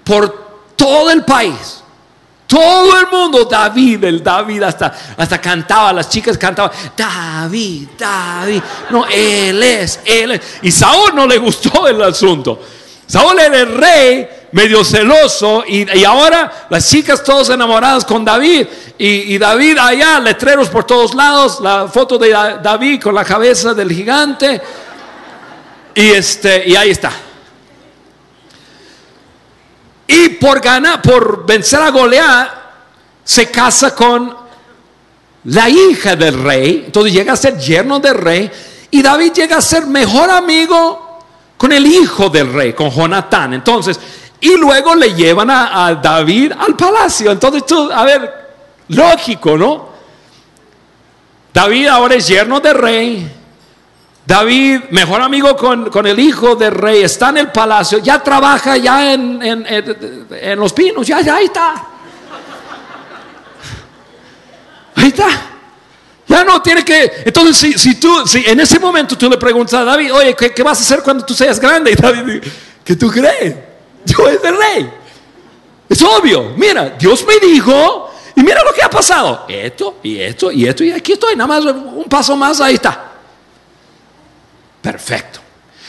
por 0.04 0.72
todo 0.76 1.10
el 1.10 1.24
país. 1.24 1.82
Todo 2.46 3.00
el 3.00 3.06
mundo, 3.10 3.46
David, 3.46 4.04
el 4.04 4.22
David, 4.22 4.62
hasta, 4.62 4.92
hasta 5.16 5.40
cantaba, 5.40 5.90
las 5.90 6.10
chicas 6.10 6.36
cantaban, 6.36 6.70
David, 6.94 7.88
David, 7.98 8.62
no, 8.90 9.06
él 9.06 9.62
es, 9.62 10.00
él 10.04 10.32
es. 10.32 10.40
Y 10.60 10.70
Saúl 10.70 11.14
no 11.14 11.26
le 11.26 11.38
gustó 11.38 11.88
el 11.88 12.02
asunto. 12.02 12.60
Saúl 13.06 13.38
era 13.38 13.58
el 13.58 13.74
rey, 13.74 14.28
medio 14.52 14.84
celoso, 14.84 15.64
y, 15.66 16.04
ahora 16.04 16.66
las 16.68 16.90
chicas 16.90 17.24
todas 17.24 17.48
enamoradas 17.48 18.04
con 18.04 18.22
David, 18.22 18.66
y, 18.98 19.34
y, 19.34 19.38
David 19.38 19.78
allá, 19.78 20.20
letreros 20.20 20.68
por 20.68 20.84
todos 20.84 21.14
lados, 21.14 21.58
la 21.60 21.88
foto 21.88 22.18
de 22.18 22.30
David 22.62 23.00
con 23.02 23.14
la 23.14 23.24
cabeza 23.24 23.72
del 23.72 23.90
gigante, 23.90 24.60
y, 25.94 26.10
este, 26.10 26.68
y 26.68 26.76
ahí 26.76 26.90
está. 26.90 27.12
Y 30.12 30.28
por 30.30 30.60
ganar, 30.60 31.00
por 31.00 31.46
vencer 31.46 31.80
a 31.80 31.90
Goliat, 31.90 32.50
se 33.24 33.50
casa 33.50 33.94
con 33.94 34.36
la 35.44 35.70
hija 35.70 36.14
del 36.14 36.42
rey. 36.42 36.82
Entonces 36.84 37.14
llega 37.14 37.32
a 37.32 37.36
ser 37.36 37.58
yerno 37.58 37.98
del 37.98 38.14
rey. 38.14 38.50
Y 38.90 39.00
David 39.00 39.32
llega 39.32 39.56
a 39.56 39.62
ser 39.62 39.86
mejor 39.86 40.28
amigo 40.28 41.18
con 41.56 41.72
el 41.72 41.86
hijo 41.86 42.28
del 42.28 42.52
rey, 42.52 42.74
con 42.74 42.90
Jonatán. 42.90 43.54
Entonces, 43.54 43.98
y 44.38 44.54
luego 44.58 44.94
le 44.94 45.14
llevan 45.14 45.48
a, 45.48 45.86
a 45.86 45.94
David 45.94 46.52
al 46.58 46.76
palacio. 46.76 47.32
Entonces 47.32 47.64
tú, 47.64 47.90
a 47.90 48.04
ver, 48.04 48.50
lógico, 48.88 49.56
¿no? 49.56 49.88
David 51.54 51.86
ahora 51.86 52.16
es 52.16 52.28
yerno 52.28 52.60
del 52.60 52.74
rey. 52.74 53.41
David, 54.24 54.82
mejor 54.90 55.20
amigo 55.20 55.56
con, 55.56 56.06
el 56.06 56.18
hijo 56.18 56.54
del 56.54 56.70
rey, 56.70 57.02
está 57.02 57.30
en 57.30 57.38
el 57.38 57.50
palacio, 57.50 57.98
ya 57.98 58.22
trabaja 58.22 58.76
ya 58.76 59.12
en, 59.12 60.56
los 60.56 60.72
pinos, 60.72 61.06
ya, 61.06 61.20
ya 61.20 61.36
ahí 61.36 61.46
está. 61.46 61.74
Ahí 64.94 65.08
está. 65.08 65.28
Ya 66.28 66.44
no 66.44 66.62
tiene 66.62 66.84
que. 66.84 67.24
Entonces, 67.24 67.56
si, 67.56 67.72
si 67.78 67.96
tú, 67.96 68.26
si 68.26 68.44
en 68.46 68.60
ese 68.60 68.78
momento 68.78 69.18
tú 69.18 69.28
le 69.28 69.36
preguntas 69.36 69.74
a 69.74 69.84
David, 69.84 70.14
oye, 70.14 70.36
¿qué, 70.36 70.62
vas 70.62 70.78
a 70.78 70.82
hacer 70.82 71.02
cuando 71.02 71.24
tú 71.24 71.34
seas 71.34 71.58
grande? 71.58 71.90
Y 71.90 71.94
David, 71.94 72.42
¿qué 72.84 72.94
tú 72.94 73.10
crees? 73.10 73.56
Yo 74.04 74.28
es 74.28 74.42
el 74.44 74.56
rey. 74.56 74.90
Es 75.88 76.00
obvio. 76.00 76.52
Mira, 76.56 76.90
Dios 76.90 77.24
me 77.26 77.38
dijo, 77.44 78.10
y 78.36 78.42
mira 78.42 78.62
lo 78.62 78.72
que 78.72 78.82
ha 78.82 78.88
pasado. 78.88 79.46
Esto, 79.48 79.98
y 80.02 80.18
esto, 80.18 80.52
y 80.52 80.66
esto, 80.66 80.84
y 80.84 80.92
aquí 80.92 81.12
estoy, 81.12 81.34
nada 81.34 81.48
más 81.48 81.64
un 81.64 82.04
paso 82.08 82.36
más, 82.36 82.60
ahí 82.60 82.74
está. 82.74 83.11
Perfecto. 84.82 85.40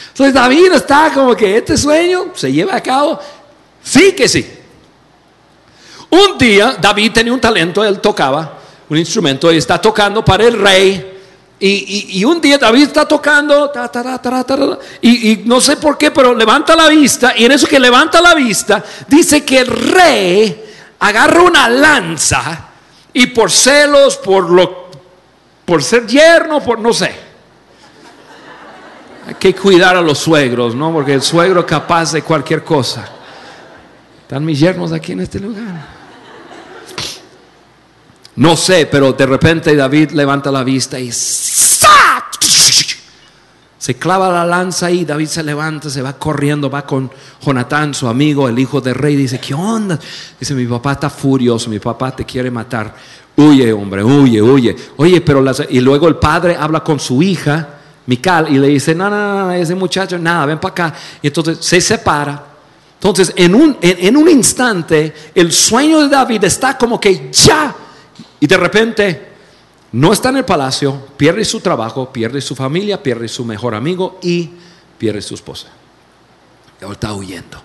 Entonces 0.10 0.34
David 0.34 0.74
está 0.74 1.12
como 1.12 1.36
que 1.36 1.58
este 1.58 1.76
sueño 1.76 2.28
se 2.36 2.52
lleva 2.52 2.76
a 2.76 2.82
cabo. 2.82 3.20
Sí 3.82 4.14
que 4.14 4.30
sí. 4.30 4.48
Un 6.12 6.38
día 6.38 6.78
David 6.80 7.12
tenía 7.12 7.34
un 7.34 7.42
talento, 7.42 7.84
él 7.84 8.00
tocaba 8.00 8.60
un 8.88 8.98
instrumento 8.98 9.52
y 9.52 9.58
está 9.58 9.82
tocando 9.82 10.24
para 10.24 10.46
el 10.46 10.54
rey. 10.60 11.10
Y, 11.60 12.26
un 12.26 12.42
día 12.42 12.58
David 12.58 12.84
está 12.84 13.08
tocando 13.08 13.72
y, 15.00 15.32
y, 15.32 15.44
no 15.46 15.62
sé 15.62 15.78
por 15.78 15.98
qué, 15.98 16.12
pero 16.12 16.36
levanta 16.36 16.76
la 16.76 16.90
vista 16.90 17.34
y 17.38 17.46
en 17.46 17.54
eso 17.54 17.68
que 17.68 17.80
levanta 17.80 18.20
la 18.22 18.36
vista 18.36 18.84
dice 19.08 19.46
que 19.46 19.60
el 19.60 19.68
rey 19.68 20.66
agarra 21.00 21.42
una 21.42 21.70
lanza 21.70 22.68
y 23.14 23.28
por 23.28 23.50
celos, 23.50 24.18
por, 24.18 24.50
lo, 24.50 24.90
por 25.64 25.82
ser 25.82 26.06
yerno, 26.06 26.62
por 26.62 26.80
no 26.80 26.92
sé, 26.92 27.16
hay 29.26 29.36
que 29.36 29.56
cuidar 29.56 29.96
a 29.96 30.02
los 30.02 30.20
suegros, 30.20 30.76
¿no? 30.76 30.92
Porque 30.92 31.14
el 31.14 31.22
suegro 31.22 31.62
es 31.62 31.66
capaz 31.66 32.12
de 32.12 32.22
cualquier 32.22 32.64
cosa. 32.64 33.08
Están 34.22 34.44
mis 34.44 34.60
yernos 34.60 34.92
aquí 34.92 35.14
en 35.14 35.22
este 35.22 35.40
lugar. 35.40 36.04
No 38.36 38.58
sé, 38.58 38.88
pero 38.88 39.14
de 39.14 39.26
repente 39.26 39.76
David 39.76 40.12
levanta 40.12 40.52
la 40.52 40.64
vista 40.64 41.00
y 41.00 41.12
se 43.84 43.96
clava 43.96 44.32
la 44.32 44.46
lanza 44.46 44.90
y 44.90 45.06
David 45.06 45.28
se 45.28 45.44
levanta, 45.44 45.90
se 45.90 46.02
va 46.02 46.14
corriendo, 46.14 46.70
va 46.70 46.86
con 46.86 47.12
Jonatán, 47.46 47.94
su 47.94 48.08
amigo, 48.08 48.48
el 48.50 48.58
hijo 48.58 48.82
del 48.82 48.96
rey, 48.96 49.16
dice, 49.16 49.40
¿qué 49.40 49.54
onda? 49.54 50.00
Dice, 50.40 50.56
mi 50.56 50.66
papá 50.66 50.94
está 50.94 51.10
furioso, 51.10 51.70
mi 51.70 51.80
papá 51.80 52.16
te 52.16 52.26
quiere 52.26 52.50
matar. 52.50 52.96
Huye, 53.36 53.72
hombre, 53.74 54.04
huye, 54.04 54.42
huye. 54.42 54.76
Oye, 54.98 55.22
pero 55.22 55.42
las... 55.42 55.64
y 55.70 55.80
luego 55.82 56.08
el 56.08 56.16
padre 56.16 56.56
habla 56.56 56.84
con 56.84 57.00
su 57.00 57.22
hija, 57.22 57.82
Mical, 58.06 58.54
y 58.54 58.60
le 58.60 58.68
dice, 58.68 58.94
no, 58.94 59.10
no, 59.10 59.46
no, 59.46 59.52
ese 59.52 59.76
muchacho, 59.76 60.18
nada, 60.18 60.46
ven 60.46 60.60
para 60.60 60.72
acá. 60.72 60.96
Y 61.22 61.28
entonces 61.28 61.58
se 61.62 61.80
separa. 61.80 62.44
Entonces, 62.96 63.34
en 63.36 63.56
un, 63.56 63.78
en 63.82 64.16
un 64.16 64.30
instante, 64.30 65.14
el 65.36 65.52
sueño 65.52 66.02
de 66.02 66.10
David 66.10 66.44
está 66.44 66.78
como 66.78 67.00
que 67.00 67.30
ya. 67.32 67.76
Y 68.40 68.48
de 68.48 68.58
repente 68.58 69.28
no 69.94 70.12
está 70.12 70.30
en 70.30 70.38
el 70.38 70.46
palacio, 70.46 71.08
pierde 71.16 71.46
su 71.46 71.60
trabajo, 71.60 72.12
pierde 72.12 72.42
su 72.42 72.56
familia, 72.56 73.02
pierde 73.02 73.28
su 73.28 73.46
mejor 73.46 73.76
amigo 73.76 74.20
y 74.22 74.50
pierde 74.98 75.22
su 75.22 75.36
esposa. 75.36 75.68
Y 76.80 76.84
ahora 76.84 76.94
está 76.94 77.14
huyendo. 77.14 77.62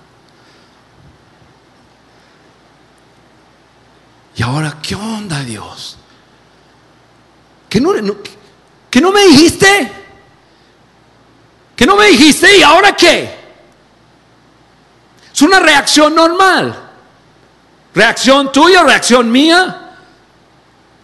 Y 4.36 4.42
ahora, 4.42 4.78
¿qué 4.82 4.94
onda 4.94 5.42
Dios? 5.42 5.96
¿Que 7.68 7.80
no, 7.80 7.92
que 8.90 9.00
no 9.00 9.10
me 9.10 9.26
dijiste? 9.26 9.92
¿Que 11.78 11.86
no 11.86 11.96
me 11.96 12.08
dijiste? 12.08 12.58
¿Y 12.58 12.62
ahora 12.62 12.94
qué? 12.94 13.38
Es 15.32 15.40
una 15.40 15.60
reacción 15.60 16.14
normal. 16.14 16.90
Reacción 17.94 18.52
tuya, 18.52 18.82
reacción 18.82 19.32
mía. 19.32 19.94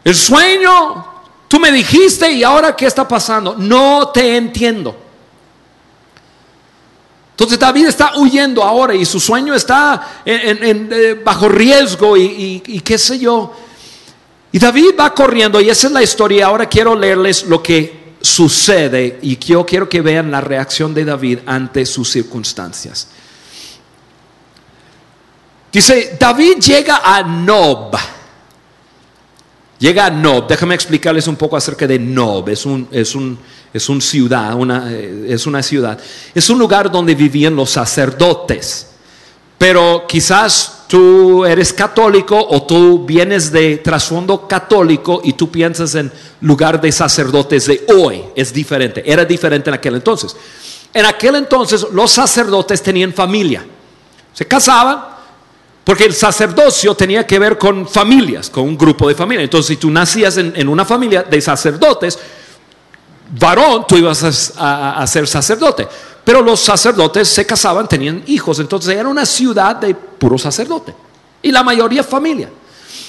El 0.05 0.15
sueño, 0.15 1.15
Tú 1.55 1.61
me 1.61 1.71
dijiste 1.71 2.33
y 2.33 2.43
ahora 2.43 2.75
¿qué 2.75 2.87
está 2.87 3.07
pasando? 3.07 3.55
No 3.57 4.09
te 4.09 4.37
entiendo. 4.37 4.97
Entonces 7.31 7.57
David 7.61 7.87
está 7.87 8.17
huyendo 8.17 8.65
ahora 8.65 8.93
y 8.93 9.05
su 9.05 9.21
sueño 9.21 9.55
está 9.55 10.23
eh, 10.27 11.21
bajo 11.25 11.49
riesgo 11.49 12.17
y, 12.17 12.83
qué 12.85 12.99
sé 12.99 13.21
yo. 13.21 13.53
Y 14.51 14.59
David 14.59 14.97
va 14.99 15.15
corriendo 15.15 15.61
y 15.61 15.71
esa 15.71 15.87
es 15.87 15.93
la 15.93 16.03
historia. 16.03 16.47
Ahora 16.47 16.69
quiero 16.69 16.97
leerles 16.97 17.45
lo 17.45 17.63
que 17.63 18.04
sucede 18.25 19.19
y 19.23 19.37
yo 19.39 19.67
quiero 19.67 19.89
que 19.89 20.01
vean 20.01 20.31
la 20.31 20.41
reacción 20.41 20.95
de 20.95 21.05
David 21.05 21.41
ante 21.47 21.85
sus 21.85 22.11
circunstancias. 22.11 23.09
Dice, 25.71 26.17
David 26.19 26.59
llega 26.59 27.03
a 27.05 27.23
Nob. 27.23 27.95
Llega 29.79 30.07
a 30.07 30.11
Nob, 30.11 30.47
déjame 30.49 30.75
explicarles 30.75 31.27
un 31.27 31.37
poco 31.37 31.57
acerca 31.57 31.87
de 31.87 31.99
Nob, 31.99 32.49
es 32.49 32.65
un, 32.65 32.89
es 32.91 33.15
un, 33.15 33.39
es 33.73 33.89
un 33.89 34.01
ciudad, 34.01 34.55
una, 34.55 34.91
eh, 34.91 35.27
es 35.29 35.47
una 35.47 35.63
ciudad, 35.63 35.99
es 36.35 36.49
un 36.49 36.59
lugar 36.59 36.91
donde 36.91 37.15
vivían 37.15 37.55
los 37.55 37.71
sacerdotes, 37.71 38.87
pero 39.59 40.07
quizás 40.09 40.74
tú 40.95 41.45
eres 41.45 41.73
católico 41.73 42.39
o 42.39 42.63
tú 42.63 43.05
vienes 43.05 43.51
de 43.51 43.79
trasfondo 43.79 44.47
católico 44.47 45.21
y 45.25 45.33
tú 45.33 45.51
piensas 45.51 45.97
en 45.97 46.13
lugar 46.41 46.81
de 46.81 46.93
sacerdotes 46.93 47.67
de 47.67 47.85
hoy, 47.99 48.23
es 48.37 48.53
diferente, 48.53 49.03
era 49.05 49.25
diferente 49.25 49.71
en 49.71 49.75
aquel 49.75 49.97
entonces. 49.97 50.37
En 50.93 51.05
aquel 51.05 51.35
entonces 51.35 51.85
los 51.91 52.13
sacerdotes 52.13 52.81
tenían 52.81 53.13
familia, 53.13 53.67
se 54.33 54.47
casaban, 54.47 55.05
porque 55.83 56.05
el 56.05 56.15
sacerdocio 56.15 56.95
tenía 56.95 57.27
que 57.27 57.41
ver 57.41 57.59
con 57.59 57.89
familias, 57.89 58.49
con 58.49 58.63
un 58.63 58.79
grupo 58.79 59.09
de 59.09 59.17
familias. 59.17 59.43
Entonces, 59.43 59.67
si 59.67 59.77
tú 59.77 59.91
nacías 59.91 60.37
en, 60.37 60.69
una 60.69 60.85
familia 60.85 61.25
de 61.25 61.41
sacerdotes, 61.41 62.17
varón, 63.37 63.85
tú 63.89 63.97
ibas 63.97 64.55
a, 64.57 65.05
ser 65.09 65.27
sacerdote. 65.27 65.89
Pero 66.25 66.41
los 66.41 66.61
sacerdotes 66.61 67.29
se 67.29 67.45
casaban, 67.45 67.87
tenían 67.87 68.23
hijos. 68.27 68.59
Entonces, 68.59 68.97
era 68.97 69.09
una 69.09 69.27
ciudad 69.27 69.77
de 69.77 69.95
puro 69.95 70.39
sacerdote. 70.39 70.95
Y 71.43 71.53
la 71.53 71.63
mayoría 71.63 72.03
familia. 72.03 72.51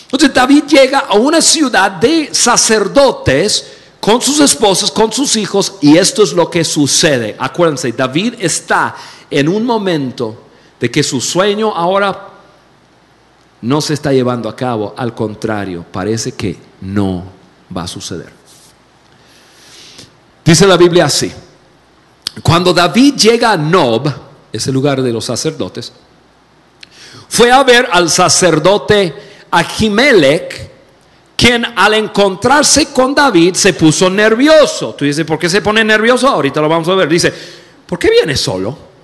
Entonces, 0.03 0.33
David 0.33 0.63
llega 0.67 0.99
a 0.99 1.15
una 1.15 1.41
ciudad 1.41 1.91
de 1.91 2.29
sacerdotes 2.33 3.71
con 3.99 4.21
sus 4.21 4.39
esposas, 4.41 4.91
con 4.91 5.11
sus 5.11 5.35
hijos. 5.37 5.75
Y 5.81 5.97
esto 5.97 6.23
es 6.23 6.33
lo 6.33 6.49
que 6.49 6.63
sucede. 6.63 7.35
Acuérdense, 7.39 7.91
David 7.93 8.35
está 8.39 8.95
en 9.31 9.47
un 9.47 9.65
momento 9.65 10.43
de 10.79 10.91
que 10.91 11.01
su 11.01 11.21
sueño 11.21 11.73
ahora 11.73 12.29
no 13.61 13.81
se 13.81 13.93
está 13.93 14.11
llevando 14.11 14.47
a 14.47 14.55
cabo, 14.55 14.93
al 14.95 15.15
contrario, 15.15 15.85
parece 15.91 16.33
que 16.33 16.57
no 16.81 17.23
va 17.75 17.83
a 17.83 17.87
suceder. 17.87 18.31
Dice 20.43 20.67
la 20.67 20.77
Biblia 20.77 21.05
así, 21.05 21.31
cuando 22.41 22.73
David 22.73 23.15
llega 23.15 23.51
a 23.51 23.57
Nob, 23.57 24.11
ese 24.51 24.71
lugar 24.71 25.01
de 25.01 25.11
los 25.11 25.25
sacerdotes, 25.25 25.91
fue 27.29 27.51
a 27.51 27.63
ver 27.63 27.87
al 27.91 28.09
sacerdote 28.09 29.13
Ahimelech, 29.51 30.71
quien 31.35 31.65
al 31.75 31.93
encontrarse 31.93 32.87
con 32.87 33.13
David 33.13 33.55
se 33.55 33.73
puso 33.73 34.09
nervioso. 34.09 34.95
Tú 34.95 35.05
dices, 35.05 35.25
¿por 35.25 35.37
qué 35.37 35.49
se 35.49 35.61
pone 35.61 35.83
nervioso? 35.83 36.27
Ahorita 36.27 36.61
lo 36.61 36.69
vamos 36.69 36.87
a 36.87 36.95
ver. 36.95 37.09
Dice, 37.09 37.33
¿por 37.85 37.99
qué 37.99 38.09
viene 38.09 38.37
solo? 38.37 38.94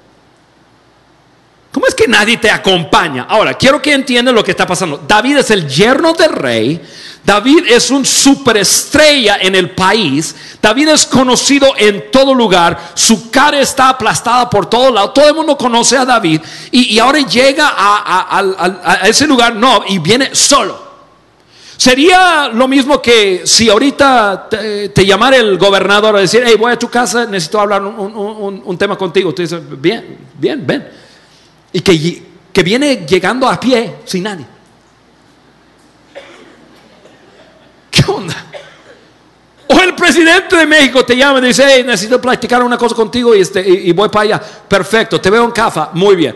¿Cómo 2.02 2.14
es 2.14 2.18
que 2.18 2.26
nadie 2.26 2.38
te 2.38 2.50
acompaña? 2.50 3.28
Ahora, 3.30 3.54
quiero 3.54 3.82
que 3.82 3.94
entiendan 3.94 4.34
lo 4.34 4.44
que 4.44 4.52
está 4.52 4.66
pasando. 4.66 5.04
David 5.08 5.38
es 5.38 5.52
el 5.52 5.68
yerno 5.68 6.14
del 6.14 6.32
rey. 6.32 6.82
David 7.24 7.66
es 7.68 7.92
un 7.92 8.04
superestrella 8.04 9.38
en 9.40 9.54
el 9.54 9.72
país. 9.72 10.36
David 10.60 10.90
es 10.90 11.06
conocido 11.06 11.74
en 11.78 12.10
todo 12.12 12.34
lugar. 12.34 12.94
Su 12.96 13.30
cara 13.30 13.60
está 13.60 13.90
aplastada 13.90 14.50
por 14.50 14.68
todos 14.68 14.92
lados. 14.92 15.14
Todo 15.14 15.28
el 15.28 15.36
mundo 15.36 15.56
conoce 15.56 15.96
a 15.98 16.06
David. 16.06 16.42
Y, 16.72 16.98
ahora 16.98 17.20
llega 17.20 17.72
a, 17.76 19.02
ese 19.04 19.28
lugar, 19.28 19.56
no, 19.56 19.84
y 19.88 20.00
viene 20.00 20.34
solo. 20.34 20.90
Sería 21.78 22.48
lo 22.48 22.68
mismo 22.68 23.02
que 23.02 23.42
si 23.46 23.70
ahorita 23.70 24.48
te, 24.50 25.06
llamara 25.06 25.38
el 25.38 25.58
gobernador 25.58 26.16
a 26.16 26.20
decir, 26.20 26.44
hey, 26.46 26.56
voy 26.58 26.72
a 26.72 26.80
tu 26.80 26.90
casa, 26.90 27.26
necesito 27.26 27.60
hablar 27.60 27.84
un, 27.84 28.62
un 28.64 28.78
tema 28.78 28.98
contigo. 28.98 29.34
Tú 29.34 29.42
dices, 29.42 29.62
bien, 29.80 30.18
bien, 30.40 30.66
ven 30.66 31.01
y 31.73 31.81
que, 31.81 32.23
que 32.51 32.63
viene 32.63 33.05
llegando 33.07 33.47
a 33.47 33.60
pie 33.60 33.97
sin 34.05 34.23
nadie. 34.23 34.45
¿Qué 37.89 38.03
onda? 38.10 38.45
O 39.67 39.79
el 39.81 39.95
presidente 39.95 40.55
de 40.55 40.65
México 40.65 41.05
te 41.05 41.15
llama 41.15 41.39
y 41.39 41.43
dice, 41.43 41.63
hey, 41.65 41.84
necesito 41.86 42.19
platicar 42.19 42.62
una 42.63 42.77
cosa 42.77 42.95
contigo 42.95 43.36
y, 43.36 43.41
este, 43.41 43.62
y, 43.67 43.91
voy 43.93 44.10
para 44.10 44.23
allá. 44.23 44.41
Perfecto, 44.67 45.19
te 45.19 45.29
veo 45.29 45.45
en 45.45 45.51
CAFA, 45.51 45.91
muy 45.93 46.15
bien. 46.15 46.36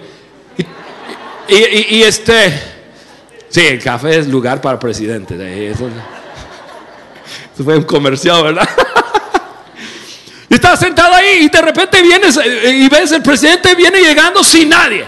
Y, 1.48 2.02
este, 2.02 2.62
sí, 3.50 3.62
el 3.62 3.84
café 3.84 4.20
es 4.20 4.28
lugar 4.28 4.60
para 4.62 4.80
presidente. 4.80 5.36
Eso, 5.70 5.88
eso 7.54 7.64
fue 7.64 7.78
un 7.78 7.84
comercial, 7.84 8.44
¿verdad? 8.44 8.70
Y 10.48 10.54
estás 10.54 10.80
sentado 10.80 11.12
ahí 11.12 11.46
y 11.46 11.50
de 11.50 11.60
repente 11.60 12.02
vienes 12.04 12.38
eh, 12.38 12.70
y 12.70 12.88
ves 12.88 13.12
el 13.12 13.24
presidente 13.24 13.74
viene 13.74 14.00
llegando 14.00 14.44
sin 14.44 14.70
nadie. 14.70 15.04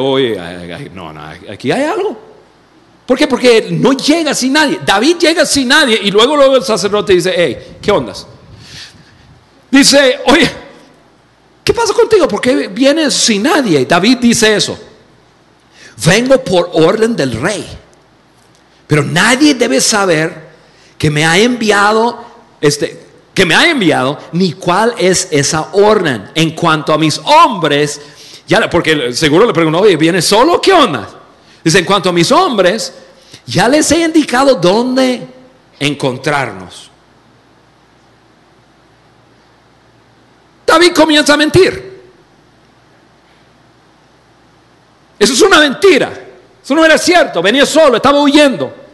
Oye, 0.00 0.90
no, 0.94 1.12
no, 1.12 1.20
aquí 1.50 1.70
hay 1.70 1.84
algo. 1.84 2.16
¿Por 3.06 3.16
qué? 3.16 3.28
Porque 3.28 3.68
no 3.70 3.92
llega 3.92 4.34
sin 4.34 4.52
nadie. 4.52 4.80
David 4.84 5.16
llega 5.18 5.46
sin 5.46 5.68
nadie 5.68 5.98
y 6.02 6.10
luego, 6.10 6.36
luego 6.36 6.56
el 6.56 6.64
sacerdote 6.64 7.12
dice, 7.12 7.32
hey, 7.36 7.76
¿qué 7.80 7.92
ondas? 7.92 8.26
Dice, 9.70 10.20
oye, 10.26 10.50
¿qué 11.62 11.72
pasa 11.72 11.92
contigo? 11.92 12.26
¿Por 12.26 12.40
qué 12.40 12.68
vienes 12.68 13.14
sin 13.14 13.44
nadie? 13.44 13.84
David 13.86 14.18
dice 14.18 14.56
eso. 14.56 14.76
Vengo 16.04 16.42
por 16.42 16.70
orden 16.72 17.14
del 17.14 17.40
rey. 17.40 17.64
Pero 18.86 19.04
nadie 19.04 19.54
debe 19.54 19.80
saber 19.80 20.46
que 20.98 21.10
me 21.10 21.24
ha 21.24 21.38
enviado, 21.38 22.24
este, 22.60 23.06
que 23.34 23.44
me 23.44 23.54
ha 23.54 23.68
enviado, 23.70 24.18
ni 24.32 24.52
cuál 24.52 24.94
es 24.98 25.28
esa 25.30 25.68
orden. 25.72 26.30
En 26.34 26.50
cuanto 26.52 26.92
a 26.92 26.98
mis 26.98 27.18
hombres, 27.18 28.00
ya, 28.46 28.70
porque 28.70 29.12
seguro 29.12 29.46
le 29.46 29.52
preguntó, 29.52 29.80
oye, 29.80 29.96
¿viene 29.96 30.22
solo? 30.22 30.60
¿Qué 30.60 30.72
onda? 30.72 31.08
Dice, 31.64 31.80
en 31.80 31.84
cuanto 31.84 32.10
a 32.10 32.12
mis 32.12 32.30
hombres, 32.30 32.94
ya 33.44 33.68
les 33.68 33.90
he 33.90 34.00
indicado 34.00 34.54
dónde 34.54 35.26
encontrarnos. 35.80 36.90
David 40.64 40.92
comienza 40.92 41.34
a 41.34 41.36
mentir. 41.36 41.96
Eso 45.18 45.32
es 45.32 45.40
una 45.42 45.60
mentira. 45.60 46.12
Eso 46.62 46.74
no 46.74 46.84
era 46.84 46.98
cierto. 46.98 47.40
Venía 47.40 47.64
solo, 47.64 47.96
estaba 47.96 48.20
huyendo. 48.20 48.85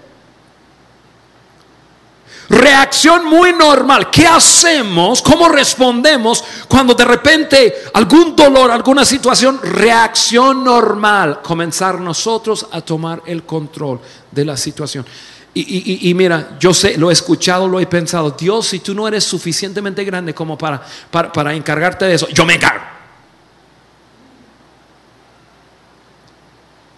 Reacción 2.52 3.24
muy 3.24 3.54
normal. 3.54 4.10
¿Qué 4.10 4.26
hacemos? 4.26 5.22
¿Cómo 5.22 5.48
respondemos 5.48 6.44
cuando 6.68 6.92
de 6.92 7.06
repente 7.06 7.74
algún 7.94 8.36
dolor, 8.36 8.70
alguna 8.70 9.06
situación? 9.06 9.58
Reacción 9.62 10.62
normal. 10.62 11.40
Comenzar 11.40 11.98
nosotros 11.98 12.66
a 12.70 12.82
tomar 12.82 13.22
el 13.24 13.44
control 13.44 14.00
de 14.30 14.44
la 14.44 14.58
situación. 14.58 15.06
Y, 15.54 16.12
mira, 16.12 16.58
yo 16.60 16.74
sé, 16.74 16.98
lo 16.98 17.08
he 17.08 17.14
escuchado, 17.14 17.66
lo 17.66 17.80
he 17.80 17.86
pensado. 17.86 18.32
Dios, 18.32 18.66
si 18.66 18.80
tú 18.80 18.94
no 18.94 19.08
eres 19.08 19.24
suficientemente 19.24 20.04
grande 20.04 20.34
como 20.34 20.58
para, 20.58 20.82
para, 21.10 21.32
para 21.32 21.54
encargarte 21.54 22.04
de 22.04 22.14
eso, 22.14 22.28
yo 22.28 22.44
me 22.44 22.54
encargo. 22.54 22.84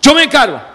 Yo 0.03 0.15
me 0.15 0.25
encargo. 0.25 0.74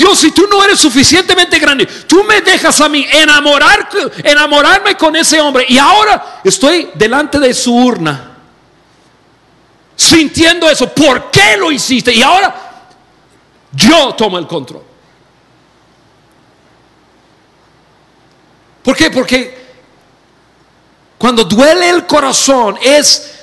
Dios, 0.00 0.18
si 0.18 0.30
tú 0.30 0.46
no 0.50 0.64
eres 0.64 0.80
suficientemente 0.80 1.58
grande, 1.58 1.84
tú 1.84 2.24
me 2.24 2.40
dejas 2.40 2.80
a 2.80 2.88
mí 2.88 3.06
enamorar, 3.12 3.86
enamorarme 4.24 4.96
con 4.96 5.14
ese 5.14 5.38
hombre 5.38 5.66
y 5.68 5.76
ahora 5.76 6.40
estoy 6.42 6.88
delante 6.94 7.38
de 7.38 7.52
su 7.52 7.76
urna, 7.76 8.38
sintiendo 9.94 10.70
eso. 10.70 10.88
¿Por 10.88 11.30
qué 11.30 11.58
lo 11.58 11.70
hiciste? 11.70 12.14
Y 12.14 12.22
ahora 12.22 12.54
yo 13.72 14.14
tomo 14.14 14.38
el 14.38 14.46
control. 14.46 14.82
¿Por 18.82 18.96
qué? 18.96 19.10
Porque 19.10 19.66
cuando 21.18 21.44
duele 21.44 21.90
el 21.90 22.06
corazón 22.06 22.78
es 22.80 23.34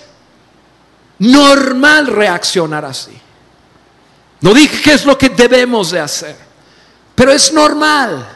normal 1.19 2.07
reaccionar 2.07 2.83
así. 2.83 3.15
No 4.41 4.55
dije 4.55 4.81
que 4.81 4.93
es 4.93 5.05
lo 5.05 5.15
que 5.19 5.29
debemos 5.29 5.91
de 5.91 5.99
hacer, 5.99 6.46
pero 7.17 7.31
es 7.31 7.51
normal. 7.51 8.27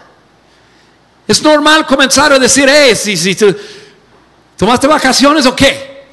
Es 1.28 1.44
normal 1.44 1.86
comenzar 1.86 2.34
a 2.34 2.40
decir, 2.40 2.68
eh, 2.68 2.96
si, 2.96 3.38
tomaste 4.58 4.88
vacaciones 4.88 5.46
o 5.46 5.56
qué. 5.56 6.08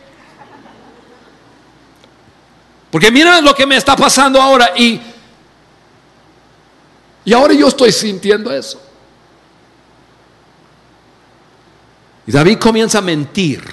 Porque 2.90 3.10
mira 3.10 3.40
lo 3.40 3.54
que 3.54 3.64
me 3.64 3.74
está 3.74 3.96
pasando 3.96 4.38
ahora 4.40 4.72
y, 4.76 5.00
y 7.24 7.32
ahora 7.32 7.54
yo 7.54 7.68
estoy 7.68 7.90
sintiendo 7.90 8.52
eso. 8.52 8.78
Y 12.26 12.32
David 12.32 12.58
comienza 12.58 12.98
a 12.98 13.00
mentir, 13.00 13.64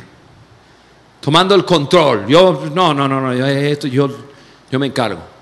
tomando 1.20 1.54
el 1.54 1.66
control. 1.66 2.28
Yo, 2.28 2.70
no, 2.74 2.94
no, 2.94 3.10
no, 3.10 3.20
no, 3.20 3.34
esto, 3.46 3.88
yo, 3.88 4.10
yo 4.72 4.80
me 4.80 4.88
encargo. 4.88 5.35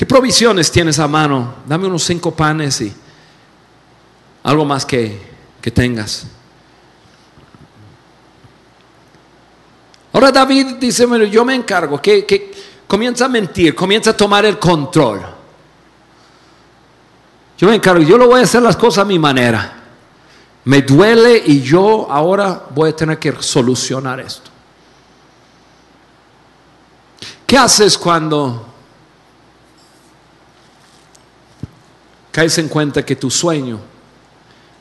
¿Qué 0.00 0.06
provisiones 0.06 0.72
tienes 0.72 0.98
a 0.98 1.06
mano? 1.06 1.56
Dame 1.66 1.86
unos 1.86 2.04
cinco 2.04 2.34
panes 2.34 2.80
y 2.80 2.90
algo 4.44 4.64
más 4.64 4.86
que, 4.86 5.20
que 5.60 5.70
tengas. 5.70 6.26
Ahora 10.10 10.32
David 10.32 10.76
dice, 10.80 11.04
bueno, 11.04 11.26
yo 11.26 11.44
me 11.44 11.54
encargo, 11.54 12.00
que, 12.00 12.24
que 12.24 12.50
comienza 12.86 13.26
a 13.26 13.28
mentir, 13.28 13.74
comienza 13.74 14.12
a 14.12 14.16
tomar 14.16 14.46
el 14.46 14.58
control. 14.58 15.20
Yo 17.58 17.68
me 17.68 17.74
encargo, 17.74 18.02
yo 18.02 18.16
lo 18.16 18.26
voy 18.26 18.40
a 18.40 18.44
hacer 18.44 18.62
las 18.62 18.78
cosas 18.78 19.02
a 19.02 19.04
mi 19.04 19.18
manera. 19.18 19.82
Me 20.64 20.80
duele 20.80 21.42
y 21.44 21.60
yo 21.60 22.10
ahora 22.10 22.68
voy 22.74 22.88
a 22.88 22.96
tener 22.96 23.18
que 23.18 23.34
solucionar 23.40 24.18
esto. 24.18 24.50
¿Qué 27.44 27.58
haces 27.58 27.98
cuando 27.98 28.69
caes 32.30 32.58
en 32.58 32.68
cuenta 32.68 33.04
que 33.04 33.16
tu 33.16 33.30
sueño 33.30 33.80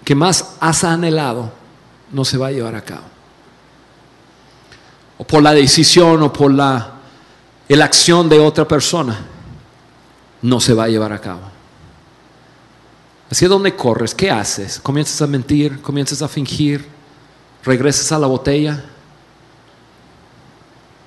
que 0.03 0.15
más 0.15 0.55
has 0.59 0.83
anhelado 0.83 1.51
no 2.11 2.25
se 2.25 2.37
va 2.37 2.47
a 2.47 2.51
llevar 2.51 2.75
a 2.75 2.81
cabo? 2.81 3.03
O 5.17 5.23
por 5.25 5.43
la 5.43 5.53
decisión 5.53 6.23
o 6.23 6.31
por 6.31 6.51
la, 6.51 6.93
la 7.67 7.85
acción 7.85 8.29
de 8.29 8.39
otra 8.39 8.67
persona 8.67 9.25
no 10.41 10.59
se 10.59 10.73
va 10.73 10.85
a 10.85 10.87
llevar 10.87 11.11
a 11.11 11.19
cabo. 11.19 11.41
Así 13.29 13.45
es 13.45 13.51
donde 13.51 13.75
corres, 13.75 14.15
¿qué 14.15 14.31
haces? 14.31 14.79
Comienzas 14.79 15.21
a 15.21 15.27
mentir, 15.27 15.81
comienzas 15.81 16.21
a 16.21 16.27
fingir, 16.27 16.87
regresas 17.63 18.11
a 18.11 18.17
la 18.17 18.27
botella, 18.27 18.83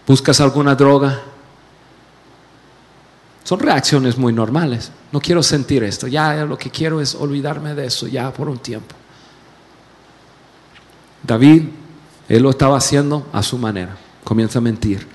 buscas 0.06 0.40
alguna 0.40 0.74
droga. 0.74 1.20
Son 3.42 3.58
reacciones 3.58 4.16
muy 4.16 4.32
normales. 4.32 4.92
No 5.12 5.20
quiero 5.20 5.42
sentir 5.42 5.84
esto, 5.84 6.06
ya 6.06 6.44
lo 6.44 6.56
que 6.58 6.70
quiero 6.70 7.00
es 7.00 7.14
olvidarme 7.14 7.74
de 7.74 7.86
eso, 7.86 8.06
ya 8.06 8.32
por 8.32 8.48
un 8.48 8.58
tiempo. 8.58 8.94
David, 11.22 11.64
él 12.28 12.42
lo 12.42 12.50
estaba 12.50 12.78
haciendo 12.78 13.26
a 13.32 13.42
su 13.42 13.58
manera, 13.58 13.96
comienza 14.24 14.58
a 14.58 14.62
mentir. 14.62 15.06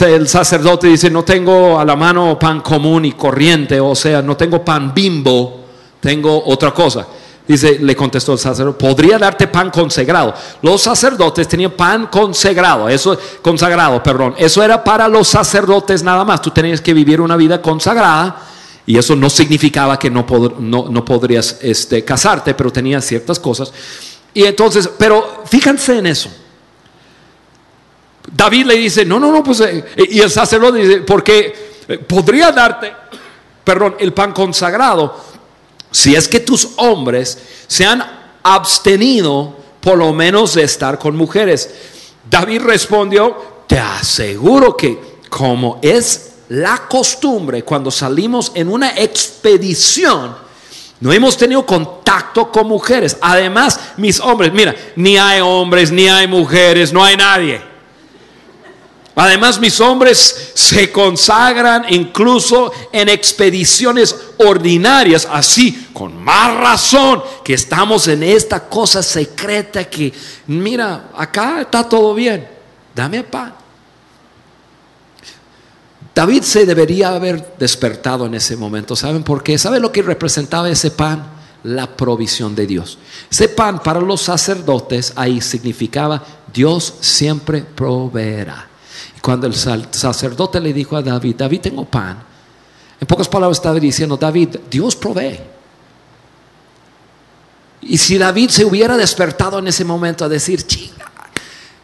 El 0.00 0.28
sacerdote 0.28 0.88
dice, 0.88 1.10
no 1.10 1.22
tengo 1.24 1.78
a 1.78 1.84
la 1.84 1.96
mano 1.96 2.38
pan 2.38 2.60
común 2.60 3.04
y 3.04 3.12
corriente, 3.12 3.80
o 3.80 3.94
sea, 3.94 4.20
no 4.20 4.36
tengo 4.36 4.64
pan 4.64 4.92
bimbo 4.92 5.62
tengo 6.02 6.42
otra 6.46 6.74
cosa. 6.74 7.06
Dice, 7.46 7.78
le 7.80 7.94
contestó 7.94 8.32
el 8.32 8.38
sacerdote, 8.38 8.84
podría 8.84 9.18
darte 9.18 9.46
pan 9.46 9.70
consagrado. 9.70 10.34
Los 10.62 10.82
sacerdotes 10.82 11.46
tenían 11.46 11.70
pan 11.72 12.08
consagrado, 12.08 12.88
eso 12.88 13.16
consagrado, 13.40 14.02
perdón. 14.02 14.34
Eso 14.36 14.62
era 14.64 14.82
para 14.82 15.06
los 15.06 15.28
sacerdotes 15.28 16.02
nada 16.02 16.24
más. 16.24 16.42
Tú 16.42 16.50
tenías 16.50 16.80
que 16.80 16.92
vivir 16.92 17.20
una 17.20 17.36
vida 17.36 17.62
consagrada 17.62 18.36
y 18.86 18.98
eso 18.98 19.14
no 19.14 19.30
significaba 19.30 19.98
que 19.98 20.10
no, 20.10 20.26
no, 20.58 20.88
no 20.88 21.04
podrías 21.04 21.58
este, 21.62 22.04
casarte, 22.04 22.54
pero 22.54 22.72
tenías 22.72 23.04
ciertas 23.04 23.38
cosas. 23.38 23.72
Y 24.34 24.44
entonces, 24.44 24.88
pero 24.98 25.44
fíjense 25.46 25.98
en 25.98 26.06
eso. 26.06 26.30
David 28.30 28.66
le 28.66 28.76
dice, 28.76 29.04
no, 29.04 29.18
no, 29.18 29.30
no, 29.30 29.42
pues, 29.42 29.60
eh, 29.60 29.84
y 30.10 30.20
el 30.20 30.30
sacerdote 30.30 30.78
dice, 30.78 31.00
porque 31.00 31.54
eh, 31.88 31.98
podría 31.98 32.50
darte, 32.50 32.92
perdón, 33.64 33.96
el 33.98 34.12
pan 34.12 34.32
consagrado 34.32 35.32
si 35.92 36.14
es 36.14 36.26
que 36.26 36.40
tus 36.40 36.70
hombres 36.76 37.38
se 37.66 37.84
han 37.84 38.02
abstenido 38.42 39.56
por 39.80 39.98
lo 39.98 40.12
menos 40.12 40.54
de 40.54 40.64
estar 40.64 40.98
con 40.98 41.14
mujeres. 41.14 41.70
David 42.28 42.62
respondió, 42.62 43.64
te 43.66 43.78
aseguro 43.78 44.76
que 44.76 44.98
como 45.28 45.78
es 45.82 46.31
la 46.52 46.86
costumbre 46.86 47.62
cuando 47.62 47.90
salimos 47.90 48.52
en 48.54 48.68
una 48.68 48.90
expedición, 48.90 50.36
no 51.00 51.10
hemos 51.10 51.34
tenido 51.38 51.64
contacto 51.64 52.52
con 52.52 52.68
mujeres. 52.68 53.16
Además, 53.22 53.80
mis 53.96 54.20
hombres, 54.20 54.52
mira, 54.52 54.74
ni 54.94 55.16
hay 55.16 55.40
hombres, 55.40 55.90
ni 55.90 56.08
hay 56.08 56.26
mujeres, 56.26 56.92
no 56.92 57.02
hay 57.02 57.16
nadie. 57.16 57.58
Además, 59.14 59.58
mis 59.60 59.80
hombres 59.80 60.52
se 60.54 60.92
consagran 60.92 61.86
incluso 61.88 62.70
en 62.92 63.08
expediciones 63.08 64.14
ordinarias, 64.36 65.26
así, 65.30 65.88
con 65.94 66.22
más 66.22 66.54
razón 66.54 67.22
que 67.42 67.54
estamos 67.54 68.08
en 68.08 68.22
esta 68.22 68.68
cosa 68.68 69.02
secreta 69.02 69.84
que, 69.84 70.12
mira, 70.48 71.08
acá 71.16 71.62
está 71.62 71.88
todo 71.88 72.12
bien, 72.14 72.46
dame 72.94 73.24
pan. 73.24 73.61
David 76.14 76.42
se 76.42 76.66
debería 76.66 77.14
haber 77.14 77.56
despertado 77.58 78.26
en 78.26 78.34
ese 78.34 78.56
momento, 78.56 78.94
¿saben 78.94 79.22
por 79.22 79.42
qué? 79.42 79.56
¿Saben 79.56 79.80
lo 79.80 79.92
que 79.92 80.02
representaba 80.02 80.68
ese 80.68 80.90
pan? 80.90 81.24
La 81.64 81.86
provisión 81.86 82.54
de 82.54 82.66
Dios. 82.66 82.98
Ese 83.30 83.48
pan 83.48 83.82
para 83.82 84.00
los 84.00 84.20
sacerdotes 84.20 85.12
ahí 85.16 85.40
significaba 85.40 86.22
Dios 86.52 86.94
siempre 87.00 87.62
proveerá. 87.62 88.68
Cuando 89.22 89.46
el 89.46 89.54
sacerdote 89.54 90.60
le 90.60 90.72
dijo 90.72 90.96
a 90.96 91.02
David, 91.02 91.36
David, 91.36 91.60
tengo 91.60 91.84
pan. 91.84 92.18
En 93.00 93.06
pocas 93.06 93.28
palabras 93.28 93.58
estaba 93.58 93.78
diciendo, 93.78 94.16
David, 94.16 94.56
Dios 94.68 94.96
provee. 94.96 95.38
Y 97.82 97.96
si 97.98 98.18
David 98.18 98.50
se 98.50 98.64
hubiera 98.64 98.96
despertado 98.96 99.60
en 99.60 99.68
ese 99.68 99.84
momento 99.84 100.24
a 100.24 100.28
decir, 100.28 100.66
chinga, 100.66 101.10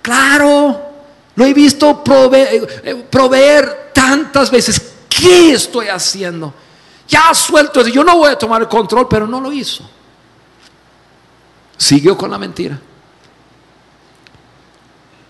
claro, 0.02 0.87
lo 1.38 1.44
he 1.44 1.54
visto 1.54 2.02
proveer, 2.02 3.08
proveer 3.08 3.92
tantas 3.94 4.50
veces, 4.50 4.82
¿qué 5.08 5.52
estoy 5.52 5.86
haciendo? 5.86 6.52
Ya 7.06 7.32
suelto, 7.32 7.86
yo 7.86 8.02
no 8.02 8.16
voy 8.16 8.32
a 8.32 8.36
tomar 8.36 8.62
el 8.62 8.66
control, 8.66 9.06
pero 9.08 9.24
no 9.24 9.40
lo 9.40 9.52
hizo. 9.52 9.88
Siguió 11.76 12.18
con 12.18 12.32
la 12.32 12.38
mentira. 12.38 12.76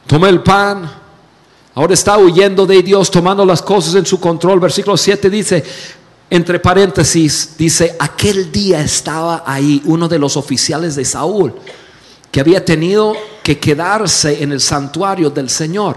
Toma 0.07 0.31
el 0.31 0.43
pan, 0.43 0.91
Ahora 1.75 1.93
está 1.93 2.17
huyendo 2.17 2.65
de 2.65 2.83
Dios, 2.83 3.11
tomando 3.11 3.45
las 3.45 3.61
cosas 3.61 3.95
en 3.95 4.07
su 4.07 4.19
control. 4.19 4.61
Versículo 4.61 4.97
7 4.97 5.29
dice, 5.29 5.63
entre 6.31 6.59
paréntesis, 6.59 7.55
dice, 7.59 7.95
aquel 8.01 8.51
día 8.51 8.81
estaba 8.81 9.45
ahí 9.47 9.83
uno 9.85 10.09
de 10.09 10.19
los 10.19 10.39
oficiales 10.39 10.97
de 10.97 11.05
Saúl, 11.05 11.55
que 12.33 12.41
había 12.41 12.65
tenido 12.65 13.15
que 13.49 13.59
quedarse 13.59 14.43
en 14.43 14.53
el 14.53 14.61
santuario 14.61 15.31
del 15.31 15.49
Señor. 15.49 15.97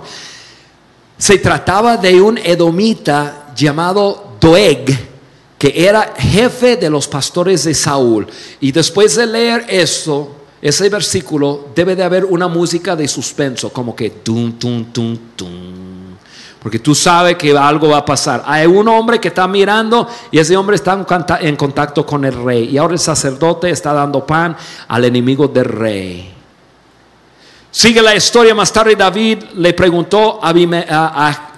Se 1.18 1.38
trataba 1.40 1.98
de 1.98 2.22
un 2.22 2.38
edomita 2.38 3.52
llamado 3.54 4.38
Doeg, 4.40 4.86
que 5.58 5.74
era 5.76 6.14
jefe 6.18 6.78
de 6.78 6.90
los 6.90 7.10
pastores 7.10 7.66
de 7.66 7.74
Saúl. 7.74 8.26
Y 8.62 8.72
después 8.72 9.18
de 9.18 9.26
leer 9.28 9.66
esto, 9.68 10.34
ese 10.62 10.88
versículo 10.88 11.68
debe 11.76 11.94
de 11.94 12.06
haber 12.06 12.24
una 12.24 12.48
música 12.48 12.96
de 12.96 13.06
suspenso, 13.06 13.70
como 13.70 13.94
que 13.94 14.12
tum, 14.12 14.54
tum, 14.54 14.86
tum, 14.86 15.18
tum. 15.36 16.16
porque 16.64 16.80
tú 16.80 16.96
sabes 16.96 17.36
que 17.36 17.52
algo 17.52 17.90
va 17.90 17.98
a 17.98 18.06
pasar. 18.06 18.44
Hay 18.46 18.66
un 18.66 18.88
hombre 18.88 19.20
que 19.20 19.28
está 19.28 19.46
mirando 19.46 20.08
y 20.32 20.40
ese 20.40 20.56
hombre 20.56 20.78
está 20.78 21.06
en 21.42 21.58
contacto 21.58 22.06
con 22.06 22.24
el 22.24 22.46
rey. 22.46 22.70
Y 22.70 22.78
ahora 22.78 22.94
el 22.94 23.00
sacerdote 23.00 23.70
está 23.72 23.92
dando 23.92 24.26
pan 24.26 24.56
al 24.88 25.04
enemigo 25.04 25.50
del 25.50 25.66
rey. 25.66 26.41
Sigue 27.72 28.02
la 28.02 28.14
historia, 28.14 28.54
más 28.54 28.74
tarde 28.74 28.96
David 28.98 29.44
le 29.56 29.74
preguntó 29.74 30.40
a, 30.44 30.50
a, 30.50 31.52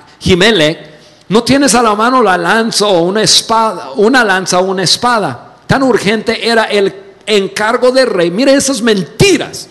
¿no 1.30 1.44
tienes 1.44 1.74
a 1.74 1.82
la 1.82 1.96
mano 1.96 2.22
la 2.22 2.38
lanza 2.38 2.86
o 2.86 3.02
una 3.02 3.24
espada, 3.24 3.92
una 3.96 4.24
lanza 4.24 4.60
o 4.60 4.66
una 4.66 4.84
espada? 4.84 5.56
Tan 5.66 5.82
urgente 5.82 6.48
era 6.48 6.66
el 6.66 6.94
encargo 7.26 7.92
del 7.92 8.08
rey. 8.08 8.30
Mire 8.30 8.54
esas 8.54 8.82
mentiras. 8.82 9.68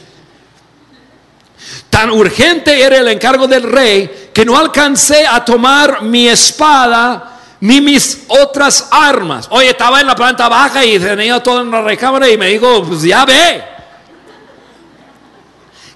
Tan 1.88 2.10
urgente 2.10 2.82
era 2.82 2.98
el 2.98 3.06
encargo 3.06 3.46
del 3.46 3.62
rey 3.62 4.30
que 4.32 4.44
no 4.44 4.58
alcancé 4.58 5.24
a 5.24 5.44
tomar 5.44 6.02
mi 6.02 6.26
espada 6.26 7.38
ni 7.60 7.80
mis 7.80 8.24
otras 8.26 8.88
armas. 8.90 9.46
Oye, 9.50 9.70
estaba 9.70 10.00
en 10.00 10.08
la 10.08 10.16
planta 10.16 10.48
baja 10.48 10.84
y 10.84 10.98
tenía 10.98 11.40
todo 11.40 11.60
en 11.60 11.70
la 11.70 11.82
recámara 11.82 12.28
y 12.28 12.36
me 12.36 12.48
dijo, 12.48 12.82
pues 12.82 13.02
ya 13.02 13.24
ve. 13.24 13.71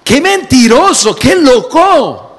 Qué 0.07 0.21
mentiroso, 0.21 1.17
qué 1.17 1.35
loco. 1.35 2.39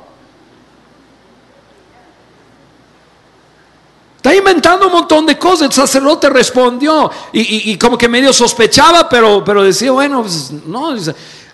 Está 4.15 4.33
inventando 4.33 4.87
un 4.87 4.93
montón 4.93 5.25
de 5.25 5.37
cosas. 5.37 5.63
El 5.67 5.73
sacerdote 5.73 6.29
respondió 6.29 7.11
y, 7.33 7.77
como 7.77 7.97
que 7.97 8.07
medio 8.07 8.31
sospechaba, 8.31 9.09
pero, 9.09 9.43
pero 9.43 9.63
decía, 9.63 9.91
bueno, 9.91 10.21
pues, 10.21 10.49
no, 10.65 10.95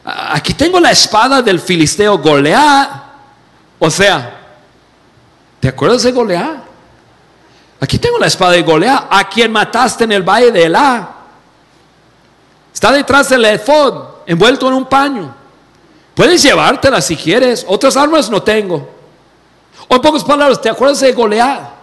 aquí 0.04 0.54
tengo 0.54 0.80
la 0.80 0.91
espada 0.91 1.41
del 1.41 1.60
filisteo 1.60 2.19
Goliat. 2.19 2.91
O 3.80 3.89
sea, 3.89 4.39
¿te 5.60 5.69
acuerdas 5.69 6.04
de 6.04 6.12
Goliat? 6.12 6.58
Aquí 7.80 7.97
tengo 7.97 8.19
la 8.19 8.28
espada 8.28 8.52
de 8.52 8.62
Goliat, 8.62 9.08
a 9.10 9.28
quien 9.28 9.52
mataste 9.52 10.04
en 10.04 10.12
el 10.12 10.21
valle 10.21 10.52
de 10.52 10.65
Elá. 10.65 11.10
Está 12.71 12.91
detrás 12.91 13.30
del 13.30 13.45
efod, 13.45 14.04
envuelto 14.28 14.67
en 14.67 14.73
un 14.76 14.86
paño. 14.86 15.43
Puedes 16.13 16.43
llevártela 16.43 17.02
si 17.02 17.15
quieres. 17.15 17.65
Otras 17.67 17.97
armas 17.97 18.30
no 18.30 18.41
tengo. 18.41 18.89
O 19.88 19.95
en 19.95 20.02
pocas 20.02 20.23
palabras, 20.23 20.62
¿te 20.62 20.69
acuerdas 20.69 20.99
de 20.99 21.12
Goliat? 21.12 21.73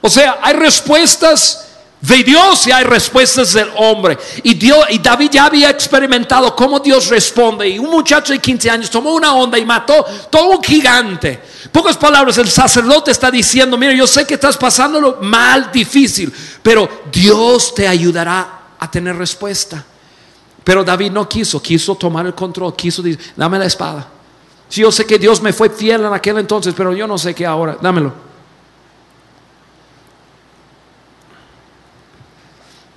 O 0.00 0.08
sea, 0.08 0.38
hay 0.42 0.54
respuestas 0.54 1.68
de 2.00 2.24
Dios 2.24 2.66
y 2.66 2.72
hay 2.72 2.82
respuestas 2.82 3.52
del 3.52 3.70
hombre. 3.76 4.18
Y, 4.42 4.54
Dios, 4.54 4.84
y 4.90 4.98
David 4.98 5.30
ya 5.30 5.44
había 5.44 5.70
experimentado 5.70 6.54
cómo 6.56 6.80
Dios 6.80 7.08
responde. 7.08 7.68
Y 7.68 7.78
un 7.78 7.90
muchacho 7.90 8.32
de 8.32 8.40
15 8.40 8.70
años 8.70 8.90
tomó 8.90 9.14
una 9.14 9.34
onda 9.34 9.56
y 9.56 9.64
mató 9.64 10.04
todo 10.28 10.56
un 10.56 10.62
gigante. 10.62 11.40
Pocas 11.70 11.96
palabras, 11.96 12.36
el 12.38 12.50
sacerdote 12.50 13.12
está 13.12 13.30
diciendo, 13.30 13.78
mira, 13.78 13.92
yo 13.92 14.06
sé 14.06 14.26
que 14.26 14.34
estás 14.34 14.56
pasándolo 14.56 15.18
mal, 15.20 15.70
difícil, 15.70 16.32
pero 16.62 16.88
Dios 17.12 17.72
te 17.72 17.86
ayudará 17.86 18.60
a 18.78 18.90
tener 18.90 19.16
respuesta. 19.16 19.84
Pero 20.64 20.84
David 20.84 21.10
no 21.10 21.28
quiso, 21.28 21.60
quiso 21.60 21.94
tomar 21.94 22.26
el 22.26 22.34
control, 22.34 22.74
quiso 22.76 23.02
decir, 23.02 23.32
dame 23.36 23.58
la 23.58 23.66
espada. 23.66 24.08
Si 24.68 24.80
yo 24.80 24.90
sé 24.90 25.04
que 25.04 25.18
Dios 25.18 25.42
me 25.42 25.52
fue 25.52 25.68
fiel 25.68 26.04
en 26.04 26.12
aquel 26.12 26.38
entonces, 26.38 26.72
pero 26.76 26.94
yo 26.94 27.06
no 27.06 27.18
sé 27.18 27.34
qué 27.34 27.44
ahora, 27.44 27.76
dámelo. 27.80 28.12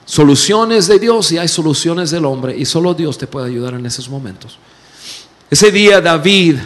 Soluciones 0.06 0.88
de 0.88 1.00
Dios 1.00 1.32
y 1.32 1.38
hay 1.38 1.48
soluciones 1.48 2.12
del 2.12 2.26
hombre 2.26 2.56
y 2.56 2.66
solo 2.66 2.94
Dios 2.94 3.18
te 3.18 3.28
puede 3.28 3.48
ayudar 3.48 3.74
en 3.74 3.86
esos 3.86 4.08
momentos. 4.08 4.60
Ese 5.50 5.72
día 5.72 6.00
David, 6.00 6.58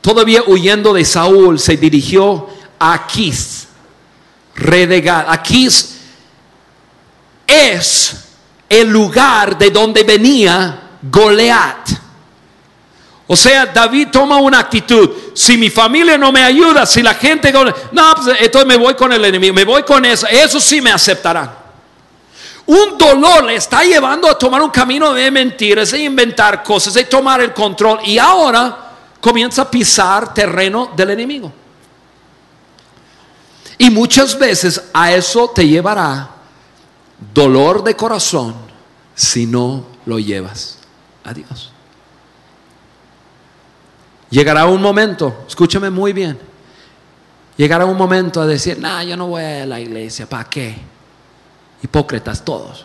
todavía 0.00 0.42
huyendo 0.46 0.92
de 0.92 1.04
Saúl, 1.04 1.58
se 1.58 1.76
dirigió 1.76 2.48
a 2.78 2.94
Aquís, 2.94 3.68
rey 4.56 4.86
de 4.86 5.00
es 7.46 8.27
el 8.68 8.88
lugar 8.88 9.56
de 9.56 9.70
donde 9.70 10.02
venía 10.02 10.80
Goliat. 11.02 11.88
O 13.30 13.36
sea, 13.36 13.66
David 13.66 14.08
toma 14.10 14.38
una 14.38 14.58
actitud. 14.58 15.10
Si 15.34 15.56
mi 15.58 15.68
familia 15.68 16.16
no 16.16 16.32
me 16.32 16.42
ayuda, 16.42 16.86
si 16.86 17.02
la 17.02 17.14
gente... 17.14 17.52
No, 17.52 18.14
pues 18.14 18.36
entonces 18.40 18.66
me 18.66 18.76
voy 18.76 18.94
con 18.94 19.12
el 19.12 19.22
enemigo, 19.24 19.54
me 19.54 19.64
voy 19.64 19.82
con 19.82 20.04
eso. 20.04 20.26
Eso 20.26 20.58
sí 20.58 20.80
me 20.80 20.90
aceptarán. 20.90 21.54
Un 22.66 22.96
dolor 22.96 23.44
le 23.44 23.56
está 23.56 23.82
llevando 23.82 24.30
a 24.30 24.38
tomar 24.38 24.62
un 24.62 24.70
camino 24.70 25.12
de 25.12 25.30
mentiras, 25.30 25.90
de 25.90 26.00
inventar 26.00 26.62
cosas, 26.62 26.94
de 26.94 27.04
tomar 27.04 27.42
el 27.42 27.52
control. 27.52 28.00
Y 28.04 28.18
ahora 28.18 28.92
comienza 29.20 29.62
a 29.62 29.70
pisar 29.70 30.32
terreno 30.32 30.92
del 30.96 31.10
enemigo. 31.10 31.52
Y 33.76 33.90
muchas 33.90 34.38
veces 34.38 34.82
a 34.92 35.12
eso 35.12 35.50
te 35.50 35.66
llevará 35.66 36.37
dolor 37.34 37.82
de 37.84 37.96
corazón 37.96 38.54
si 39.14 39.46
no 39.46 39.84
lo 40.06 40.18
llevas 40.18 40.78
a 41.24 41.32
Dios. 41.34 41.72
Llegará 44.30 44.66
un 44.66 44.80
momento, 44.82 45.44
escúchame 45.48 45.90
muy 45.90 46.12
bien, 46.12 46.38
llegará 47.56 47.86
un 47.86 47.96
momento 47.96 48.40
a 48.40 48.46
decir, 48.46 48.78
nah, 48.78 49.02
yo 49.02 49.16
no 49.16 49.28
voy 49.28 49.42
a 49.42 49.66
la 49.66 49.80
iglesia, 49.80 50.28
¿para 50.28 50.44
qué? 50.44 50.76
Hipócritas 51.82 52.44
todos. 52.44 52.84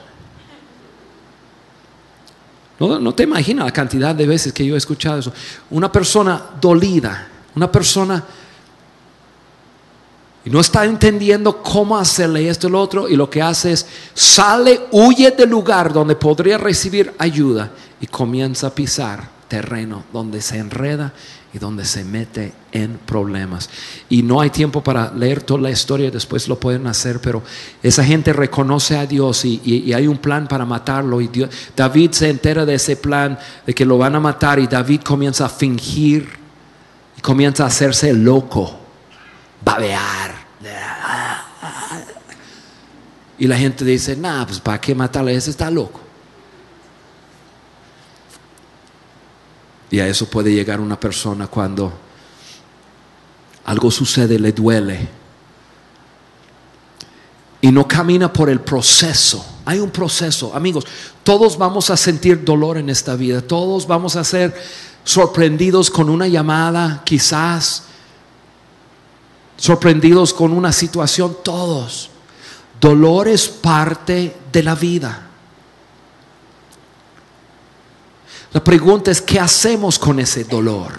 No, 2.80 3.00
no 3.00 3.14
te 3.14 3.24
imaginas 3.24 3.66
la 3.66 3.74
cantidad 3.74 4.16
de 4.16 4.26
veces 4.26 4.54
que 4.54 4.66
yo 4.66 4.76
he 4.76 4.78
escuchado 4.78 5.20
eso. 5.20 5.34
Una 5.70 5.92
persona 5.92 6.42
dolida, 6.60 7.28
una 7.56 7.72
persona 7.72 8.24
y 10.46 10.50
no 10.50 10.60
está 10.60 10.84
entendiendo 10.84 11.62
cómo 11.62 11.98
hacerle 11.98 12.50
esto 12.50 12.68
y 12.68 12.72
lo 12.72 12.82
otro. 12.82 13.08
Y 13.08 13.16
lo 13.16 13.30
que 13.30 13.42
hace 13.42 13.72
es 13.72 13.86
sale, 14.14 14.82
huye 14.92 15.32
del 15.32 15.50
lugar 15.50 15.94
donde 15.94 16.16
podría 16.16 16.58
recibir 16.58 17.14
ayuda 17.18 17.72
y 18.02 18.08
comienza 18.08 18.68
a 18.68 18.76
pisar 18.76 19.30
terreno 19.48 20.04
donde 20.12 20.42
se 20.42 20.58
enreda 20.58 21.14
y 21.54 21.60
donde 21.60 21.86
se 21.86 22.04
mete 22.04 22.52
en 22.74 22.98
problemas. 23.06 23.70
Y 24.10 24.24
no 24.24 24.42
hay 24.42 24.50
tiempo 24.50 24.84
para 24.84 25.14
leer 25.14 25.44
toda 25.44 25.62
la 25.62 25.72
historia, 25.72 26.12
después 26.12 26.50
lo 26.50 26.60
pueden 26.60 26.88
hacer, 26.88 27.22
pero 27.22 27.42
esa 27.82 28.04
gente 28.04 28.34
reconoce 28.34 28.98
a 28.98 29.06
Dios 29.06 29.46
y, 29.46 29.94
hay 29.94 30.08
un 30.08 30.18
plan 30.18 30.48
para 30.48 30.66
matarlo. 30.66 31.22
Y 31.22 31.30
David 31.76 32.12
se 32.12 32.30
entera 32.30 32.66
de 32.66 32.74
ese 32.74 32.98
plan, 32.98 33.40
de 33.66 33.74
que 33.74 33.86
lo 33.86 33.98
van 33.98 34.16
a 34.16 34.20
matar 34.20 34.60
y 34.60 34.68
David 34.68 35.02
comienza 35.02 35.46
a 35.46 35.50
fingir 35.50 36.28
y 37.18 37.22
comienza 37.22 37.64
a 37.64 37.68
hacerse 37.68 38.12
loco 38.12 38.83
babear. 39.64 40.44
Y 43.38 43.48
la 43.48 43.58
gente 43.58 43.84
dice, 43.84 44.16
nah, 44.16 44.46
pues 44.46 44.60
¿para 44.60 44.80
qué 44.80 44.96
matarle? 44.96 45.36
Ese 45.36 45.52
está 45.52 45.70
loco. 45.70 46.00
Y 49.90 50.00
a 50.00 50.08
eso 50.08 50.28
puede 50.30 50.54
llegar 50.54 50.80
una 50.80 51.00
persona 51.00 51.48
cuando 51.48 51.94
algo 53.66 53.92
sucede, 53.92 54.40
le 54.40 54.52
duele. 54.52 55.08
Y 57.62 57.72
no 57.72 57.88
camina 57.88 58.32
por 58.32 58.50
el 58.50 58.62
proceso. 58.62 59.46
Hay 59.66 59.80
un 59.80 59.92
proceso, 59.92 60.56
amigos. 60.56 60.86
Todos 61.24 61.58
vamos 61.58 61.90
a 61.90 61.98
sentir 61.98 62.44
dolor 62.44 62.78
en 62.78 62.90
esta 62.90 63.16
vida. 63.16 63.42
Todos 63.42 63.88
vamos 63.88 64.16
a 64.16 64.24
ser 64.24 64.54
sorprendidos 65.04 65.90
con 65.90 66.10
una 66.10 66.28
llamada, 66.28 67.02
quizás 67.06 67.84
sorprendidos 69.64 70.34
con 70.34 70.52
una 70.52 70.74
situación, 70.74 71.38
todos. 71.42 72.10
Dolor 72.82 73.30
es 73.30 73.48
parte 73.48 74.36
de 74.52 74.62
la 74.62 74.76
vida. 74.76 75.26
La 78.52 78.62
pregunta 78.62 79.10
es, 79.10 79.22
¿qué 79.22 79.40
hacemos 79.40 79.98
con 79.98 80.20
ese 80.20 80.44
dolor? 80.44 80.92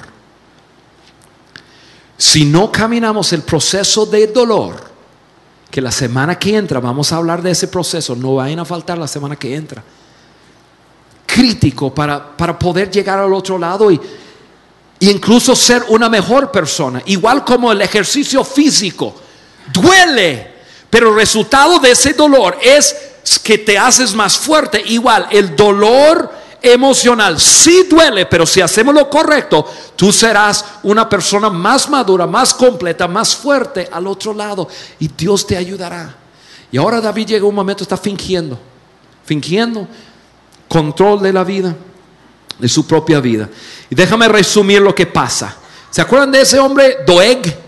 Si 2.16 2.46
no 2.46 2.72
caminamos 2.72 3.34
el 3.34 3.42
proceso 3.42 4.06
de 4.06 4.28
dolor, 4.28 4.82
que 5.70 5.82
la 5.82 5.92
semana 5.92 6.38
que 6.38 6.56
entra 6.56 6.80
vamos 6.80 7.12
a 7.12 7.16
hablar 7.16 7.42
de 7.42 7.50
ese 7.50 7.68
proceso, 7.68 8.16
no 8.16 8.36
vayan 8.36 8.60
a 8.60 8.64
faltar 8.64 8.96
la 8.96 9.06
semana 9.06 9.36
que 9.36 9.54
entra, 9.54 9.84
crítico 11.26 11.94
para, 11.94 12.34
para 12.34 12.58
poder 12.58 12.90
llegar 12.90 13.18
al 13.18 13.34
otro 13.34 13.58
lado 13.58 13.90
y, 13.90 14.00
incluso 15.10 15.56
ser 15.56 15.84
una 15.88 16.08
mejor 16.08 16.50
persona. 16.50 17.02
Igual 17.06 17.44
como 17.44 17.72
el 17.72 17.80
ejercicio 17.80 18.44
físico. 18.44 19.14
Duele, 19.72 20.52
pero 20.90 21.10
el 21.10 21.16
resultado 21.16 21.78
de 21.78 21.90
ese 21.90 22.12
dolor 22.12 22.58
es 22.62 22.94
que 23.42 23.58
te 23.58 23.78
haces 23.78 24.14
más 24.14 24.36
fuerte. 24.36 24.82
Igual, 24.86 25.26
el 25.30 25.56
dolor 25.56 26.30
emocional 26.62 27.40
sí 27.40 27.86
duele, 27.88 28.26
pero 28.26 28.46
si 28.46 28.60
hacemos 28.60 28.94
lo 28.94 29.10
correcto, 29.10 29.66
tú 29.96 30.12
serás 30.12 30.64
una 30.82 31.08
persona 31.08 31.50
más 31.50 31.88
madura, 31.88 32.26
más 32.26 32.54
completa, 32.54 33.06
más 33.06 33.36
fuerte 33.36 33.88
al 33.92 34.06
otro 34.06 34.32
lado 34.32 34.68
y 34.98 35.08
Dios 35.08 35.46
te 35.46 35.56
ayudará. 35.56 36.16
Y 36.72 36.78
ahora 36.78 37.00
David 37.00 37.26
llega 37.26 37.46
un 37.46 37.54
momento, 37.54 37.82
está 37.82 37.96
fingiendo, 37.96 38.58
fingiendo 39.24 39.86
control 40.68 41.22
de 41.22 41.32
la 41.32 41.44
vida 41.44 41.76
de 42.58 42.68
su 42.68 42.86
propia 42.86 43.20
vida. 43.20 43.48
Y 43.90 43.94
déjame 43.94 44.28
resumir 44.28 44.80
lo 44.80 44.94
que 44.94 45.06
pasa. 45.06 45.56
¿Se 45.90 46.00
acuerdan 46.00 46.32
de 46.32 46.42
ese 46.42 46.58
hombre, 46.58 46.98
Doeg? 47.06 47.62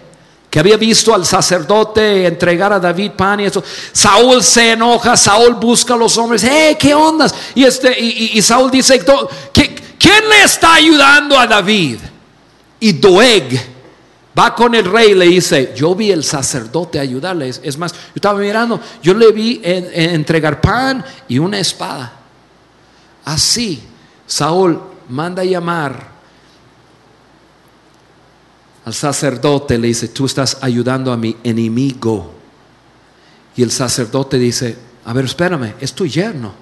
Que 0.51 0.61
había 0.61 0.76
visto 0.76 1.14
al 1.14 1.26
sacerdote 1.26 2.26
entregar 2.26 2.72
a 2.72 2.80
David 2.80 3.12
pan 3.12 3.41
y 3.41 3.45
eso. 3.45 3.62
Saúl 3.93 4.43
se 4.43 4.72
enoja, 4.72 5.16
Saúl 5.16 5.55
busca 5.55 5.95
a 5.95 5.97
los 5.97 6.16
hombres. 6.16 6.43
¡Eh, 6.45 6.76
qué 6.78 6.95
ondas! 6.95 7.34
Y, 7.55 7.64
este, 7.64 7.99
y, 8.01 8.41
Saúl 8.41 8.70
dice: 8.70 9.05
¿Quién 9.53 10.28
le 10.28 10.43
está 10.45 10.74
ayudando 10.74 11.39
a 11.39 11.47
David? 11.47 11.99
Y 12.80 12.93
Doeg 12.93 13.76
va 14.39 14.55
con 14.55 14.74
el 14.74 14.84
rey 14.84 15.12
y 15.12 15.14
le 15.14 15.26
dice, 15.26 15.72
yo 15.74 15.95
vi 15.95 16.11
el 16.11 16.22
sacerdote 16.22 16.99
ayudarle. 16.99 17.49
Es 17.49 17.78
más, 17.78 17.93
yo 17.93 18.12
estaba 18.16 18.39
mirando, 18.39 18.80
yo 19.03 19.14
le 19.14 19.32
vi 19.32 19.61
entregar 19.62 20.61
pan 20.61 21.05
y 21.28 21.39
una 21.39 21.59
espada. 21.59 22.12
Así, 23.24 23.82
Saúl 24.27 24.81
manda 25.09 25.45
llamar 25.45 26.16
al 28.85 28.95
sacerdote, 28.95 29.79
le 29.79 29.89
dice, 29.89 30.09
tú 30.09 30.27
estás 30.27 30.59
ayudando 30.61 31.12
a 31.12 31.16
mi 31.16 31.37
enemigo. 31.43 32.33
Y 33.57 33.62
el 33.62 33.72
sacerdote 33.72 34.39
dice, 34.39 34.77
a 35.05 35.12
ver, 35.12 35.24
espérame, 35.24 35.74
es 35.81 35.93
tu 35.93 36.07
yerno. 36.07 36.55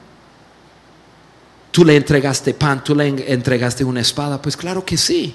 Tú 1.70 1.84
le 1.84 1.96
entregaste 1.96 2.54
pan, 2.54 2.82
tú 2.84 2.94
le 2.94 3.08
entregaste 3.08 3.84
una 3.84 4.00
espada. 4.00 4.40
Pues 4.40 4.56
claro 4.56 4.84
que 4.84 4.96
sí. 4.96 5.34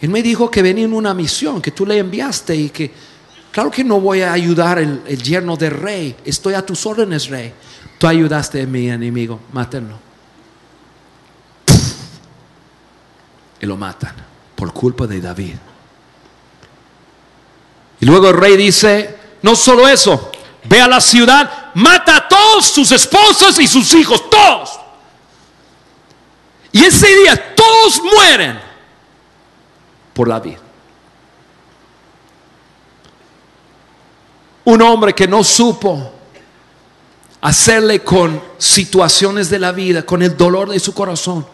Él 0.00 0.10
me 0.10 0.22
dijo 0.22 0.50
que 0.50 0.62
venía 0.62 0.84
en 0.84 0.92
una 0.92 1.14
misión, 1.14 1.62
que 1.62 1.70
tú 1.70 1.86
le 1.86 1.98
enviaste 1.98 2.56
y 2.56 2.70
que, 2.70 2.90
claro 3.52 3.70
que 3.70 3.84
no 3.84 4.00
voy 4.00 4.22
a 4.22 4.32
ayudar 4.32 4.78
el, 4.78 5.22
yerno 5.22 5.56
del 5.56 5.72
rey. 5.72 6.16
Estoy 6.24 6.54
a 6.54 6.66
tus 6.66 6.84
órdenes, 6.86 7.28
rey. 7.28 7.52
Tú 7.98 8.06
ayudaste 8.06 8.62
a 8.62 8.66
mi 8.66 8.88
enemigo, 8.88 9.38
mátenlo. 9.52 10.03
Lo 13.66 13.76
matan 13.76 14.14
por 14.54 14.72
culpa 14.72 15.06
de 15.06 15.20
David. 15.20 15.54
Y 18.00 18.06
luego 18.06 18.28
el 18.28 18.36
rey 18.36 18.56
dice, 18.56 19.18
no 19.42 19.56
solo 19.56 19.88
eso, 19.88 20.30
ve 20.64 20.80
a 20.80 20.88
la 20.88 21.00
ciudad, 21.00 21.72
mata 21.74 22.16
a 22.16 22.28
todos 22.28 22.66
sus 22.66 22.92
esposas 22.92 23.58
y 23.58 23.66
sus 23.66 23.94
hijos, 23.94 24.28
todos. 24.28 24.78
Y 26.72 26.84
ese 26.84 27.06
día 27.06 27.54
todos 27.54 28.02
mueren 28.02 28.60
por 30.12 30.28
la 30.28 30.40
vida. 30.40 30.58
Un 34.64 34.82
hombre 34.82 35.14
que 35.14 35.28
no 35.28 35.44
supo 35.44 36.12
hacerle 37.40 38.02
con 38.02 38.42
situaciones 38.58 39.50
de 39.50 39.58
la 39.58 39.72
vida, 39.72 40.04
con 40.04 40.22
el 40.22 40.36
dolor 40.36 40.70
de 40.70 40.80
su 40.80 40.94
corazón, 40.94 41.46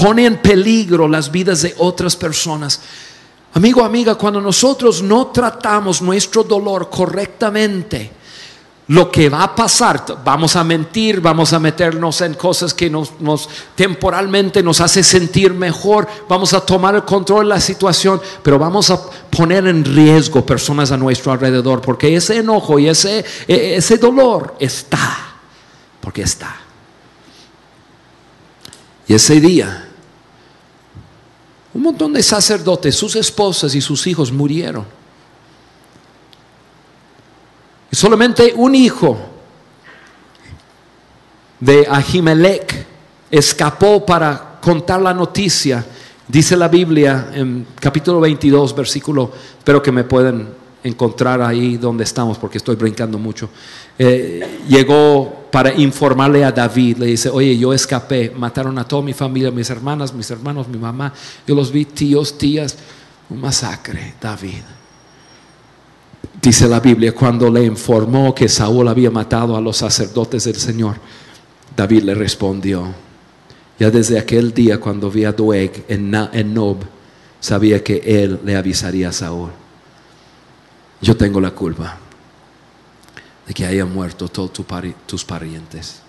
pone 0.00 0.24
en 0.24 0.38
peligro 0.38 1.06
las 1.06 1.30
vidas 1.30 1.60
de 1.62 1.74
otras 1.76 2.16
personas. 2.16 2.80
Amigo, 3.52 3.84
amiga, 3.84 4.14
cuando 4.14 4.40
nosotros 4.40 5.02
no 5.02 5.26
tratamos 5.26 6.00
nuestro 6.00 6.42
dolor 6.42 6.88
correctamente, 6.88 8.10
lo 8.88 9.10
que 9.10 9.28
va 9.28 9.44
a 9.44 9.54
pasar, 9.54 10.04
vamos 10.24 10.56
a 10.56 10.64
mentir, 10.64 11.20
vamos 11.20 11.52
a 11.52 11.60
meternos 11.60 12.22
en 12.22 12.34
cosas 12.34 12.72
que 12.72 12.88
nos, 12.88 13.12
temporalmente 13.74 14.62
nos 14.62 14.80
hace 14.80 15.04
sentir 15.04 15.52
mejor, 15.52 16.08
vamos 16.28 16.54
a 16.54 16.60
tomar 16.60 16.94
el 16.94 17.04
control 17.04 17.44
de 17.44 17.50
la 17.50 17.60
situación, 17.60 18.20
pero 18.42 18.58
vamos 18.58 18.90
a 18.90 19.00
poner 19.30 19.66
en 19.66 19.84
riesgo 19.84 20.44
personas 20.46 20.90
a 20.90 20.96
nuestro 20.96 21.30
alrededor, 21.30 21.80
porque 21.82 22.16
ese 22.16 22.38
enojo 22.38 22.78
y 22.78 22.88
ese, 22.88 23.24
e, 23.46 23.76
ese 23.76 23.98
dolor 23.98 24.56
está, 24.58 25.34
porque 26.00 26.22
está. 26.22 26.56
Y 29.06 29.14
ese 29.14 29.40
día 29.40 29.89
un 31.72 31.82
montón 31.82 32.12
de 32.12 32.22
sacerdotes, 32.22 32.96
sus 32.96 33.16
esposas 33.16 33.74
y 33.74 33.80
sus 33.80 34.06
hijos 34.06 34.32
murieron. 34.32 34.84
Y 37.90 37.96
solamente 37.96 38.52
un 38.56 38.74
hijo 38.74 39.18
de 41.58 41.86
Ahimelech 41.88 42.86
escapó 43.30 44.04
para 44.04 44.58
contar 44.60 45.00
la 45.00 45.14
noticia. 45.14 45.84
Dice 46.26 46.56
la 46.56 46.68
Biblia 46.68 47.30
en 47.32 47.66
capítulo 47.78 48.20
22, 48.20 48.74
versículo, 48.74 49.32
espero 49.58 49.82
que 49.82 49.92
me 49.92 50.04
puedan 50.04 50.48
encontrar 50.82 51.42
ahí 51.42 51.76
donde 51.76 52.04
estamos 52.04 52.38
porque 52.38 52.58
estoy 52.58 52.76
brincando 52.76 53.18
mucho. 53.18 53.50
Eh, 53.98 54.60
llegó 54.68 55.39
para 55.50 55.74
informarle 55.74 56.44
a 56.44 56.52
David, 56.52 56.98
le 56.98 57.06
dice, 57.06 57.28
oye, 57.28 57.56
yo 57.58 57.72
escapé, 57.72 58.32
mataron 58.36 58.78
a 58.78 58.84
toda 58.86 59.02
mi 59.02 59.12
familia, 59.12 59.50
mis 59.50 59.68
hermanas, 59.70 60.14
mis 60.14 60.30
hermanos, 60.30 60.68
mi 60.68 60.78
mamá, 60.78 61.12
yo 61.46 61.54
los 61.54 61.72
vi 61.72 61.84
tíos, 61.84 62.38
tías, 62.38 62.76
un 63.28 63.40
masacre, 63.40 64.14
David. 64.20 64.62
Dice 66.40 66.68
la 66.68 66.80
Biblia, 66.80 67.14
cuando 67.14 67.50
le 67.50 67.64
informó 67.64 68.34
que 68.34 68.48
Saúl 68.48 68.88
había 68.88 69.10
matado 69.10 69.56
a 69.56 69.60
los 69.60 69.76
sacerdotes 69.76 70.44
del 70.44 70.56
Señor, 70.56 70.96
David 71.76 72.04
le 72.04 72.14
respondió, 72.14 72.86
ya 73.78 73.90
desde 73.90 74.18
aquel 74.18 74.52
día 74.52 74.78
cuando 74.78 75.10
vi 75.10 75.24
a 75.24 75.32
Doeg 75.32 75.84
en, 75.88 76.14
en 76.32 76.54
Nob, 76.54 76.78
sabía 77.40 77.82
que 77.82 78.02
él 78.04 78.40
le 78.44 78.56
avisaría 78.56 79.08
a 79.08 79.12
Saúl. 79.12 79.50
Yo 81.00 81.16
tengo 81.16 81.40
la 81.40 81.50
culpa 81.50 81.98
de 83.50 83.54
que 83.54 83.66
hayan 83.66 83.92
muerto 83.92 84.28
todos 84.28 84.52
tus 85.06 85.24
parientes. 85.24 86.02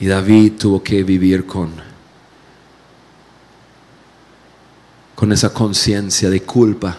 Y 0.00 0.06
David 0.06 0.54
tuvo 0.58 0.82
que 0.82 1.04
vivir 1.04 1.46
con, 1.46 1.70
con 5.14 5.30
esa 5.30 5.54
conciencia 5.54 6.28
de 6.28 6.42
culpa 6.42 6.98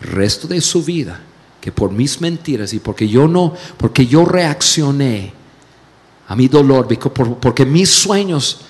el 0.00 0.08
resto 0.08 0.48
de 0.48 0.62
su 0.62 0.82
vida, 0.82 1.20
que 1.60 1.70
por 1.70 1.92
mis 1.92 2.18
mentiras 2.22 2.72
y 2.72 2.78
porque 2.78 3.06
yo 3.06 3.28
no, 3.28 3.52
porque 3.76 4.06
yo 4.06 4.24
reaccioné 4.24 5.34
a 6.28 6.34
mi 6.34 6.48
dolor, 6.48 6.88
porque 7.42 7.66
mis 7.66 7.90
sueños 7.90 8.62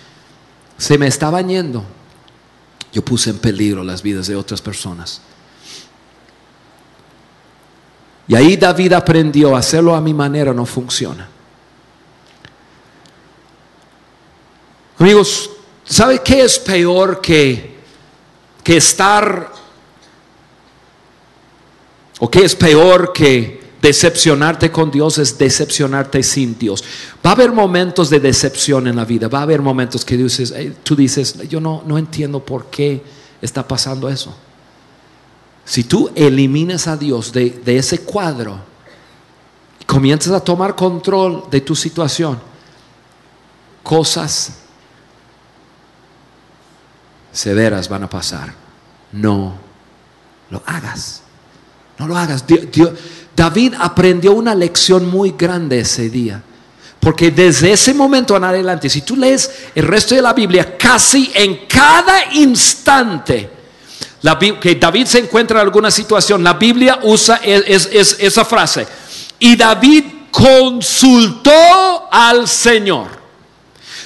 se 0.77 0.99
me 0.99 1.07
estaban 1.07 1.49
yendo, 1.49 1.85
yo 2.93 3.05
puse 3.05 3.31
en 3.31 3.39
peligro 3.39 3.85
las 3.85 4.03
vidas 4.03 4.27
de 4.27 4.35
otras 4.35 4.61
personas. 4.61 5.21
Y 8.29 8.35
ahí 8.35 8.57
David 8.57 8.93
aprendió, 8.93 9.57
hacerlo 9.57 9.95
a 9.95 10.01
mi 10.01 10.13
manera 10.13 10.53
no 10.53 10.67
funciona. 10.67 11.29
Amigos, 14.99 15.51
¿sabe 15.85 16.21
qué 16.25 16.43
es 16.43 16.59
peor 16.59 17.21
que, 17.21 17.77
que 18.65 18.77
estar, 18.79 19.53
o 22.19 22.31
qué 22.31 22.45
es 22.45 22.57
peor 22.57 23.13
que 23.13 23.67
decepcionarte 23.81 24.73
con 24.73 24.91
Dios 24.91 25.19
es 25.19 25.39
decepcionarte 25.39 26.23
sin 26.23 26.59
Dios. 26.59 26.83
Va 27.25 27.31
a 27.31 27.33
haber 27.35 27.53
momentos 27.53 28.11
de 28.11 28.19
decepción 28.19 28.89
en 28.89 28.97
la 28.97 29.05
vida, 29.05 29.29
va 29.29 29.41
a 29.41 29.43
haber 29.43 29.63
momentos 29.63 30.05
que 30.05 30.17
dices, 30.17 30.53
tú 30.83 30.97
dices, 30.97 31.49
yo 31.49 31.61
no, 31.61 31.85
no 31.87 31.97
entiendo 31.97 32.41
por 32.41 32.67
qué 32.67 33.03
está 33.41 33.67
pasando 33.67 34.09
eso. 34.09 34.35
Si 35.67 35.83
tú 35.83 36.11
eliminas 36.15 36.87
a 36.87 36.97
Dios 36.97 37.33
de, 37.33 37.61
ese 37.67 37.99
cuadro, 38.03 38.61
comienzas 39.85 40.33
a 40.33 40.41
tomar 40.41 40.77
control 40.77 41.45
de 41.51 41.61
tu 41.61 41.75
situación, 41.75 42.41
cosas 43.83 44.59
severas 47.33 47.89
van 47.89 48.05
a 48.05 48.09
pasar. 48.09 48.55
No 49.11 49.55
lo 50.51 50.63
hagas. 50.67 51.23
No 51.99 52.07
lo 52.07 52.17
hagas. 52.17 52.45
David 53.35 53.75
aprendió 53.81 54.35
una 54.35 54.55
lección 54.55 55.11
muy 55.11 55.35
grande 55.37 55.81
ese 55.81 56.09
día. 56.09 56.45
Porque 57.01 57.33
desde 57.33 57.73
ese 57.73 57.93
momento 57.93 58.37
en 58.37 58.45
adelante, 58.45 58.89
si 58.89 59.03
tú 59.03 59.17
lees 59.17 59.51
el 59.75 59.85
resto 59.85 60.15
de 60.15 60.23
la 60.23 60.33
Biblia, 60.33 60.79
casi 60.79 61.33
en 61.35 61.67
cada 61.67 62.33
instante 62.35 63.56
que 64.61 64.75
David 64.75 65.07
se 65.07 65.19
encuentra 65.21 65.61
en 65.61 65.67
alguna 65.67 65.91
situación, 65.91 66.43
la 66.43 66.55
Biblia 66.55 67.01
usa 67.03 67.41
esa 67.45 68.45
frase. 68.45 68.87
Y 69.39 69.57
David 69.57 70.05
consultó 70.31 72.09
al 72.11 72.49
Señor. 72.49 73.09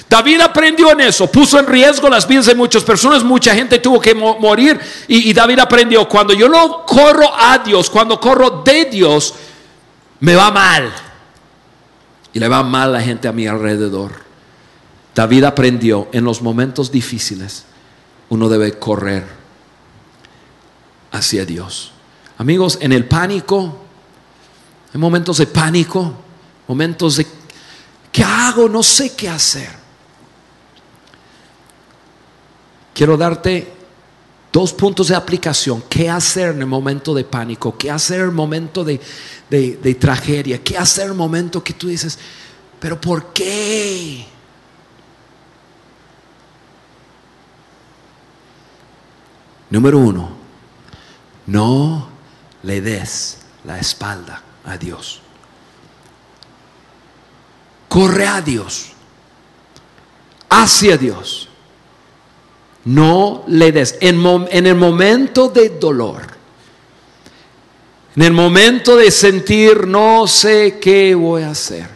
David 0.07 0.41
aprendió 0.41 0.91
en 0.91 1.01
eso, 1.01 1.31
puso 1.31 1.57
en 1.57 1.65
riesgo 1.65 2.09
las 2.09 2.27
vidas 2.27 2.45
de 2.45 2.55
muchas 2.55 2.83
personas, 2.83 3.23
mucha 3.23 3.55
gente 3.55 3.79
tuvo 3.79 3.99
que 4.01 4.13
morir 4.13 4.77
y, 5.07 5.29
y, 5.29 5.33
David 5.33 5.59
aprendió, 5.59 6.07
cuando 6.07 6.33
yo 6.33 6.49
no 6.49 6.85
corro 6.85 7.29
a 7.33 7.59
Dios, 7.59 7.89
cuando 7.89 8.19
corro 8.19 8.61
de 8.65 8.85
Dios, 8.85 9.33
me 10.19 10.35
va 10.35 10.51
mal. 10.51 10.91
Y 12.33 12.39
le 12.39 12.47
va 12.49 12.61
mal 12.61 12.89
a 12.89 12.99
la 12.99 13.01
gente 13.01 13.29
a 13.29 13.31
mi 13.31 13.47
alrededor. 13.47 14.11
David 15.15 15.45
aprendió 15.45 16.09
en 16.11 16.25
los 16.25 16.41
momentos 16.41 16.91
difíciles, 16.91 17.65
uno 18.27 18.49
debe 18.49 18.77
correr 18.77 19.40
hacia 21.11 21.45
Dios. 21.45 21.91
Amigos, 22.37 22.77
en 22.81 22.91
el 22.91 23.05
pánico, 23.07 23.77
hay 24.93 24.99
momentos 24.99 25.37
de 25.37 25.47
pánico, 25.47 26.13
momentos 26.67 27.17
de, 27.17 27.27
¿qué 28.11 28.23
hago? 28.23 28.67
No 28.67 28.81
sé 28.81 29.15
qué 29.15 29.29
hacer. 29.29 29.81
quiero 33.01 33.17
darte 33.17 33.73
dos 34.51 34.73
puntos 34.73 35.07
de 35.07 35.15
aplicación. 35.15 35.83
¿Qué 35.89 36.07
hacer 36.07 36.49
en 36.49 36.59
el 36.59 36.67
momento 36.67 37.15
de 37.15 37.23
pánico? 37.23 37.75
¿Qué 37.75 37.89
hacer 37.89 38.19
en 38.19 38.27
el 38.27 38.31
momento 38.31 38.83
de, 38.83 38.99
de 39.49 39.95
tragedia? 39.95 40.63
¿Qué 40.63 40.77
hacer 40.77 41.05
en 41.05 41.11
el 41.11 41.17
momento 41.17 41.63
que 41.63 41.73
tú 41.73 41.87
dices, 41.87 42.19
pero 42.79 43.01
¿por 43.01 43.33
qué? 43.33 44.27
Número 49.71 49.97
uno, 49.97 50.29
no 51.47 52.07
le 52.63 52.81
des 52.81 53.37
la 53.63 53.79
espalda 53.79 54.41
a 54.65 54.77
Dios. 54.77 55.21
Corre 57.87 58.27
a 58.27 58.41
Dios, 58.41 58.93
hacia 60.49 60.97
Dios. 60.97 61.49
No 62.85 63.43
le 63.47 63.71
des. 63.71 63.97
En, 64.01 64.25
en, 64.49 64.65
el 64.65 64.75
momento 64.75 65.49
de 65.49 65.69
dolor, 65.69 66.21
en 68.15 68.23
el 68.23 68.33
momento 68.33 68.95
de 68.95 69.11
sentir 69.11 69.87
no 69.87 70.25
sé 70.25 70.79
qué 70.79 71.13
voy 71.13 71.43
a 71.43 71.51
hacer, 71.51 71.89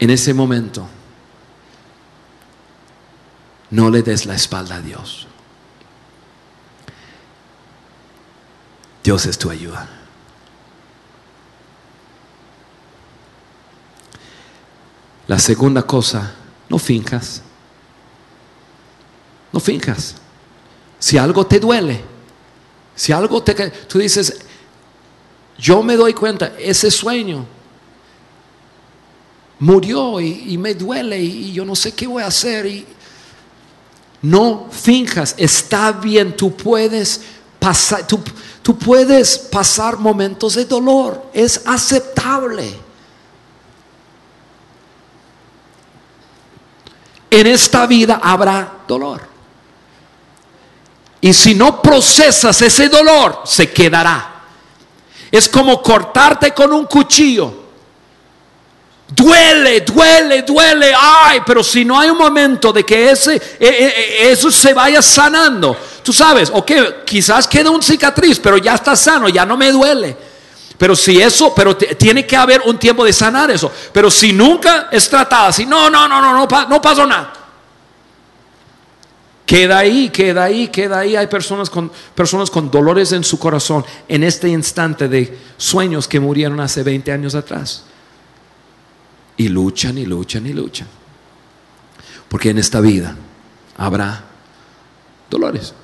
en 0.00 0.10
ese 0.10 0.34
momento, 0.34 0.88
no 3.70 3.90
le 3.90 4.02
des 4.02 4.26
la 4.26 4.34
espalda 4.34 4.76
a 4.76 4.80
Dios. 4.80 5.27
Dios 9.08 9.24
es 9.24 9.38
tu 9.38 9.48
ayuda. 9.48 9.88
La 15.26 15.38
segunda 15.38 15.80
cosa, 15.80 16.34
no 16.68 16.78
finjas. 16.78 17.40
No 19.50 19.60
finjas. 19.60 20.14
Si 20.98 21.16
algo 21.16 21.46
te 21.46 21.58
duele, 21.58 22.04
si 22.94 23.10
algo 23.10 23.42
te... 23.42 23.70
Tú 23.70 23.98
dices, 23.98 24.40
yo 25.56 25.82
me 25.82 25.96
doy 25.96 26.12
cuenta, 26.12 26.52
ese 26.58 26.90
sueño 26.90 27.46
murió 29.58 30.20
y, 30.20 30.58
me 30.58 30.74
duele 30.74 31.18
y, 31.18 31.54
yo 31.54 31.64
no 31.64 31.74
sé 31.74 31.92
qué 31.92 32.06
voy 32.06 32.22
a 32.22 32.26
hacer. 32.26 32.66
Y 32.66 32.86
no 34.20 34.68
finjas, 34.70 35.34
está 35.38 35.92
bien, 35.92 36.36
tú 36.36 36.54
puedes 36.54 37.22
pasar, 37.58 38.06
Tú 38.68 38.76
puedes 38.76 39.38
pasar 39.38 39.96
momentos 39.96 40.54
de 40.54 40.66
dolor, 40.66 41.30
es 41.32 41.62
aceptable. 41.64 42.78
En 47.30 47.46
esta 47.46 47.86
vida 47.86 48.20
habrá 48.22 48.70
dolor. 48.86 49.22
Y 51.22 51.32
si 51.32 51.54
no 51.54 51.80
procesas 51.80 52.60
ese 52.60 52.90
dolor, 52.90 53.40
se 53.46 53.72
quedará. 53.72 54.42
Es 55.30 55.48
como 55.48 55.82
cortarte 55.82 56.52
con 56.52 56.70
un 56.70 56.84
cuchillo. 56.84 57.68
Duele, 59.08 59.80
duele, 59.80 60.42
duele. 60.42 60.92
Ay, 60.94 61.40
pero 61.46 61.64
si 61.64 61.86
no 61.86 61.98
hay 61.98 62.10
un 62.10 62.18
momento 62.18 62.70
de 62.70 62.84
que 62.84 63.12
ese, 63.12 63.36
e, 63.58 63.66
e, 63.66 64.26
e, 64.26 64.30
eso 64.30 64.50
se 64.50 64.74
vaya 64.74 65.00
sanando, 65.00 65.74
Tú 66.08 66.14
sabes, 66.14 66.50
ok, 66.50 66.72
quizás 67.04 67.46
queda 67.46 67.70
un 67.70 67.82
cicatriz, 67.82 68.40
pero 68.40 68.56
ya 68.56 68.76
está 68.76 68.96
sano, 68.96 69.28
ya 69.28 69.44
no 69.44 69.58
me 69.58 69.70
duele. 69.70 70.16
Pero 70.78 70.96
si 70.96 71.20
eso, 71.20 71.52
pero 71.54 71.76
tiene 71.76 72.26
que 72.26 72.34
haber 72.34 72.62
un 72.64 72.78
tiempo 72.78 73.04
de 73.04 73.12
sanar 73.12 73.50
eso. 73.50 73.70
Pero 73.92 74.10
si 74.10 74.32
nunca 74.32 74.88
es 74.90 75.06
tratada 75.06 75.48
así, 75.48 75.66
no, 75.66 75.90
no, 75.90 76.08
no, 76.08 76.22
no, 76.22 76.32
no, 76.32 76.66
no 76.66 76.80
pasó 76.80 77.06
nada. 77.06 77.30
Queda 79.44 79.80
ahí, 79.80 80.08
queda 80.08 80.44
ahí, 80.44 80.68
queda 80.68 81.00
ahí. 81.00 81.14
Hay 81.14 81.26
personas 81.26 81.68
con, 81.68 81.92
personas 82.14 82.48
con 82.48 82.70
dolores 82.70 83.12
en 83.12 83.22
su 83.22 83.38
corazón 83.38 83.84
en 84.08 84.24
este 84.24 84.48
instante 84.48 85.08
de 85.08 85.38
sueños 85.58 86.08
que 86.08 86.20
murieron 86.20 86.58
hace 86.60 86.82
20 86.82 87.12
años 87.12 87.34
atrás. 87.34 87.84
Y 89.36 89.50
luchan 89.50 89.98
y 89.98 90.06
luchan 90.06 90.46
y 90.46 90.54
luchan. 90.54 90.88
Porque 92.30 92.48
en 92.48 92.56
esta 92.56 92.80
vida 92.80 93.14
habrá 93.76 94.24
dolores. 95.28 95.74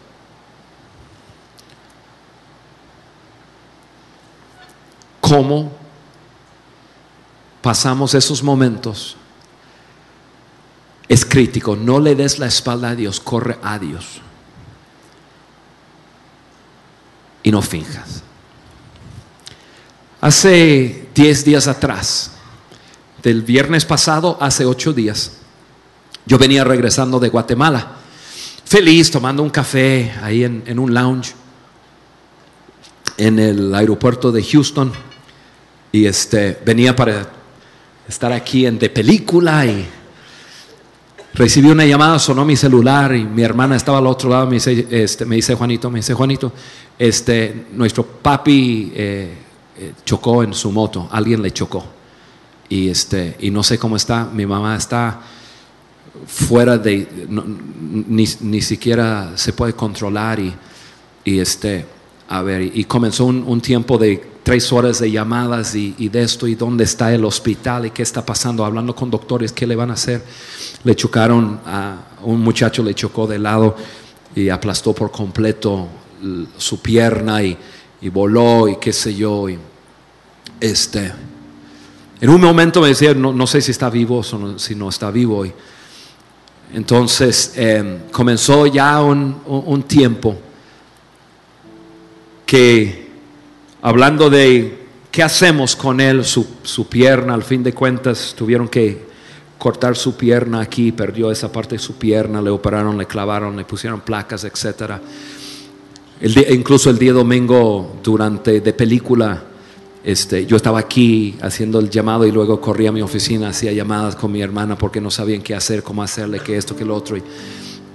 Cómo 5.27 5.73
pasamos 7.63 8.13
esos 8.13 8.43
momentos 8.43 9.17
es 11.09 11.25
crítico. 11.25 11.77
No 11.77 11.99
le 11.99 12.15
des 12.15 12.39
la 12.39 12.45
espalda 12.45 12.91
a 12.91 12.95
Dios, 12.95 13.21
corre 13.21 13.59
a 13.63 13.79
Dios. 13.79 14.21
Y 17.43 17.51
no 17.51 17.63
finjas. 17.63 18.23
Hace 20.21 21.09
10 21.15 21.45
días 21.47 21.69
atrás, 21.69 22.33
del 23.23 23.41
viernes 23.41 23.87
pasado, 23.87 24.37
hace 24.43 24.67
8 24.67 24.93
días, 24.93 25.39
yo 26.27 26.37
venía 26.37 26.65
regresando 26.65 27.19
de 27.19 27.31
Guatemala, 27.31 27.93
feliz, 28.67 29.11
tomando 29.11 29.43
un 29.43 29.51
café 29.51 30.13
ahí 30.23 30.45
en, 30.45 30.65
en 30.67 30.79
un 30.79 30.93
lounge 30.93 31.35
en 33.17 33.39
el 33.39 33.75
aeropuerto 33.75 34.31
de 34.31 34.43
Houston 34.43 34.93
y 35.95 36.07
este, 36.07 36.59
venía 36.67 36.97
para 36.97 37.25
estar 38.09 38.33
aquí 38.33 38.67
en 38.67 38.81
de 38.81 38.91
película 38.91 39.65
y 39.65 39.87
recibí 41.35 41.71
una 41.71 41.87
llamada, 41.87 42.19
sonó 42.19 42.45
mi 42.45 42.57
celular 42.57 43.15
y 43.15 43.23
mi 43.23 43.43
hermana 43.43 43.77
estaba 43.77 43.99
al 43.99 44.09
otro 44.09 44.29
lado, 44.29 44.49
me 44.49 44.55
dice, 44.55 44.89
este, 44.91 45.25
me 45.25 45.37
dice 45.37 45.55
Juanito, 45.55 45.89
me 45.93 46.01
dice 46.01 46.13
Juanito, 46.13 46.53
este, 46.99 47.67
nuestro 47.75 48.05
papi 48.05 48.93
eh, 48.93 49.35
eh, 49.79 49.93
chocó 50.05 50.43
en 50.43 50.53
su 50.53 50.73
moto, 50.73 51.09
alguien 51.13 51.41
le 51.41 51.53
chocó. 51.53 51.87
Y 52.69 52.89
este, 52.89 53.37
y 53.39 53.53
no 53.53 53.63
sé 53.63 53.79
cómo 53.79 53.95
está, 53.95 54.25
mi 54.25 54.47
mamá 54.47 54.75
está 54.75 55.21
fuera 56.27 56.77
de, 56.77 57.07
ni, 58.09 58.27
ni, 58.41 58.61
siquiera 58.61 59.31
se 59.37 59.53
puede 59.53 59.75
controlar 59.75 60.41
y, 60.41 60.53
y 61.23 61.39
este, 61.39 61.87
a 62.29 62.43
ver, 62.43 62.63
y 62.63 62.83
comenzó 62.83 63.27
un 63.27 63.61
tiempo 63.61 63.97
de 63.97 64.34
tres 64.45 64.71
horas 64.73 65.01
de 65.01 65.11
llamadas 65.11 65.75
y, 65.75 66.09
de 66.09 66.23
esto 66.23 66.47
y 66.47 66.55
dónde 66.55 66.85
está 66.85 67.13
el 67.13 67.25
hospital 67.25 67.87
y 67.87 67.91
qué 67.91 68.03
está 68.03 68.25
pasando, 68.25 68.65
hablando 68.65 68.95
con 68.95 69.11
doctores, 69.11 69.53
qué 69.53 69.67
le 69.67 69.75
van 69.75 69.91
a 69.91 69.95
hacer. 69.95 70.23
Le 70.85 70.95
chocaron 70.95 71.61
a 71.67 71.97
un 72.23 72.41
muchacho, 72.41 72.83
le 72.83 72.95
chocó 72.95 73.27
de 73.27 73.39
lado 73.39 73.75
y 74.37 74.51
aplastó 74.51 74.93
por 74.93 75.11
completo 75.11 75.89
su 76.59 76.81
pierna 76.81 77.43
y, 77.43 77.59
voló 78.13 78.69
y 78.69 78.77
qué 78.77 78.93
sé 78.93 79.15
yo. 79.15 79.47
Este, 80.61 81.11
en 82.21 82.29
un 82.29 82.41
momento 82.41 82.83
me 82.83 82.89
decía, 82.89 83.15
no, 83.15 83.47
sé 83.47 83.63
si 83.63 83.71
está 83.71 83.89
vivo 83.89 84.19
o 84.19 84.59
si 84.59 84.75
no 84.75 84.91
está 84.91 85.11
vivo. 85.11 85.47
Y 85.47 85.53
entonces 86.75 87.55
em, 87.57 88.11
comenzó 88.13 88.67
ya 88.67 89.01
un 89.01 89.85
tiempo 89.89 90.37
que 92.45 93.04
hablando 93.85 94.31
de 94.31 94.79
qué 95.11 95.23
hacemos 95.23 95.77
con 95.77 96.01
él, 96.01 96.25
su, 96.25 96.89
pierna, 96.89 97.35
al 97.35 97.43
fin 97.43 97.63
de 97.63 97.75
cuentas 97.75 98.35
tuvieron 98.37 98.67
que 98.67 99.05
cortar 99.59 99.95
su 99.95 100.17
pierna 100.17 100.61
aquí, 100.61 100.91
perdió 100.91 101.31
esa 101.31 101.53
parte 101.53 101.75
de 101.75 101.79
su 101.79 101.97
pierna, 101.97 102.41
le 102.41 102.49
operaron, 102.49 102.97
le 102.97 103.05
clavaron, 103.05 103.55
le 103.55 103.65
pusieron 103.67 104.01
placas, 104.01 104.45
etc. 104.45 104.95
incluso 106.51 106.89
el 106.89 106.99
día 106.99 107.13
domingo 107.13 107.97
durante 108.03 108.63
de 108.63 108.73
película, 108.73 109.43
este, 110.03 110.47
yo 110.47 110.57
estaba 110.57 110.79
aquí 110.79 111.37
haciendo 111.43 111.79
el 111.79 111.91
llamado 111.91 112.27
y 112.27 112.33
luego 112.33 112.63
corrí 112.63 112.87
a 112.87 112.93
mi 112.93 113.03
oficina, 113.03 113.49
hacía 113.49 113.73
llamadas 113.73 114.17
con 114.17 114.33
mi 114.33 114.41
hermana 114.41 114.79
porque 114.79 114.99
no 114.99 115.11
sabían 115.11 115.43
qué 115.43 115.55
hacer, 115.55 115.83
cómo 115.83 116.03
hacerle, 116.03 116.41
qué 116.41 116.57
esto, 116.57 116.75
qué 116.75 116.87
lo 116.87 116.97
otro. 116.97 117.19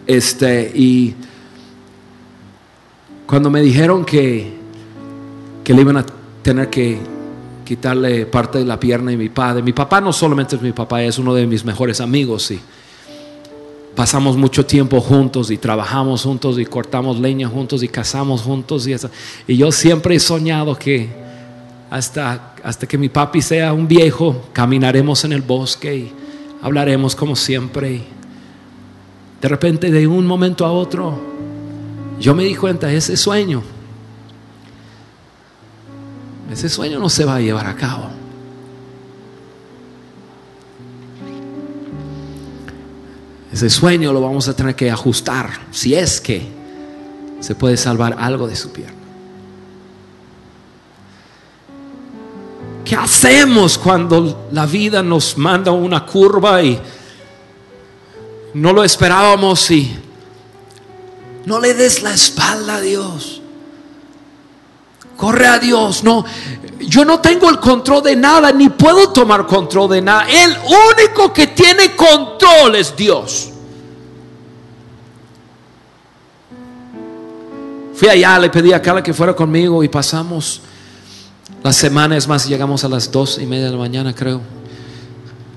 Este, 0.05 0.71
y 0.75 1.15
cuando 3.25 3.49
me 3.49 3.61
dijeron 3.61 4.05
que 4.05 4.58
que 5.69 5.75
le 5.75 5.81
iban 5.81 5.97
a 5.97 6.05
tener 6.41 6.67
que 6.67 6.97
quitarle 7.63 8.25
parte 8.25 8.57
de 8.57 8.65
la 8.65 8.79
pierna 8.79 9.11
y 9.11 9.17
mi 9.17 9.29
padre. 9.29 9.61
Mi 9.61 9.71
papá 9.71 10.01
no 10.01 10.11
solamente 10.11 10.55
es 10.55 10.63
mi 10.63 10.71
papá, 10.71 11.03
es 11.03 11.19
uno 11.19 11.31
de 11.35 11.45
mis 11.45 11.63
mejores 11.63 12.01
amigos 12.01 12.49
y 12.49 12.59
pasamos 13.95 14.35
mucho 14.35 14.65
tiempo 14.65 14.99
juntos 14.99 15.51
y 15.51 15.59
trabajamos 15.59 16.23
juntos 16.23 16.57
y 16.57 16.65
cortamos 16.65 17.19
leña 17.19 17.47
juntos 17.47 17.83
y 17.83 17.87
cazamos 17.87 18.41
juntos 18.41 18.87
y, 18.87 18.95
y 19.45 19.57
yo 19.57 19.71
siempre 19.71 20.15
he 20.15 20.19
soñado 20.19 20.75
que 20.75 21.07
hasta, 21.91 22.55
hasta 22.63 22.87
que 22.87 22.97
mi 22.97 23.09
papi 23.09 23.39
sea 23.39 23.71
un 23.71 23.87
viejo, 23.87 24.45
caminaremos 24.53 25.23
en 25.23 25.33
el 25.33 25.43
bosque 25.43 25.95
y 25.95 26.11
hablaremos 26.63 27.15
como 27.15 27.35
siempre. 27.35 28.01
de 29.39 29.47
repente, 29.47 29.91
de 29.91 30.07
un 30.07 30.25
momento 30.25 30.65
a 30.65 30.71
otro, 30.71 31.15
yo 32.19 32.33
me 32.33 32.43
di 32.43 32.55
cuenta, 32.55 32.91
ese 32.91 33.15
sueño 33.15 33.61
ese 36.51 36.69
sueño 36.69 36.99
no 36.99 37.09
se 37.09 37.25
va 37.25 37.35
a 37.35 37.41
llevar 37.41 37.67
a 37.67 37.75
cabo. 37.75 38.09
ese 43.59 43.69
sueño 43.69 44.13
lo 44.13 44.21
vamos 44.21 44.47
a 44.47 44.55
tener 44.55 44.73
que 44.73 44.89
ajustar 44.89 45.49
si 45.71 45.93
es 45.93 46.21
que 46.21 46.47
se 47.41 47.55
puede 47.55 47.75
salvar 47.75 48.15
algo 48.17 48.47
de 48.47 48.55
su 48.55 48.71
pierna. 48.71 48.97
¿Qué 52.85 52.95
hacemos 52.95 53.77
cuando 53.77 54.47
la 54.51 54.65
vida 54.65 55.03
nos 55.03 55.37
manda 55.37 55.71
una 55.71 56.05
curva 56.05 56.63
y 56.63 56.79
no 58.53 58.71
lo 58.71 58.83
esperábamos 58.83 59.69
y 59.71 59.93
no 61.45 61.59
le 61.59 61.73
des 61.73 62.01
la 62.01 62.13
espalda 62.13 62.75
a 62.75 62.81
Dios? 62.81 63.41
Corre 65.19 65.47
a 65.47 65.59
Dios, 65.59 66.01
no. 66.01 66.23
Yo 66.79 67.03
no 67.03 67.19
tengo 67.19 67.49
el 67.49 67.59
control 67.59 68.01
de 68.03 68.15
nada, 68.15 68.53
ni 68.53 68.69
puedo 68.69 69.09
tomar 69.09 69.45
control 69.45 69.89
de 69.89 70.01
nada. 70.01 70.25
El 70.29 70.55
único 70.59 71.33
que 71.33 71.47
tiene 71.47 71.93
control 71.93 72.75
es 72.75 72.95
Dios. 72.95 73.49
Fui 77.93 78.07
allá, 78.07 78.39
le 78.39 78.49
pedí 78.49 78.71
a 78.71 78.81
Carla 78.81 79.03
que 79.03 79.13
fuera 79.13 79.35
conmigo 79.35 79.83
y 79.83 79.89
pasamos 79.89 80.61
la 81.61 81.73
semana, 81.73 82.15
es 82.15 82.25
más, 82.25 82.47
llegamos 82.47 82.85
a 82.85 82.87
las 82.87 83.11
dos 83.11 83.39
y 83.39 83.45
media 83.45 83.65
de 83.65 83.71
la 83.71 83.77
mañana, 83.77 84.15
creo. 84.15 84.39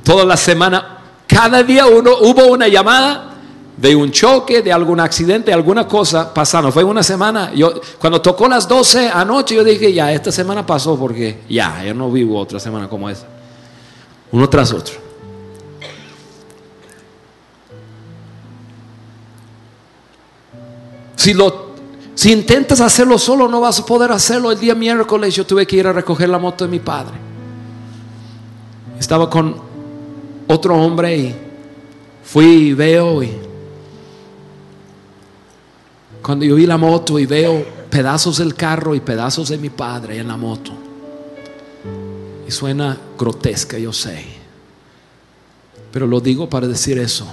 Toda 0.03 0.25
la 0.25 0.37
semana, 0.37 0.99
cada 1.29 1.63
día 1.63 1.87
uno, 1.87 2.11
hubo 2.21 2.47
una 2.49 2.67
llamada 2.67 3.32
de 3.77 3.97
un 3.97 4.11
choque, 4.11 4.63
de 4.63 4.73
algún 4.73 5.01
accidente, 5.01 5.53
alguna 5.53 5.87
cosa 5.87 6.33
pasando. 6.33 6.71
Fue 6.71 6.85
una 6.85 7.03
semana. 7.03 7.53
Yo, 7.55 7.73
cuando 7.99 8.21
tocó 8.21 8.49
las 8.49 8.69
12 8.69 9.09
anoche, 9.09 9.55
yo 9.55 9.65
dije, 9.65 9.93
ya, 9.93 10.13
esta 10.13 10.31
semana 10.31 10.65
pasó 10.65 10.99
porque 10.99 11.41
ya, 11.49 11.83
yo 11.85 11.95
no 11.95 12.11
vivo 12.11 12.39
otra 12.39 12.61
semana 12.61 12.89
como 12.89 13.09
esa. 13.09 13.27
Uno 14.31 14.49
tras 14.49 14.73
otro. 14.73 14.95
Si 21.17 21.35
lo 21.35 21.73
si 22.15 22.33
intentas 22.33 22.81
hacerlo 22.81 23.19
solo, 23.19 23.49
no 23.49 23.61
vas 23.61 23.81
a 23.81 23.87
poder 23.87 24.13
hacerlo. 24.13 24.53
El 24.53 24.61
día 24.61 24.75
miércoles 24.75 25.35
yo 25.35 25.47
tuve 25.47 25.67
que 25.67 25.77
ir 25.77 25.87
a 25.87 25.93
recoger 25.93 26.29
la 26.29 26.39
moto 26.39 26.65
de 26.65 26.71
mi 26.71 26.79
padre. 26.79 27.15
Estaba 28.99 29.29
con 29.31 29.57
otro 30.47 30.77
hombre 30.77 31.17
y 31.17 31.35
fui 32.23 32.45
y 32.45 32.75
veo 32.75 33.23
y 33.23 33.33
cuando 36.23 36.45
yo 36.45 36.55
vi 36.55 36.67
la 36.67 36.77
moto 36.77 37.19
y 37.19 37.27
veo 37.27 37.65
pedazos 37.91 38.39
del 38.39 38.55
carro 38.55 38.95
y 38.95 39.01
pedazos 39.01 39.49
de 39.49 39.59
mi 39.59 39.71
padre 39.71 40.19
en 40.19 40.29
la 40.29 40.37
moto. 40.37 40.73
Y 42.47 42.51
suena 42.51 42.97
grotesca, 43.19 43.79
yo 43.79 43.93
sé. 43.93 44.25
Pero 45.91 46.07
lo 46.07 46.21
digo 46.21 46.49
para 46.49 46.67
decir 46.67 46.99
eso. 46.99 47.27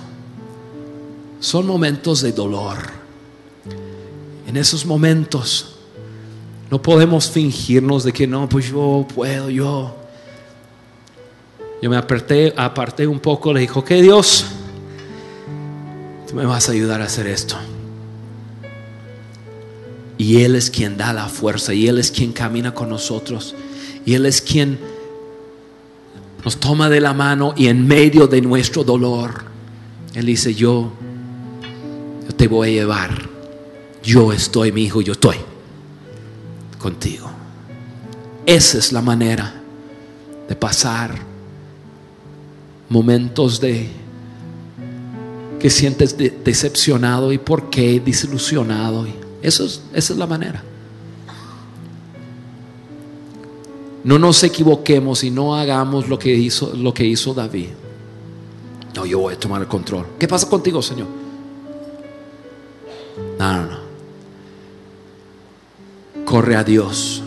Son 1.40 1.66
momentos 1.66 2.22
de 2.22 2.32
dolor 2.32 3.00
en 4.50 4.58
esos 4.58 4.84
momentos 4.84 5.76
no 6.72 6.82
podemos 6.82 7.30
fingirnos 7.30 8.04
de 8.04 8.12
que 8.12 8.26
no, 8.26 8.50
pues 8.50 8.72
yo 8.72 9.06
puedo, 9.14 9.52
yo. 9.52 9.96
Yo 11.84 11.90
me 11.90 11.98
aparté, 11.98 12.52
aparté 12.58 13.06
un 13.06 13.20
poco, 13.20 13.54
le 13.54 13.60
dijo, 13.60 13.84
que 13.84 14.02
Dios, 14.02 14.46
tú 16.28 16.34
me 16.34 16.48
vas 16.48 16.68
a 16.68 16.72
ayudar 16.72 17.00
a 17.00 17.06
hacer 17.06 17.28
esto. 17.28 17.58
Y 20.20 20.44
Él 20.44 20.56
es 20.56 20.70
quien 20.70 20.98
da 20.98 21.14
la 21.14 21.28
fuerza, 21.28 21.74
y 21.74 21.88
Él 21.88 21.98
es 21.98 22.12
quien 22.12 22.32
camina 22.32 22.76
con 22.76 22.90
nosotros, 22.90 23.56
y 24.06 24.14
Él 24.14 24.28
es 24.28 24.42
quien 24.42 24.78
nos 26.46 26.60
toma 26.60 26.90
de 26.90 27.02
la 27.02 27.14
mano 27.14 27.56
y 27.58 27.68
en 27.68 27.88
medio 27.88 28.28
de 28.28 28.42
nuestro 28.42 28.84
dolor, 28.84 29.46
Él 30.14 30.28
dice, 30.28 30.54
yo, 30.54 30.92
te 32.38 32.48
voy 32.48 32.70
a 32.70 32.72
llevar 32.72 33.30
yo 34.04 34.32
estoy, 34.32 34.72
mi 34.72 34.84
hijo, 34.84 35.02
yo 35.02 35.14
estoy 35.14 35.38
contigo. 36.78 37.30
Esa 38.46 38.78
es 38.78 38.92
la 38.92 39.02
manera 39.02 39.54
de 40.48 40.56
pasar 40.56 41.16
momentos 42.88 43.60
de 43.60 43.90
que 45.60 45.70
sientes 45.70 46.16
decepcionado 46.18 47.32
y 47.34 47.38
por 47.38 47.70
qué 47.70 48.00
desilusionado. 48.00 49.06
Eso 49.42 49.66
es, 49.66 49.82
esa 49.94 50.14
es 50.14 50.20
la 50.20 50.28
manera. 50.28 50.64
No 54.04 54.18
nos 54.18 54.44
equivoquemos 54.44 55.24
y 55.24 55.32
no 55.32 55.56
hagamos 55.56 56.08
lo 56.08 56.18
que 56.18 56.34
hizo, 56.34 56.74
lo 56.76 56.94
que 56.94 57.06
hizo 57.06 57.34
David. 57.34 57.70
No, 58.96 59.06
yo 59.06 59.20
voy 59.20 59.34
a 59.34 59.40
tomar 59.40 59.62
el 59.62 59.68
control. 59.68 60.06
¿Qué 60.18 60.28
pasa 60.28 60.50
contigo, 60.50 60.82
Señor? 60.82 61.08
No, 63.38 63.54
no, 63.54 63.70
no 63.70 63.90
corre 66.30 66.56
a 66.56 66.64
Dios. 66.64 67.24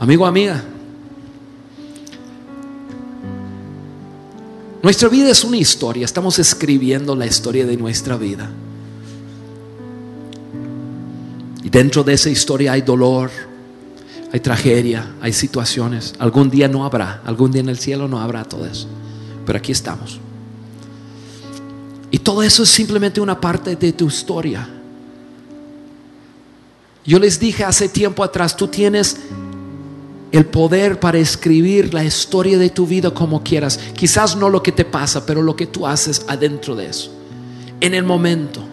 Amigo, 0.00 0.26
amiga, 0.26 0.64
nuestra 4.82 5.08
vida 5.08 5.30
es 5.30 5.44
una 5.44 5.56
historia, 5.56 6.04
estamos 6.04 6.38
escribiendo 6.38 7.14
la 7.14 7.26
historia 7.26 7.64
de 7.66 7.76
nuestra 7.76 8.16
vida. 8.16 8.50
Y 11.62 11.70
dentro 11.70 12.02
de 12.02 12.14
esa 12.14 12.30
historia 12.30 12.72
hay 12.72 12.82
dolor, 12.82 13.30
hay 14.32 14.40
tragedia, 14.40 15.14
hay 15.20 15.32
situaciones. 15.32 16.14
Algún 16.18 16.50
día 16.50 16.66
no 16.66 16.84
habrá, 16.84 17.22
algún 17.24 17.52
día 17.52 17.60
en 17.60 17.68
el 17.68 17.78
cielo 17.78 18.08
no 18.08 18.20
habrá 18.20 18.44
todo 18.44 18.66
eso. 18.66 18.88
Pero 19.46 19.58
aquí 19.58 19.70
estamos. 19.72 20.18
Y 22.10 22.18
todo 22.18 22.42
eso 22.42 22.64
es 22.64 22.68
simplemente 22.68 23.20
una 23.20 23.40
parte 23.40 23.76
de 23.76 23.92
tu 23.92 24.08
historia. 24.08 24.68
Yo 27.04 27.18
les 27.18 27.38
dije 27.38 27.64
hace 27.64 27.88
tiempo 27.88 28.22
atrás, 28.22 28.56
tú 28.56 28.68
tienes 28.68 29.16
el 30.32 30.46
poder 30.46 30.98
para 30.98 31.18
escribir 31.18 31.92
la 31.92 32.02
historia 32.02 32.58
de 32.58 32.70
tu 32.70 32.86
vida 32.86 33.12
como 33.12 33.42
quieras. 33.42 33.78
Quizás 33.94 34.34
no 34.34 34.48
lo 34.48 34.62
que 34.62 34.72
te 34.72 34.84
pasa, 34.84 35.26
pero 35.26 35.42
lo 35.42 35.54
que 35.54 35.66
tú 35.66 35.86
haces 35.86 36.24
adentro 36.26 36.74
de 36.74 36.86
eso. 36.86 37.12
En 37.80 37.94
el 37.94 38.04
momento 38.04 38.64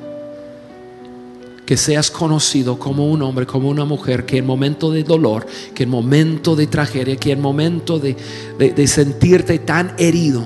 que 1.66 1.78
seas 1.78 2.10
conocido 2.10 2.80
como 2.80 3.08
un 3.08 3.22
hombre, 3.22 3.46
como 3.46 3.70
una 3.70 3.86
mujer, 3.86 4.26
que 4.26 4.38
en 4.38 4.46
momento 4.46 4.90
de 4.90 5.04
dolor, 5.04 5.46
que 5.76 5.84
en 5.84 5.90
momento 5.90 6.56
de 6.56 6.66
tragedia, 6.66 7.16
que 7.18 7.32
en 7.32 7.42
momento 7.42 8.00
de, 8.00 8.16
de 8.58 8.88
sentirte 8.88 9.60
tan 9.60 9.94
herido, 10.00 10.44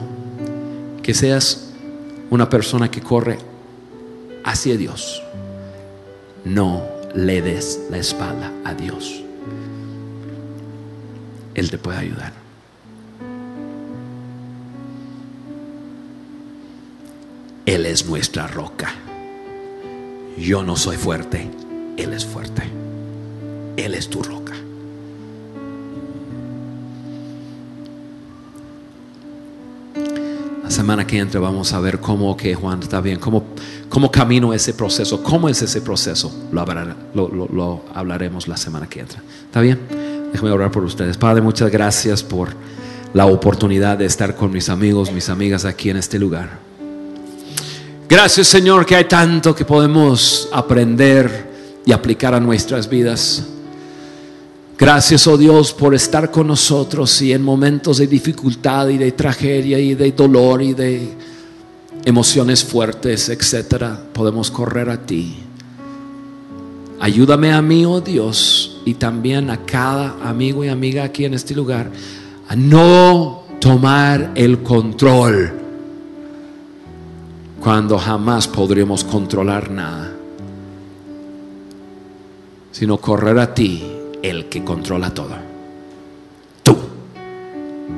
que 1.02 1.14
seas 1.14 1.70
una 2.30 2.50
persona 2.50 2.90
que 2.90 3.02
corre 3.02 3.38
hacia 4.44 4.76
Dios. 4.76 5.22
No 6.44 6.82
le 7.14 7.42
des 7.42 7.80
la 7.90 8.00
espalda 8.00 8.52
a 8.66 8.74
Dios. 8.74 9.23
Él 11.56 11.70
te 11.70 11.78
puede 11.78 11.98
ayudar. 11.98 12.34
Él 17.66 17.86
es 17.86 18.06
nuestra 18.06 18.48
roca. 18.48 18.94
Yo 20.38 20.64
no 20.64 20.76
soy 20.76 20.98
fuerte, 20.98 21.50
Él 21.98 22.14
es 22.14 22.26
fuerte. 22.26 22.64
Él 23.78 23.94
es 23.94 24.10
tu 24.10 24.22
roca. 24.22 24.54
La 30.64 30.72
semana 30.72 31.06
que 31.06 31.20
entra 31.20 31.40
vamos 31.40 31.72
a 31.74 31.80
ver 31.80 32.00
cómo 32.00 32.36
que 32.36 32.56
Juan 32.56 32.82
está 32.82 33.00
bien, 33.00 33.20
cómo 33.20 33.46
¿Cómo 33.94 34.10
camino 34.10 34.56
ese 34.56 34.74
proceso? 34.74 35.22
¿Cómo 35.22 35.48
es 35.50 35.62
ese 35.62 35.80
proceso? 35.80 36.34
Lo, 36.52 37.84
hablaremos 37.94 38.48
la 38.48 38.58
semana 38.58 38.90
que 38.90 39.02
entra. 39.02 39.22
¿Está 39.46 39.62
bien? 39.62 39.80
Déjame 40.34 40.52
orar 40.52 40.72
por 40.72 40.84
ustedes. 40.84 41.16
Padre, 41.16 41.42
muchas 41.42 41.72
gracias 41.72 42.24
por 42.24 42.50
la 43.14 43.28
oportunidad 43.28 43.98
de 43.98 44.06
estar 44.06 44.36
con 44.36 44.52
mis 44.52 44.68
amigos, 44.68 45.12
mis 45.12 45.30
amigas 45.30 45.64
aquí 45.64 45.90
en 45.90 45.98
este 45.98 46.20
lugar. 46.20 46.60
Gracias 48.10 48.48
Señor 48.48 48.86
que 48.86 48.96
hay 48.96 49.06
tanto 49.06 49.56
que 49.56 49.64
podemos 49.64 50.50
aprender 50.52 51.82
y 51.86 51.92
aplicar 51.92 52.34
a 52.34 52.40
nuestras 52.40 52.90
vidas. 52.90 53.44
Gracias, 54.78 55.28
oh 55.28 55.38
Dios, 55.38 55.72
por 55.72 55.94
estar 55.94 56.32
con 56.32 56.48
nosotros 56.48 57.22
y 57.22 57.32
en 57.32 57.44
momentos 57.44 58.00
de 58.00 58.08
dificultad 58.08 58.90
y 58.90 58.98
de 58.98 59.12
tragedia 59.12 59.78
y 59.78 59.94
de 59.94 60.12
dolor 60.12 60.62
y 60.62 60.74
de 60.74 61.14
emociones 62.04 62.64
fuertes, 62.64 63.30
etcétera, 63.30 63.98
podemos 64.12 64.50
correr 64.50 64.90
a 64.90 64.98
ti. 64.98 65.38
Ayúdame 67.00 67.54
a 67.54 67.62
mí, 67.62 67.86
oh 67.86 68.02
Dios, 68.02 68.73
y 68.86 68.96
también 68.96 69.50
a 69.50 69.66
cada 69.66 70.18
amigo 70.28 70.64
y 70.64 70.70
amiga 70.70 71.04
aquí 71.04 71.26
en 71.26 71.34
este 71.34 71.56
lugar, 71.56 71.90
a 72.48 72.56
no 72.56 73.44
tomar 73.60 74.32
el 74.36 74.62
control 74.62 75.54
cuando 77.62 77.98
jamás 77.98 78.48
podremos 78.48 79.06
controlar 79.06 79.72
nada, 79.72 80.12
sino 82.72 82.98
correr 82.98 83.40
a 83.40 83.54
ti, 83.54 83.84
el 84.22 84.50
que 84.50 84.64
controla 84.64 85.14
todo. 85.14 85.36
Tú, 86.62 86.76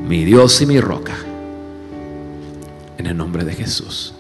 mi 0.08 0.24
Dios 0.24 0.60
y 0.62 0.66
mi 0.66 0.80
roca 0.80 1.14
En 2.98 3.06
el 3.06 3.16
nombre 3.16 3.44
de 3.44 3.54
Jesús. 3.54 4.15